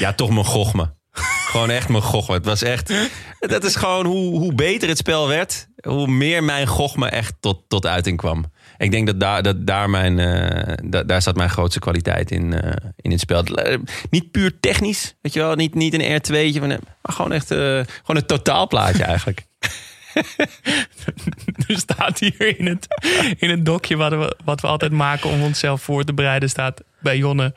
[0.00, 0.94] ja, toch mijn gochme.
[1.46, 2.34] Gewoon echt mijn gochme.
[2.34, 2.92] Het was echt...
[3.40, 5.68] Dat is gewoon hoe, hoe beter het spel werd...
[5.82, 8.44] hoe meer mijn gochme echt tot, tot uiting kwam.
[8.78, 10.16] Ik denk dat daar, dat daar, mijn,
[10.90, 13.44] da- daar zat mijn grootste kwaliteit in, eh, in het spel.
[13.44, 13.78] Eh,
[14.10, 15.54] Niet puur technisch, weet je wel.
[15.54, 19.44] Niet, niet een R2'tje, van, eh, maar gewoon echt gewoon een totaalplaatje eigenlijk.
[21.68, 22.86] Er staat hier in het,
[23.38, 26.82] in het dokje wat we, wat we altijd maken om onszelf voor te bereiden, staat
[27.00, 27.54] bij Jonne.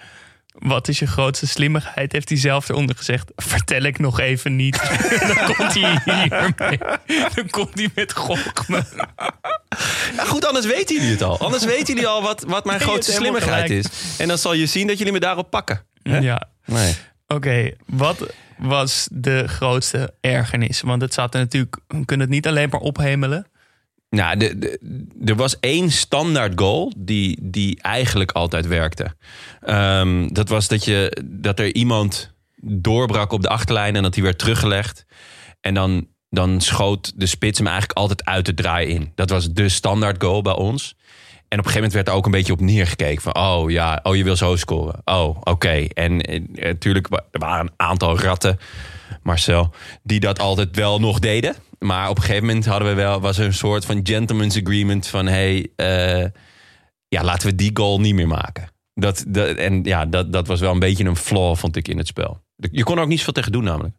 [0.59, 2.11] Wat is je grootste slimmigheid?
[2.11, 3.31] Heeft hij zelf eronder gezegd.
[3.35, 4.75] Vertel ik nog even niet.
[5.27, 6.77] Dan komt hij hiermee.
[7.35, 8.83] Dan komt hij met gokme.
[10.15, 11.39] Ja, goed, anders weten jullie het al.
[11.39, 13.85] Anders weten jullie al wat, wat mijn grootste slimmigheid is.
[14.17, 15.85] En dan zal je zien dat jullie me daarop pakken.
[16.03, 16.95] Ja, Nee.
[17.27, 17.71] oké.
[17.85, 20.81] Wat was de grootste ergernis?
[20.81, 21.77] Want het zat er natuurlijk.
[21.87, 23.45] We kunnen het niet alleen maar ophemelen.
[24.09, 24.57] Nou,
[25.25, 29.15] er was één standaard goal die, die eigenlijk altijd werkte.
[29.61, 34.23] Ehm, dat was dat, je, dat er iemand doorbrak op de achterlijn en dat hij
[34.23, 35.05] werd teruggelegd.
[35.61, 39.11] En dan, dan schoot de spits hem eigenlijk altijd uit de draai in.
[39.15, 40.95] Dat was de standaard goal bij ons.
[41.49, 43.21] En op een gegeven moment werd er ook een beetje op neergekeken.
[43.21, 45.01] Van, oh ja, oh je wil zo scoren.
[45.05, 45.85] Oh, oké.
[45.93, 48.59] En eh, natuurlijk, er waren een aantal ratten,
[49.23, 51.55] Marcel, die dat altijd wel nog deden.
[51.79, 55.07] Maar op een gegeven moment hadden we wel, was er een soort van gentleman's agreement
[55.07, 55.27] van...
[55.27, 56.25] hey, eh,
[57.07, 58.69] ja, laten we die goal niet meer maken.
[58.93, 61.97] Dat, dat, en ja, dat, dat was wel een beetje een flaw, vond ik, in
[61.97, 62.43] het spel.
[62.55, 63.95] Je kon er ook niet zoveel tegen doen namelijk.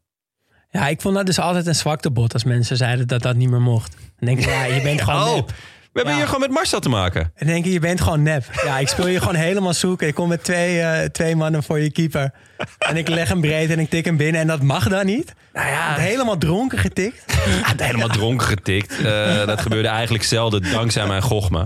[0.70, 3.60] Ja, ik vond dat dus altijd een zwaktebod als mensen zeiden dat dat niet meer
[3.60, 3.96] mocht.
[3.96, 5.52] Dan denk ik, ja, je bent gewoon Oh, nep.
[5.92, 6.18] We hebben Ja.
[6.18, 7.32] hier gewoon met Marcel te maken.
[7.34, 8.44] En denk je, je bent gewoon nep.
[8.64, 10.06] Ja, ik speel je gewoon helemaal zoeken.
[10.08, 12.30] Ik kom met twee, eh, twee mannen voor je keeper.
[12.78, 14.40] En ik leg hem breed en ik tik hem binnen.
[14.40, 15.32] En dat mag dan niet.
[15.52, 17.24] Nou ja, helemaal dronken getikt.
[17.76, 19.00] Helemaal dronken getikt.
[19.04, 21.64] Eh, dat gebeurde eigenlijk zelden dankzij mijn gochme.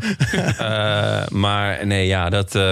[0.58, 2.62] Eh, maar nee, ja, dat, eh,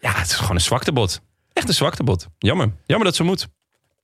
[0.00, 1.20] ja, het is gewoon een zwaktebod.
[1.52, 2.26] Echt een zwaktebod.
[2.38, 2.72] Jammer.
[2.86, 3.48] Jammer dat zo moet.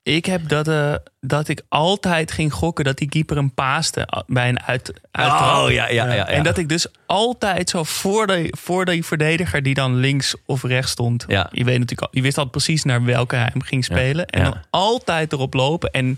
[0.09, 4.49] Ik heb dat, eh, dat ik altijd ging gokken dat die keeper hem paaste bij
[4.49, 5.65] een uit, uittrap.
[5.65, 6.15] Oh ja, ja, ja.
[6.15, 6.27] ja.
[6.27, 10.63] En dat ik dus altijd zo voor de, voor de verdediger die dan links of
[10.63, 11.25] rechts stond.
[11.29, 11.49] Ja.
[11.53, 14.27] Je, weet natuurlijk al, je wist al precies naar welke hij hem ging spelen.
[14.27, 14.51] En Ja.
[14.51, 15.91] dan altijd erop lopen.
[15.91, 16.17] En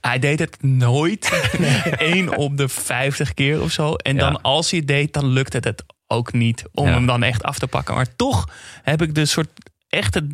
[0.00, 1.42] hij deed het nooit.
[1.98, 3.94] Eén op de 50 keer of zo.
[3.94, 4.20] En Ja.
[4.20, 6.92] dan als hij het deed, dan lukte het ook niet om Ja.
[6.92, 7.94] hem dan echt af te pakken.
[7.94, 8.48] Maar toch
[8.82, 9.48] heb ik de soort
[9.92, 10.26] echte.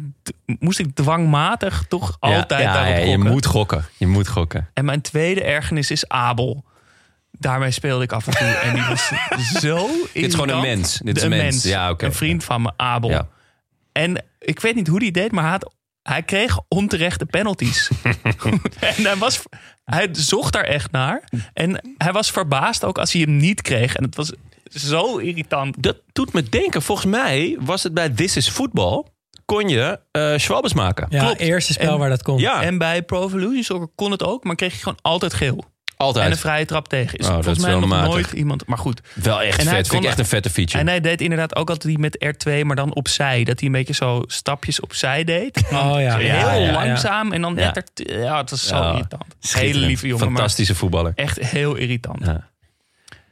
[0.58, 3.32] Moest ik dwangmatig toch altijd ja, daarop ja, je gokken.
[3.32, 3.84] moet gokken.
[3.96, 4.68] Je moet gokken.
[4.74, 6.64] En mijn tweede ergernis is Abel.
[7.30, 8.46] Daarmee speelde ik af en toe.
[8.46, 9.12] En die was
[9.62, 11.00] zo Dit is gewoon een mens.
[11.04, 11.62] Dit is Een mens.
[11.62, 12.04] Ja, oké.
[12.04, 13.28] Een vriend van me, Abel.
[13.92, 17.90] En ik weet niet hoe die deed, maar hij, had, hij kreeg onterechte penalties.
[18.96, 19.42] en hij, was,
[19.84, 21.22] hij zocht daar echt naar.
[21.52, 23.96] En hij was verbaasd ook als hij hem niet kreeg.
[23.96, 24.32] En het was
[24.64, 25.82] zo irritant.
[25.82, 26.82] Dat doet me denken.
[26.82, 29.04] Volgens mij was het bij This is Football.
[29.54, 31.06] Kon je eh schwalbes maken.
[31.10, 31.40] Ja, Klopt.
[31.40, 32.40] eerste spel En- waar dat komt.
[32.40, 35.64] Ja, En bij Pro Evolution Soccer kon het ook, maar kreeg je gewoon altijd geel.
[35.96, 36.24] altijd.
[36.24, 37.18] En een vrije trap tegen.
[37.18, 38.08] Is Oh, dat volgens is mij wel nog matig.
[38.12, 38.66] nooit iemand.
[38.66, 39.00] Maar goed.
[39.14, 39.86] Wel echt En hij vet.
[39.86, 40.78] Vind kon- ik echt een vette feature.
[40.78, 43.44] En hij deed inderdaad ook altijd die met R2, maar dan opzij.
[43.44, 45.56] Dat hij een beetje zo stapjes opzij deed.
[45.56, 45.70] Oh
[46.00, 46.16] ja.
[46.16, 46.72] Heel ja, ja.
[46.72, 47.72] langzaam en dan Ja.
[47.74, 49.22] net er, Ja, het was zo Ja, irritant.
[49.22, 49.84] Hele Schitterend.
[49.86, 51.12] lieve jongen, Fantastische voetballer.
[51.14, 52.24] echt heel irritant.
[52.26, 52.48] Ja.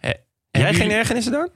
[0.00, 0.10] Eh,
[0.50, 1.48] Jij geen ergernissen dan?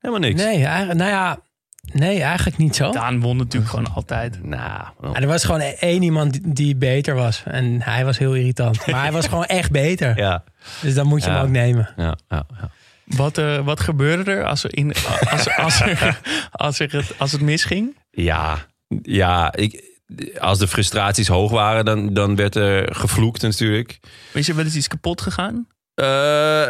[0.00, 0.42] Helemaal niks.
[0.42, 1.38] Nee, eigenlijk, nou ja,
[1.82, 2.90] nee, eigenlijk niet zo.
[2.92, 4.42] Daan won natuurlijk gewoon altijd.
[4.42, 7.42] Nou, er was gewoon één iemand die- beter was.
[7.44, 8.86] En hij was heel irritant.
[8.86, 10.16] Maar hij was gewoon echt beter.
[10.16, 10.44] ja.
[10.80, 11.36] Dus dan moet je Ja.
[11.36, 11.90] hem ook nemen.
[11.96, 12.70] Ja, ja, ja.
[13.04, 14.92] Wat, eh, wat gebeurde er als, er in,
[15.30, 16.20] als, als, er,
[16.50, 17.96] als, er het, als het misging?
[18.10, 18.66] Ja,
[19.02, 19.98] ja ik,
[20.38, 24.00] als de frustraties hoog waren, dan, dan werd er gevloekt natuurlijk.
[24.32, 25.66] Is er wel eens iets kapot gegaan?
[25.94, 26.06] Eh,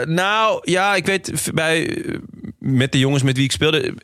[0.04, 2.04] nou, ja, ik weet bij
[2.58, 3.94] met de jongens met wie ik speelde.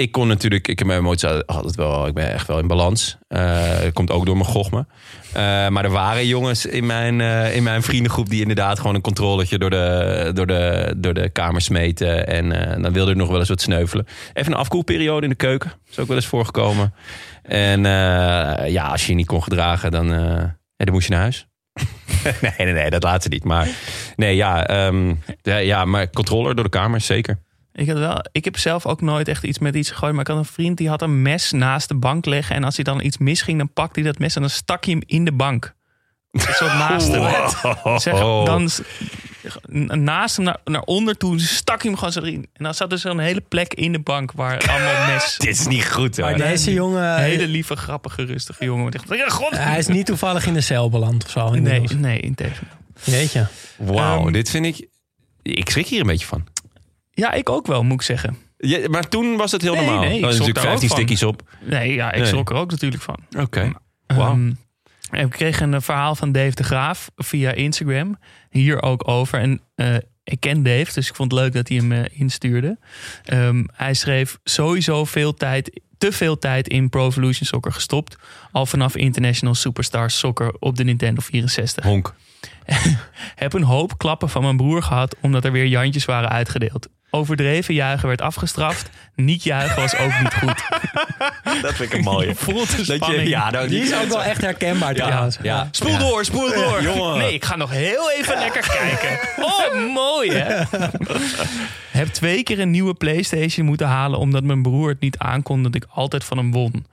[0.00, 3.16] Ik kon natuurlijk, ik heb mijn emoties altijd wel, ik ben echt wel in balans.
[3.28, 4.86] Eh dat komt ook door mijn gochme.
[5.32, 9.00] Eh, maar er waren jongens in mijn, eh, in mijn vriendengroep die inderdaad gewoon een
[9.00, 12.26] controletje door de, door de, door de kamer smeten.
[12.26, 14.06] En eh, dan wilde er nog wel eens wat sneuvelen.
[14.32, 15.72] Even een afkoelperiode in de keuken.
[15.90, 16.94] is ook wel eens voorgekomen.
[17.42, 20.44] En eh, ja, als je je niet kon gedragen, dan, eh,
[20.76, 21.46] dan moest je naar huis.
[22.42, 23.44] nee, nee, nee, dat laat ze niet.
[23.44, 23.68] Maar
[24.16, 27.38] nee, ja, ehm, ja, ja, maar controller door de kamer, zeker.
[27.72, 30.12] Ik, had wel, ik heb zelf ook nooit echt iets met iets gegooid.
[30.12, 32.56] Maar ik had een vriend die had een mes naast de bank leggen.
[32.56, 34.94] En als hij dan iets misging, dan pakte hij dat mes en dan stak hij
[34.94, 35.74] hem in de bank.
[36.32, 37.98] Zo naast hem.
[37.98, 38.70] Zeg, dan
[40.04, 42.48] naast hem naar, naar onder toe stak hij hem gewoon zo erin.
[42.52, 45.36] En dan zat er zo'n hele plek in de bank waar allemaal mes...
[45.38, 46.30] Dit is niet goed hoor.
[46.30, 48.84] Maar deze jongen, Een hele lieve, grappige, rustige jongen.
[48.84, 49.50] Maar echt, ja, god.
[49.50, 51.50] hij is niet toevallig in de cel beland of zo.
[51.50, 52.76] Nee, nee, integendeel.
[53.04, 53.44] Weet je.
[53.76, 54.88] Wauw, Ehm, dit vind ik...
[55.42, 56.46] Ik schrik hier een beetje van.
[57.20, 58.36] Ja, ik ook wel, moet ik zeggen.
[58.56, 60.00] Ja, maar toen was het heel Nee, normaal.
[60.04, 60.98] nee, ik Er schrok natuurlijk daar ook 15 van.
[60.98, 61.42] stickies op.
[61.60, 62.26] Nee, ja, ik Nee.
[62.26, 63.16] schrok er ook natuurlijk van.
[63.38, 63.72] Oké.
[64.06, 64.52] Ehm,
[65.10, 68.18] en ik kreeg een verhaal van Dave de Graaf via Instagram.
[68.50, 69.38] Hier ook over.
[69.40, 69.94] En eh,
[70.24, 72.78] ik ken Dave, dus ik vond het leuk dat hij hem eh, instuurde.
[73.24, 78.16] Ehm, hij schreef sowieso veel tijd, te veel tijd in Pro Evolution Soccer gestopt.
[78.52, 81.84] Al vanaf International Superstars Soccer op de Nintendo 64.
[81.84, 82.14] Honk.
[83.34, 86.88] Heb een hoop klappen van mijn broer gehad omdat er weer jantjes waren uitgedeeld.
[87.10, 88.90] Overdreven juichen werd afgestraft.
[89.14, 90.62] Niet juichen was ook niet goed.
[91.62, 92.34] Dat vind ik een mooie.
[92.34, 95.38] Voelt de Dat je, ja, nou, Die is ook wel echt herkenbaar trouwens.
[95.42, 95.68] ja.
[95.70, 96.82] Spoel door, spoel door.
[96.82, 97.18] jongen.
[97.18, 99.18] Nee, ik ga nog heel even lekker kijken.
[99.44, 100.62] Oh, mooi hè.
[102.00, 104.18] Heb twee keer een nieuwe Playstation moeten halen...
[104.18, 106.86] omdat mijn broer het niet aankon dat ik altijd van hem won.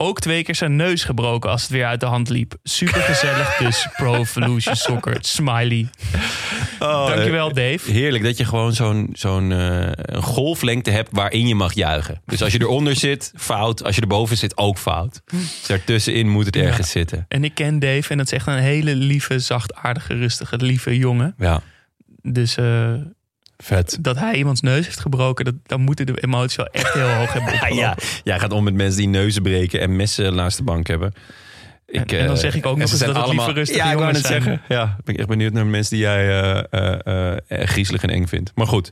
[0.00, 2.54] Ook twee keer zijn neus gebroken als het weer uit de hand liep.
[2.62, 3.88] Super gezellig dus.
[3.96, 5.16] Pro Evolution Soccer.
[5.20, 5.88] Smiley.
[6.78, 7.90] Dankjewel Dave.
[7.90, 12.22] Heerlijk dat je gewoon zo'n zo'n eh, golflengte hebt waarin je mag juichen.
[12.26, 13.84] Dus als je eronder zit, fout.
[13.84, 15.22] Als je erboven zit, ook fout.
[15.30, 17.24] Dus daartussenin moet het ergens zitten.
[17.28, 21.34] En ik ken Dave en dat is echt een hele lieve, zachtaardige, rustige, lieve jongen.
[21.38, 21.60] Ja,
[22.22, 22.92] Dus eh,
[23.64, 23.98] vet.
[24.00, 25.44] dat hij iemands neus heeft gebroken...
[25.44, 27.76] Dat, dan moeten de emoties wel echt heel hoog hebben Ja, opgelopen.
[27.76, 27.94] ja,
[28.24, 31.12] jij gaat om met mensen die neuzen breken en messen naast de bank hebben.
[31.86, 33.92] Ik, En- en dan eh, zeg ik ook nog eens dat het lieve, rustige ja,
[33.92, 34.42] jongens zijn.
[34.42, 34.62] zeggen.
[34.68, 37.36] Ja, ben ik echt benieuwd naar mensen die jij eh,
[37.66, 38.52] griezelig en eng vindt.
[38.54, 38.90] Maar goed.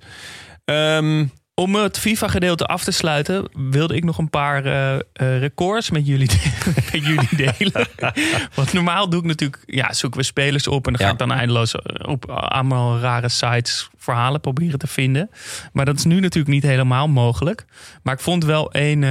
[0.64, 1.24] Ehm,
[1.58, 6.06] Om het FIFA-gedeelte af te sluiten, wilde ik nog een paar eh, eh, records met
[6.06, 6.30] jullie,
[6.92, 7.88] met jullie delen.
[8.54, 11.32] Want normaal doe ik natuurlijk, ja, zoeken we spelers op en dan ga ik dan
[11.32, 15.30] eindeloos eh, op allemaal rare sites verhalen proberen te vinden.
[15.72, 17.64] Maar dat is nu natuurlijk niet helemaal mogelijk.
[18.02, 19.02] Maar ik vond wel een,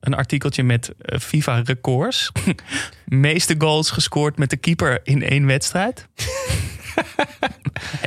[0.00, 2.32] een artikeltje met FIFA-records.
[3.04, 6.08] Meeste goals gescoord met de keeper in één wedstrijd.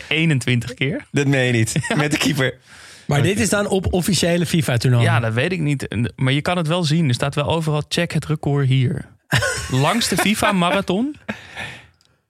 [0.07, 1.05] 21 keer.
[1.11, 1.75] dat meen je niet.
[1.95, 2.57] Met de keeper.
[3.09, 5.03] Maar dit is dan op officiële FIFA-toernooi.
[5.03, 6.11] Ja, dat weet ik niet.
[6.15, 7.07] Maar je kan het wel zien.
[7.07, 9.05] Er staat wel overal check het record hier.
[9.71, 11.15] Langste FIFA-marathon.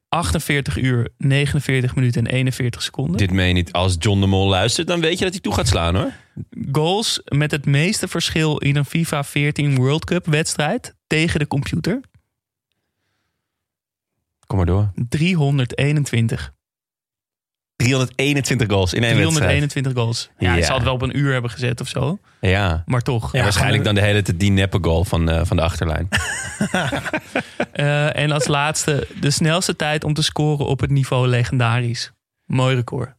[0.09, 3.17] 48 uur, 49 minuten en 41 seconden.
[3.17, 3.71] Dit meen je niet.
[3.71, 6.11] Als John de Mol luistert, dan weet je dat hij toe gaat slaan hoor.
[6.71, 12.01] Goals met het meeste verschil in een FIFA 14 World Cup wedstrijd tegen de computer.
[14.45, 14.91] Kom maar door.
[15.09, 16.53] 321.
[17.83, 19.35] 321 goals in één wedstrijd.
[19.35, 20.29] 321 goals.
[20.37, 20.65] Ja, Ja.
[20.65, 22.19] zal het wel op een uur hebben gezet of zo.
[22.41, 22.83] Ja.
[22.85, 23.33] Maar toch.
[23.33, 26.07] Ja, Waarschijnlijk dan de hele tijd die neppe goal van, eh, van de achterlijn.
[27.71, 32.11] Eh, en als laatste de snelste tijd om te scoren op het niveau legendarisch.
[32.45, 33.15] Mooi record.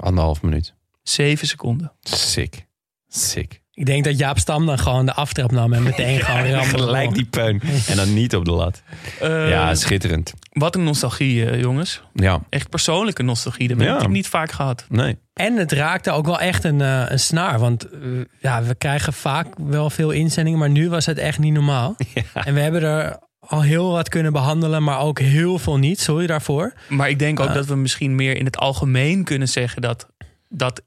[0.00, 0.74] Anderhalf minuut.
[1.02, 1.92] 7 seconden.
[2.00, 2.66] Sick.
[3.08, 3.62] Sick.
[3.80, 6.78] Ik denk dat Jaap Stam dan gewoon de aftrap nam en meteen gewoon rammen.
[6.80, 7.60] Gelijk die peun.
[7.88, 8.82] En dan niet op de lat.
[9.20, 10.32] Eh, Ja, schitterend.
[10.52, 12.02] Wat een nostalgie, eh, jongens.
[12.14, 13.68] Ja, Echt persoonlijke nostalgie.
[13.68, 14.00] Dat heb Ja.
[14.00, 14.84] ik niet vaak gehad.
[14.88, 15.18] nee.
[15.32, 17.58] En het raakte ook wel echt een, eh, een snaar.
[17.58, 17.86] Want
[18.40, 21.96] ja, we krijgen vaak wel veel inzendingen, maar nu was het echt niet normaal.
[22.44, 26.00] En we hebben er al heel wat kunnen behandelen, maar ook heel veel niet.
[26.00, 26.72] Sorry daarvoor.
[26.88, 30.06] Maar ik denk ook dat we misschien meer in het algemeen kunnen zeggen dat,
[30.48, 30.82] dat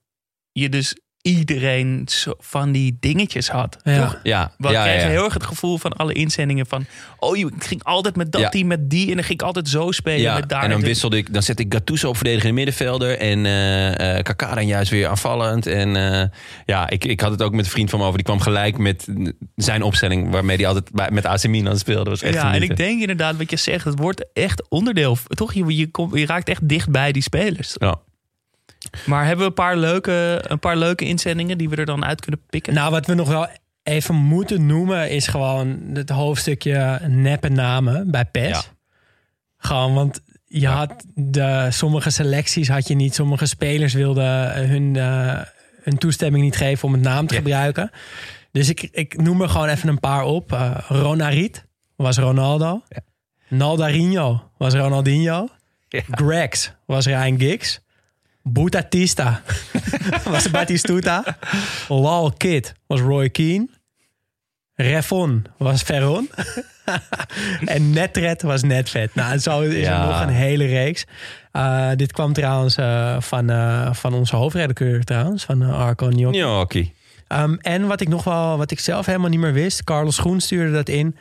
[0.51, 3.77] je dus iedereen zo van die dingetjes had.
[3.83, 4.01] Ja.
[4.01, 4.19] Toch?
[4.23, 5.07] Ja, We ja, kregen ja.
[5.09, 6.85] heel erg het gevoel van alle inzendingen van...
[7.19, 8.49] oh, je- ik ging altijd met dat Ja.
[8.49, 9.07] team, met die...
[9.09, 10.63] en dan ging ik altijd zo spelen Ja, met daar.
[10.63, 14.55] en dan wisselde ik, dan zette ik Gattuso op verdedigende middenvelder en eh eh Kaká
[14.55, 15.65] dan juist weer aanvallend.
[15.67, 16.27] En eh,
[16.65, 18.17] ja, ik, ik had het ook met een vriend van me over.
[18.17, 19.07] Die kwam gelijk met
[19.55, 22.09] zijn opstelling waarmee hij altijd bij, met AC Milan speelde.
[22.09, 25.17] Dat was echt ja, en ik denk inderdaad wat je zegt, het wordt echt onderdeel.
[25.27, 27.75] Toch, je, je, komt- je raakt echt dicht bij die spelers.
[27.77, 27.99] Ja.
[29.05, 32.21] Maar hebben we een paar, leuke, een paar leuke inzendingen die we er dan uit
[32.21, 32.73] kunnen pikken?
[32.73, 33.47] Nou, wat we nog wel
[33.83, 38.47] even moeten noemen is gewoon het hoofdstukje neppe namen bij PES.
[38.47, 38.61] Ja.
[39.57, 43.15] Gewoon, want je had de, sommige selecties had je niet.
[43.15, 45.41] Sommige spelers wilden hun, eh,
[45.81, 47.39] hun toestemming niet geven om het naam te Ja.
[47.39, 47.91] gebruiken.
[48.51, 50.53] Dus ik, ik noem er gewoon even een paar op.
[50.53, 51.65] Eh Ronarit
[51.95, 52.83] was Ronaldo.
[53.47, 55.47] Naldarinho was Ronaldinho.
[56.11, 57.79] Grex was Ryan Giggs.
[58.43, 59.41] Butatista
[60.31, 61.23] was Batistuta.
[61.87, 63.67] Lal Kid was Roy Keane.
[64.75, 66.29] Refon was Ferron.
[67.65, 69.15] en Netred was Netvet.
[69.15, 70.01] Nou, zo is Ja.
[70.01, 71.05] er nog een hele reeks.
[71.51, 76.39] Eh, dit kwam trouwens eh, van, eh, van onze hoofdredacteur trouwens, van Arco Gnocchi.
[76.39, 76.93] Gnocchi.
[77.27, 80.39] Um, en wat ik nog wel, wat ik zelf helemaal niet meer wist, Carlos Groen
[80.41, 81.15] stuurde dat in.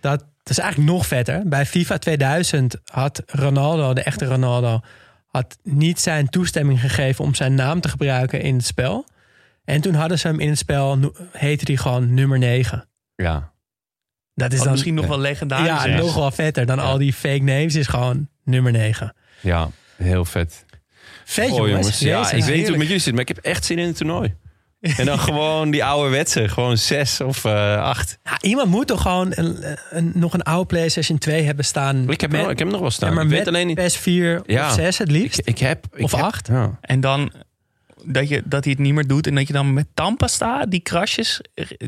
[0.00, 1.42] Dat, dat is eigenlijk nog vetter.
[1.48, 4.80] Bij FIFA 2000 had Ronaldo, de echte Ronaldo,
[5.36, 9.06] had niet zijn toestemming gegeven om zijn naam te gebruiken in het spel.
[9.64, 12.88] En toen hadden ze hem in het spel, heette hij gewoon nummer 9.
[13.14, 13.52] Ja.
[14.34, 16.00] Dat is dan misschien nog wel legendarisch ja, is.
[16.00, 17.74] nog wel vetter dan al die fake names.
[17.74, 19.14] Is gewoon nummer 9.
[19.40, 20.64] ja, heel vet.
[21.24, 21.98] Vet Oh, jongens.
[21.98, 23.86] Ja, ik weet niet hoe het met jullie zit, maar ik heb echt zin in
[23.86, 24.34] het toernooi.
[24.98, 28.18] En dan gewoon die ouderwetse, gewoon zes of eh, acht.
[28.24, 32.10] Ja, iemand moet toch gewoon een, een- nog een oude PlayStation 2 hebben staan.
[32.10, 33.08] Ik heb, met, nog, ik heb hem nog wel staan.
[33.08, 33.78] ja, maar ik met weet alleen niet.
[33.78, 34.66] PS4 Ja.
[34.66, 35.38] of 6 het liefst.
[35.38, 36.48] Ik, ik heb, ik Of heb- acht?
[36.48, 36.78] Ja.
[36.80, 37.32] En dan
[38.06, 40.80] dat, je, dat hij het niet meer doet en dat je dan met tandpasta die
[40.80, 41.40] krasjes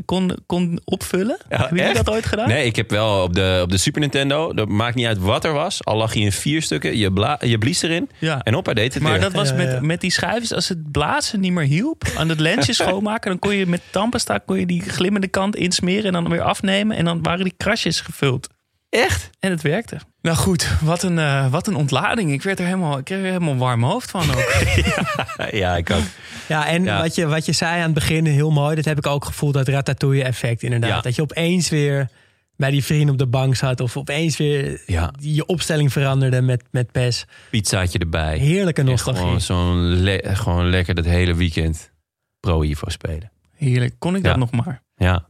[0.05, 1.37] kon, kon opvullen.
[1.49, 2.05] Hebben jullie echt?
[2.05, 2.47] dat ooit gedaan?
[2.47, 5.45] Nee, ik heb wel op de, op de Super Nintendo, dat maakt niet uit wat
[5.45, 5.83] er was.
[5.85, 8.41] Al lag hij in vier stukken, je, bla, je blies erin Ja.
[8.43, 9.21] en op, hij deed het Maar weer.
[9.21, 9.79] dat was Ja, met, ja.
[9.81, 13.55] met die schuifjes, als het blazen niet meer hielp, aan het lensje schoonmaken, dan kon
[13.55, 16.97] je met tandpasta kon je die glimmende kant insmeren en dan weer afnemen.
[16.97, 18.47] En dan waren die krasjes gevuld.
[18.89, 19.29] Echt?
[19.39, 19.97] En het werkte.
[20.21, 22.31] Nou goed, wat een, eh, wat een ontlading.
[22.31, 24.53] Ik werd er helemaal, ik kreeg er helemaal een warm hoofd van ook.
[25.51, 26.03] Ja, ik ook.
[26.47, 27.01] Ja, en Ja.
[27.01, 28.75] Wat, je, wat je zei aan het begin, heel mooi.
[28.75, 30.89] Dat heb ik ook gevoeld, dat ratatouille-effect inderdaad.
[30.89, 31.01] Ja.
[31.01, 32.09] Dat je opeens weer
[32.55, 33.79] bij die vriend op de bank zat.
[33.79, 35.13] Of opeens weer Ja.
[35.19, 37.25] je opstelling veranderde met, met PES.
[37.49, 38.37] Pizzaatje erbij.
[38.37, 39.23] Heerlijke En nostalgie.
[39.23, 41.91] Gewoon, zo'n le- gewoon lekker dat hele weekend
[42.39, 43.31] Pro Evo spelen.
[43.55, 44.81] Heerlijk, kon ik dat nog maar.
[44.95, 45.27] Ja,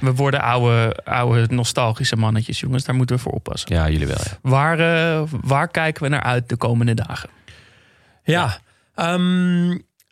[0.00, 2.84] We worden oude, oude nostalgische mannetjes, jongens.
[2.84, 3.74] Daar moeten we voor oppassen.
[3.74, 4.16] ja jullie wel.
[4.24, 4.38] Ja.
[4.50, 7.28] Waar, eh, waar kijken we naar uit de komende dagen?
[8.24, 8.58] Ja,
[8.94, 9.68] ehm,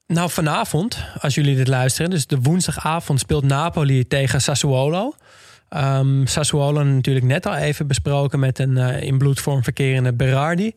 [0.06, 5.14] nou vanavond, als jullie dit luisteren, dus de woensdagavond speelt Napoli tegen Sassuolo.
[5.68, 10.74] Ehm, Sassuolo natuurlijk net al even besproken met een eh, in bloedvorm verkerende Berardi.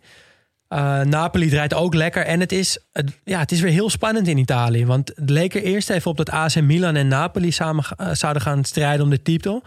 [0.74, 4.28] Eh, Napoli draait ook lekker en het is, het, ja, het is weer heel spannend
[4.28, 4.86] in Italië.
[4.86, 8.41] Want het leek er eerst even op dat AC Milan en Napoli samen eh, zouden
[8.41, 9.64] gaan strijden om de titel.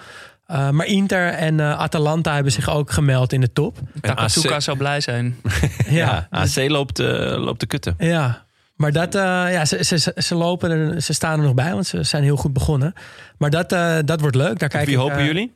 [0.47, 3.79] Eh, maar Inter en eh, Atalanta hebben zich ook gemeld in de top.
[4.01, 5.37] Takatsuka AC zou blij zijn.
[5.89, 7.07] Ja, AC loopt, eh,
[7.37, 7.95] loopt de kutten.
[7.99, 8.45] Ja,
[8.77, 11.87] maar dat, eh, ja, ze, ze, ze- lopen er, ze staan er nog bij, want
[11.87, 12.93] ze zijn heel goed begonnen.
[13.39, 14.59] Maar dat, eh, dat wordt leuk.
[14.59, 15.55] Daar kijk Wie ik, hopen jullie?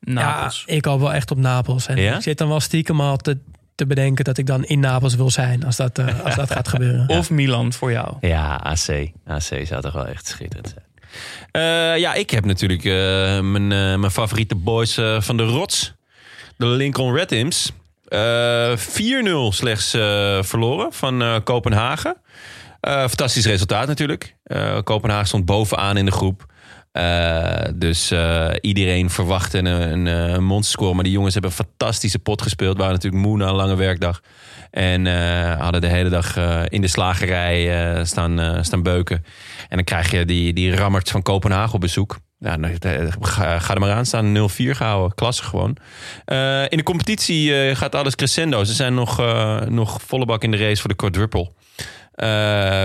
[0.00, 0.64] Napels.
[0.66, 1.86] Ja, ik hoop wel echt op Napels.
[1.86, 2.16] En Ja?
[2.16, 3.38] ik zit dan wel stiekem al te,
[3.80, 6.68] te bedenken dat ik dan in Napels wil zijn als dat, eh, als dat gaat
[6.68, 7.08] gebeuren.
[7.18, 8.14] Of Milan voor jou.
[8.20, 9.10] Ja, AC.
[9.26, 10.84] AC zou toch wel echt schitterend zijn.
[11.50, 12.92] Eh, ja, ik heb natuurlijk eh,
[13.40, 15.94] mijn, eh, mijn favoriete boys eh, van de Rots.
[16.56, 17.72] De Lincoln Red Imps.
[18.08, 22.16] Eh, 4-0 slechts eh, verloren van eh, Kopenhagen.
[22.80, 24.36] Eh, fantastisch resultaat natuurlijk.
[24.42, 26.49] Eh, Kopenhagen stond bovenaan in de groep.
[26.92, 30.94] Eh, dus eh, iedereen verwachtte een, een, eh, een monsterscore.
[30.94, 32.76] Maar die jongens hebben een fantastische pot gespeeld.
[32.76, 34.20] Waren natuurlijk moe na een lange werkdag.
[34.70, 35.06] En
[35.58, 36.36] hadden de hele dag
[36.68, 39.24] in de slagerij staan, staan beuken.
[39.68, 42.18] En dan krijg je die, die rammerts van Kopenhagen op bezoek.
[42.38, 42.76] Nou,
[43.20, 44.50] ga, ga er maar aan staan.
[44.50, 45.14] 0-4 gehouden.
[45.14, 45.76] Klasse gewoon.
[46.68, 48.64] In de competitie gaat alles crescendo.
[48.64, 49.22] Ze zijn nog,
[49.68, 51.50] nog volle bak in de race voor de quadruple.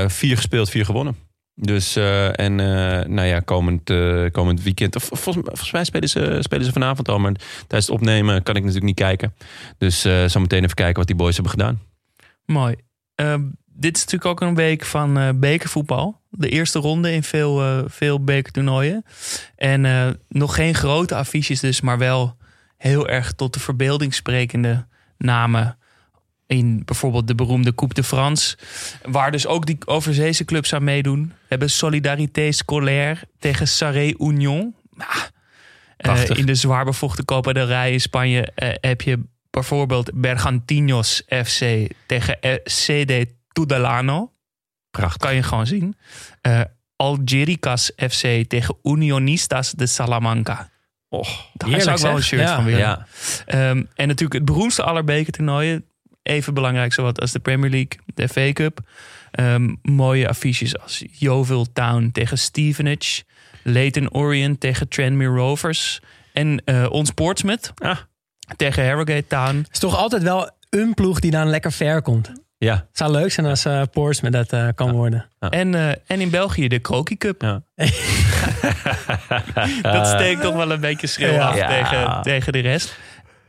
[0.07, 1.24] Vier gespeeld, vier gewonnen.
[1.55, 4.95] Dus, eh, en eh, nou ja, komend, eh, komend weekend.
[4.95, 7.19] Of, volgens, volgens mij spelen ze, spelen ze vanavond al.
[7.19, 7.33] Maar
[7.67, 9.33] tijdens het opnemen kan ik natuurlijk niet kijken.
[9.77, 11.81] Dus zo meteen even kijken wat die boys hebben gedaan.
[12.45, 12.75] Mooi.
[13.15, 16.21] Ehm, dit is natuurlijk ook een week van bekervoetbal.
[16.29, 19.05] De eerste ronde in veel, veel bekertoernooien.
[19.55, 19.81] En
[20.27, 22.37] nog geen grote affiches dus, maar wel
[22.77, 24.85] heel erg tot de verbeelding sprekende
[25.17, 25.77] namen.
[26.47, 28.57] In bijvoorbeeld de beroemde Coupe de France.
[29.03, 31.27] Waar dus ook die overzeese clubs aan meedoen.
[31.27, 34.75] We hebben Solidarité Scolaire tegen Sarre Union.
[34.91, 35.11] Nou,
[35.97, 41.23] eh, in de zwaar bevochten Copa del Rey in Spanje eh, heb je bijvoorbeeld Bergantinos
[41.45, 44.31] FC tegen eh, CD Tudelano.
[44.91, 45.17] Prachtig.
[45.21, 45.95] Kan je gewoon zien.
[46.41, 46.61] Eh
[46.95, 50.69] Algericas FC tegen Unionistas de Salamanca.
[51.09, 52.55] Och, Daar zou ik wel een shirt Ja.
[52.55, 52.79] van willen.
[52.79, 53.07] ja.
[53.45, 55.85] Ehm, en natuurlijk het beroemdste aller bekertoernooien.
[56.25, 58.79] Even belangrijk zowat als de Premier League, de FA Cup.
[59.31, 63.23] Ehm, mooie affiches als Yeovil Town tegen Stevenage.
[63.63, 65.99] Leyton Orient tegen Tranmere Rovers.
[66.33, 67.97] En eh ons Portsmouth Ah.
[68.55, 69.55] tegen Harrogate Town.
[69.57, 72.27] Het is toch altijd wel een ploeg die dan lekker ver komt.
[72.27, 72.87] Het ja.
[72.91, 75.25] zou leuk zijn als uh, Portsmouth dat eh, kan worden.
[75.39, 77.41] En, eh, en in België de Kroki Cup.
[77.41, 77.61] Ja.
[79.81, 81.67] Dat steekt toch wel een beetje schil af Ja.
[81.67, 82.97] tegen, tegen de rest.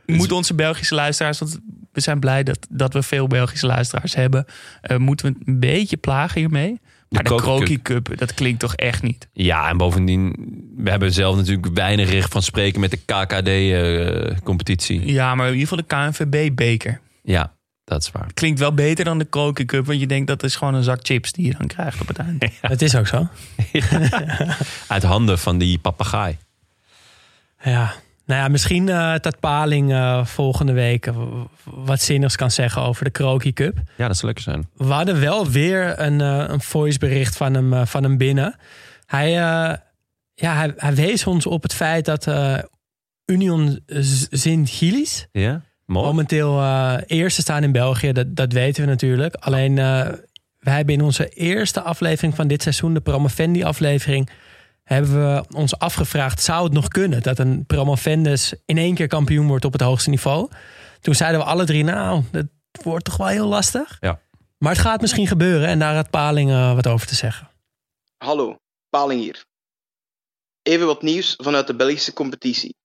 [0.05, 1.59] Moeten onze Belgische luisteraars, want
[1.97, 4.45] we zijn blij dat, dat we veel Belgische luisteraars hebben.
[4.81, 6.79] eh, moeten we een beetje plagen hiermee?
[7.09, 9.27] Maar de, Kroki Cup, dat klinkt toch echt niet?
[9.33, 10.35] Ja, en bovendien,
[10.77, 15.05] we hebben zelf natuurlijk weinig recht van spreken met de KKD-competitie.
[15.11, 16.99] Ja, maar in ieder geval de KNVB-beker.
[17.23, 17.53] ja,
[17.83, 18.27] dat is waar.
[18.33, 20.99] Klinkt wel beter dan de Kroki Cup, want je denkt dat is gewoon een zak
[21.01, 22.45] chips die je dan krijgt op het eind.
[22.61, 23.27] Dat is ook zo.
[24.87, 26.37] Uit handen van die papegaai.
[27.63, 27.93] Ja.
[28.27, 31.09] Nou ja, misschien eh, dat Paling eh, volgende week
[31.63, 33.77] wat zinnigs kan zeggen over de Kroki Cup.
[33.97, 34.67] Ja, dat zou lekker zijn.
[34.75, 38.55] We hadden wel weer een, eh, een voicebericht van hem, van hem binnen.
[39.05, 42.27] Hij, ja, hij, hij wees ons op het feit dat
[43.25, 43.79] Union
[44.31, 46.05] Sint-Gilles Ja, mooi.
[46.05, 48.11] momenteel eh, eerste staan in België.
[48.11, 49.35] Dat, dat weten we natuurlijk.
[49.35, 49.75] Alleen
[50.59, 54.29] wij hebben in onze eerste aflevering van dit seizoen, de Promovendi aflevering,
[54.87, 59.47] hebben we ons afgevraagd, zou het nog kunnen dat een Promovendus in één keer kampioen
[59.47, 60.49] wordt op het hoogste niveau?
[61.01, 62.45] Toen zeiden we alle drie, nou, dat
[62.83, 63.97] wordt toch wel heel lastig.
[63.99, 64.21] Ja.
[64.57, 67.49] Maar het gaat misschien gebeuren en daar had Paling eh, wat over te zeggen.
[68.17, 68.57] Hallo,
[68.89, 69.45] Paling hier.
[70.61, 72.75] Even wat nieuws vanuit de Belgische competitie.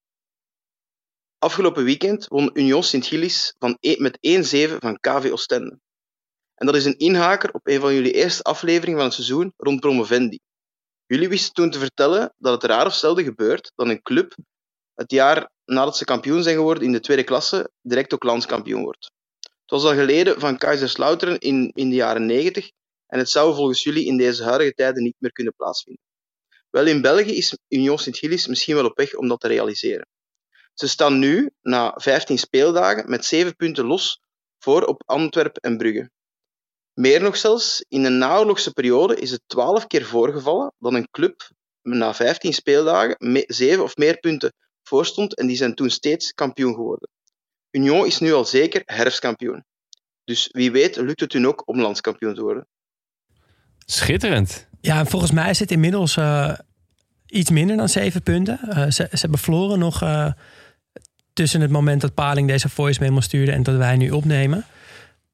[1.39, 4.19] Afgelopen weekend won Union Sint-Gilles van e- met
[4.71, 5.79] 1-7 van KV Oostende.
[6.55, 9.81] En dat is een inhaker op een van jullie eerste afleveringen van het seizoen rond
[9.81, 10.39] Promovendi.
[11.13, 14.37] Jullie wisten toen te vertellen dat het raar of zelden gebeurt dat een club
[14.95, 19.11] het jaar nadat ze kampioen zijn geworden in de tweede klasse direct ook landskampioen wordt.
[19.41, 22.71] Het was al geleden van Kaiserslautern in, in de jaren 90
[23.07, 26.03] en het zou volgens jullie in deze huidige tijden niet meer kunnen plaatsvinden.
[26.71, 30.09] Wel, in België is Union Sint-Gilles misschien wel op weg om dat te realiseren.
[30.75, 34.21] Ze staan nu, na 15 speeldagen, met 7 punten los
[34.59, 36.11] voor op Antwerpen en Brugge.
[36.95, 41.51] Meer nog zelfs, in een naoorlogse periode is het 12 keer voorgevallen dat een club
[41.83, 44.53] na 15 speeldagen 7 of meer punten
[44.83, 47.09] voorstond en die zijn toen steeds kampioen geworden.
[47.71, 49.65] Union is nu al zeker herfstkampioen.
[50.25, 52.67] Dus wie weet lukt het hun ook om landskampioen te worden.
[53.87, 54.69] Schitterend.
[54.81, 56.59] Ja, en volgens mij is het inmiddels eh,
[57.27, 58.59] iets minder dan zeven punten.
[58.61, 60.33] Eh, ze, ze hebben verloren nog eh,
[61.33, 64.67] tussen het moment dat Paling deze voice memo stuurde en dat wij nu opnemen.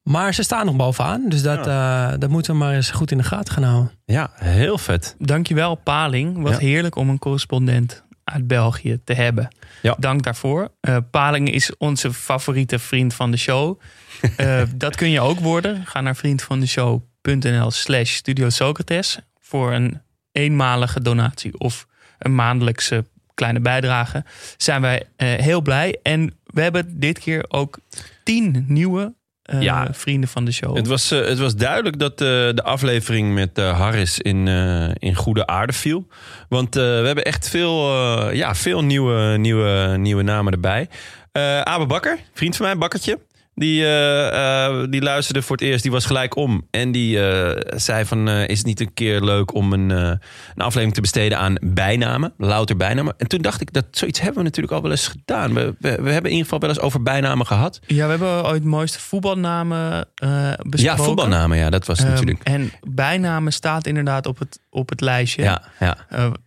[0.09, 3.17] Maar ze staan nog bovenaan, dus dat, eh, dat moeten we maar eens goed in
[3.17, 3.91] de gaten gaan houden.
[4.05, 5.15] Ja, heel vet.
[5.19, 6.41] Dankjewel, Paling.
[6.41, 6.57] Wat Ja.
[6.57, 9.55] heerlijk om een correspondent uit België te hebben.
[9.81, 9.95] Ja.
[9.99, 10.71] Dank daarvoor.
[10.81, 13.79] Eh, Paling is onze favoriete vriend van de show.
[14.37, 15.85] Eh, dat kun je ook worden.
[15.85, 21.87] Ga naar vriendvandeshow.nl slash Studio Socrates voor een eenmalige donatie of
[22.19, 24.23] een maandelijkse kleine bijdrage.
[24.57, 25.99] Zijn wij eh, heel blij.
[26.03, 27.79] En we hebben dit keer ook
[28.23, 29.17] tien nieuwe
[29.49, 29.87] eh, Ja.
[29.91, 30.75] vrienden van de show.
[30.75, 34.47] Het was, eh, het was duidelijk dat eh, de aflevering met Harris in,
[34.99, 36.07] in goede aarde viel.
[36.49, 37.91] Want we hebben echt veel,
[38.31, 40.89] ja, veel nieuwe, nieuwe, nieuwe namen erbij.
[41.63, 43.19] Abe Bakker, vriend van mij, Bakkertje.
[43.59, 46.67] Die, eh, eh, die luisterde voor het eerst, die was gelijk om.
[46.71, 50.19] En die eh, zei van, is het niet een keer leuk om een, een
[50.55, 52.33] aflevering te besteden aan bijnamen?
[52.37, 53.13] Louter bijnamen.
[53.17, 55.53] En toen dacht ik, dat zoiets hebben we natuurlijk al wel eens gedaan.
[55.53, 57.79] We, we, we hebben in ieder geval wel eens over bijnamen gehad.
[57.87, 60.79] Ja, we hebben ooit mooiste voetbalnamen besproken.
[60.79, 62.43] Ja, voetbalnamen, ja, dat was het Ehm, natuurlijk.
[62.43, 65.43] En bijnamen staat inderdaad op het, op het lijstje.
[65.43, 65.97] Ja, ja.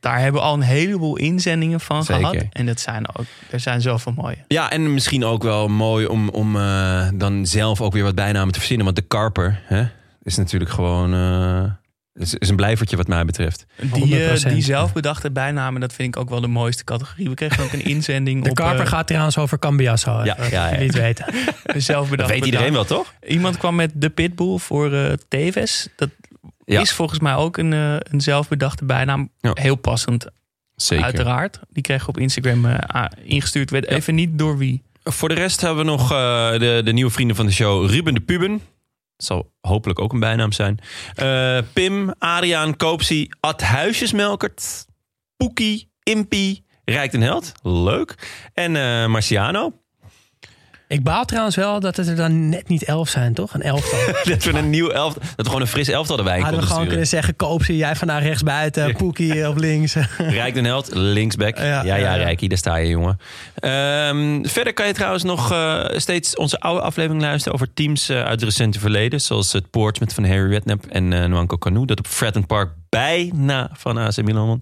[0.00, 2.26] Daar hebben we al een heleboel inzendingen van Zeker.
[2.26, 2.44] gehad.
[2.52, 4.38] En dat zijn ook, er zijn zoveel mooie.
[4.48, 6.56] Ja, en misschien ook wel mooi om, om
[7.02, 8.84] eh, dan zelf ook weer wat bijnamen te verzinnen.
[8.84, 9.84] Want de Karper hè,
[10.22, 11.14] is natuurlijk gewoon...
[11.14, 11.70] eh,
[12.14, 13.66] is, is een blijvertje wat mij betreft.
[13.92, 14.48] Die, 100%.
[14.48, 17.28] die zelfbedachte bijnamen, dat vind ik ook wel de mooiste categorie.
[17.28, 20.24] We kregen ook een inzending De op Karper gaat trouwens over Cambiasso.
[20.24, 20.76] Ja, eh, ja, ja.
[20.76, 21.26] Het weten.
[22.16, 23.14] Dat weet iedereen wel, toch?
[23.28, 25.86] Iemand kwam met de Pitbull voor eh Tevez.
[25.96, 26.10] Dat
[26.64, 26.80] Ja.
[26.80, 29.30] is volgens mij ook een, een zelfbedachte bijnaam.
[29.40, 29.50] Ja.
[29.54, 30.26] Heel passend,
[30.76, 31.04] Zeker.
[31.04, 31.60] uiteraard.
[31.70, 32.66] Die kreeg op Instagram
[33.24, 33.70] ingestuurd.
[33.70, 34.82] Weet even niet door wie.
[35.04, 37.90] Voor de rest hebben we nog eh, de, de nieuwe vrienden van de show.
[37.90, 38.50] Ruben de Puben.
[39.16, 40.78] Dat zal hopelijk ook een bijnaam zijn.
[41.14, 44.86] Eh, Pim, Adriaan, Koopsie, Ad Huisjesmelkert,
[45.36, 47.52] Poekie, Impie, Rijk den Held.
[47.62, 48.14] Leuk.
[48.54, 49.81] En eh, Marciano.
[50.92, 53.54] Ik baal trouwens wel dat het er dan net niet elf zijn, toch?
[53.54, 53.98] Een elftal.
[54.32, 55.22] dat we een nieuw elftal...
[55.22, 56.88] Dat we gewoon een fris elftal erbij Hadden we gewoon sturen.
[56.88, 59.94] kunnen zeggen, koop ze, jij vandaag rechts buiten, Poekie op links.
[60.18, 61.56] Rijk den Held, linksback.
[61.56, 62.22] Ja, Ja, ja, ja, ja.
[62.22, 63.18] Rijkie, daar sta je, jongen.
[63.54, 67.54] Ehm, verder kan je trouwens nog eh, steeds onze oude aflevering luisteren...
[67.54, 69.20] over teams eh, uit het recente verleden.
[69.20, 71.84] Zoals het Portsmouth van Harry Redknapp en eh Nwanko Kanu.
[71.84, 74.60] Dat op Fratton Park bijna van AC Milan.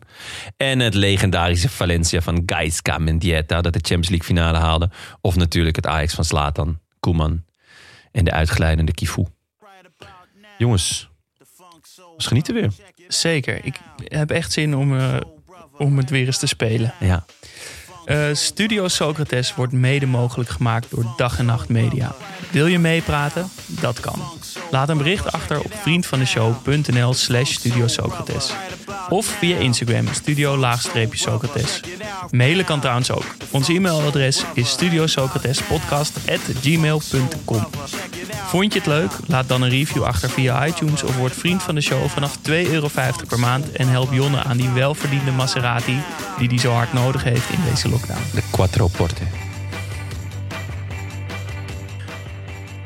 [0.56, 3.60] En het legendarische Valencia van Gaisca Mendieta...
[3.60, 4.90] dat de Champions League finale haalde.
[5.20, 7.44] Of natuurlijk het Ajax van Slatan, Koeman...
[8.12, 9.24] en de uitglijdende Kifu.
[10.58, 11.08] Jongens,
[12.16, 12.72] was genieten weer.
[13.08, 13.64] Zeker.
[13.64, 15.16] Ik heb echt zin om, eh,
[15.76, 16.94] om het weer eens te spelen.
[17.00, 17.24] Ja.
[18.10, 22.14] Eh, Studio Socrates wordt mede mogelijk gemaakt door Dag en Nacht Media.
[22.50, 23.50] Wil je meepraten?
[23.66, 24.20] Dat kan.
[24.70, 28.52] Laat een bericht achter op vriendvandeshow.nl slash Studio Socrates.
[29.08, 31.80] Of via Instagram, studio-socrates.
[32.30, 33.26] Mailen kan trouwens ook.
[33.50, 37.66] Ons e-mailadres is studiosocratespodcast.gmail.com
[38.50, 39.10] Vond je het leuk?
[39.26, 42.70] Laat dan een review achter via iTunes of word vriend van de show vanaf 2,50
[42.70, 42.88] euro
[43.28, 46.00] per maand en help Jonne aan die welverdiende Maserati
[46.38, 47.99] die hij zo hard nodig heeft in deze lockdown.
[48.06, 49.22] De Quattro Porte.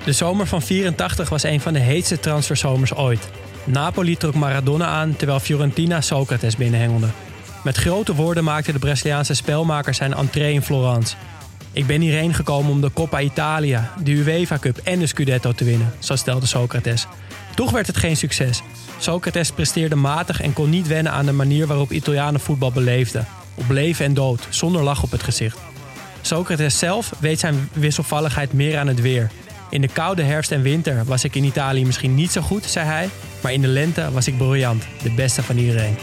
[0.04, 3.28] De zomer van 84 was een van de heetste transferzomers ooit.
[3.64, 7.08] Napoli trok Maradona aan terwijl Fiorentina Socrates binnenhengelde.
[7.64, 11.14] Met grote woorden maakte de Braziliaanse spelmaker zijn entree in Florence.
[11.72, 15.64] Ik ben hierheen gekomen om de Coppa Italia, de UEFA Cup en de Scudetto te
[15.64, 17.06] winnen, zo stelde Socrates.
[17.54, 18.62] Toch werd het geen succes.
[18.98, 23.26] Socrates presteerde matig en kon niet wennen aan de manier waarop Italianen voetbal beleefden.
[23.54, 25.58] Op leven en dood, zonder lach op het gezicht.
[26.20, 29.30] Socrates zelf weet zijn wisselvalligheid meer aan het weer.
[29.70, 32.86] In de koude herfst en winter was ik in Italië misschien niet zo goed, zei
[32.86, 33.08] hij.
[33.42, 35.96] Maar in de lente was ik briljant, de beste van iedereen.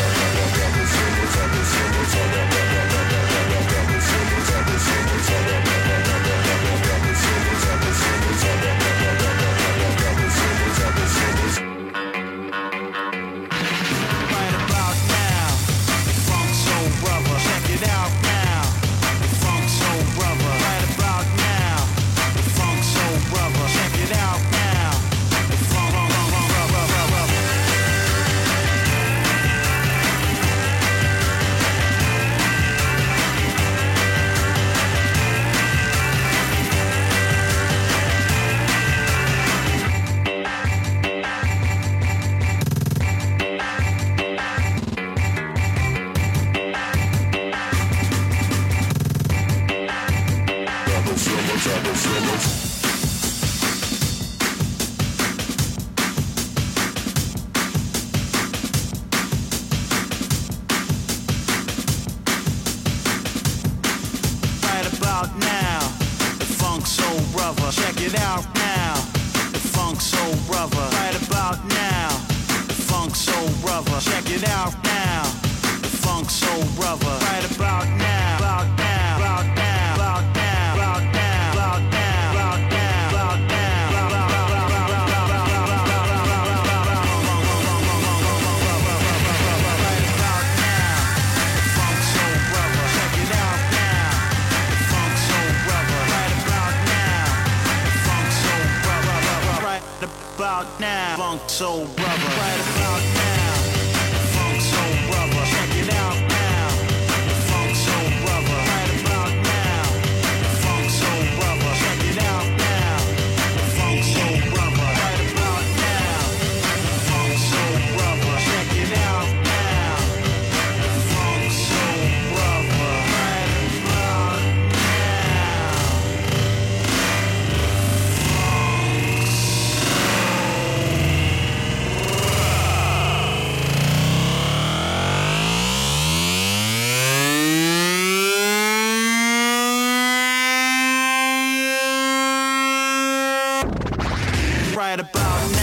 [144.93, 145.62] Right about now,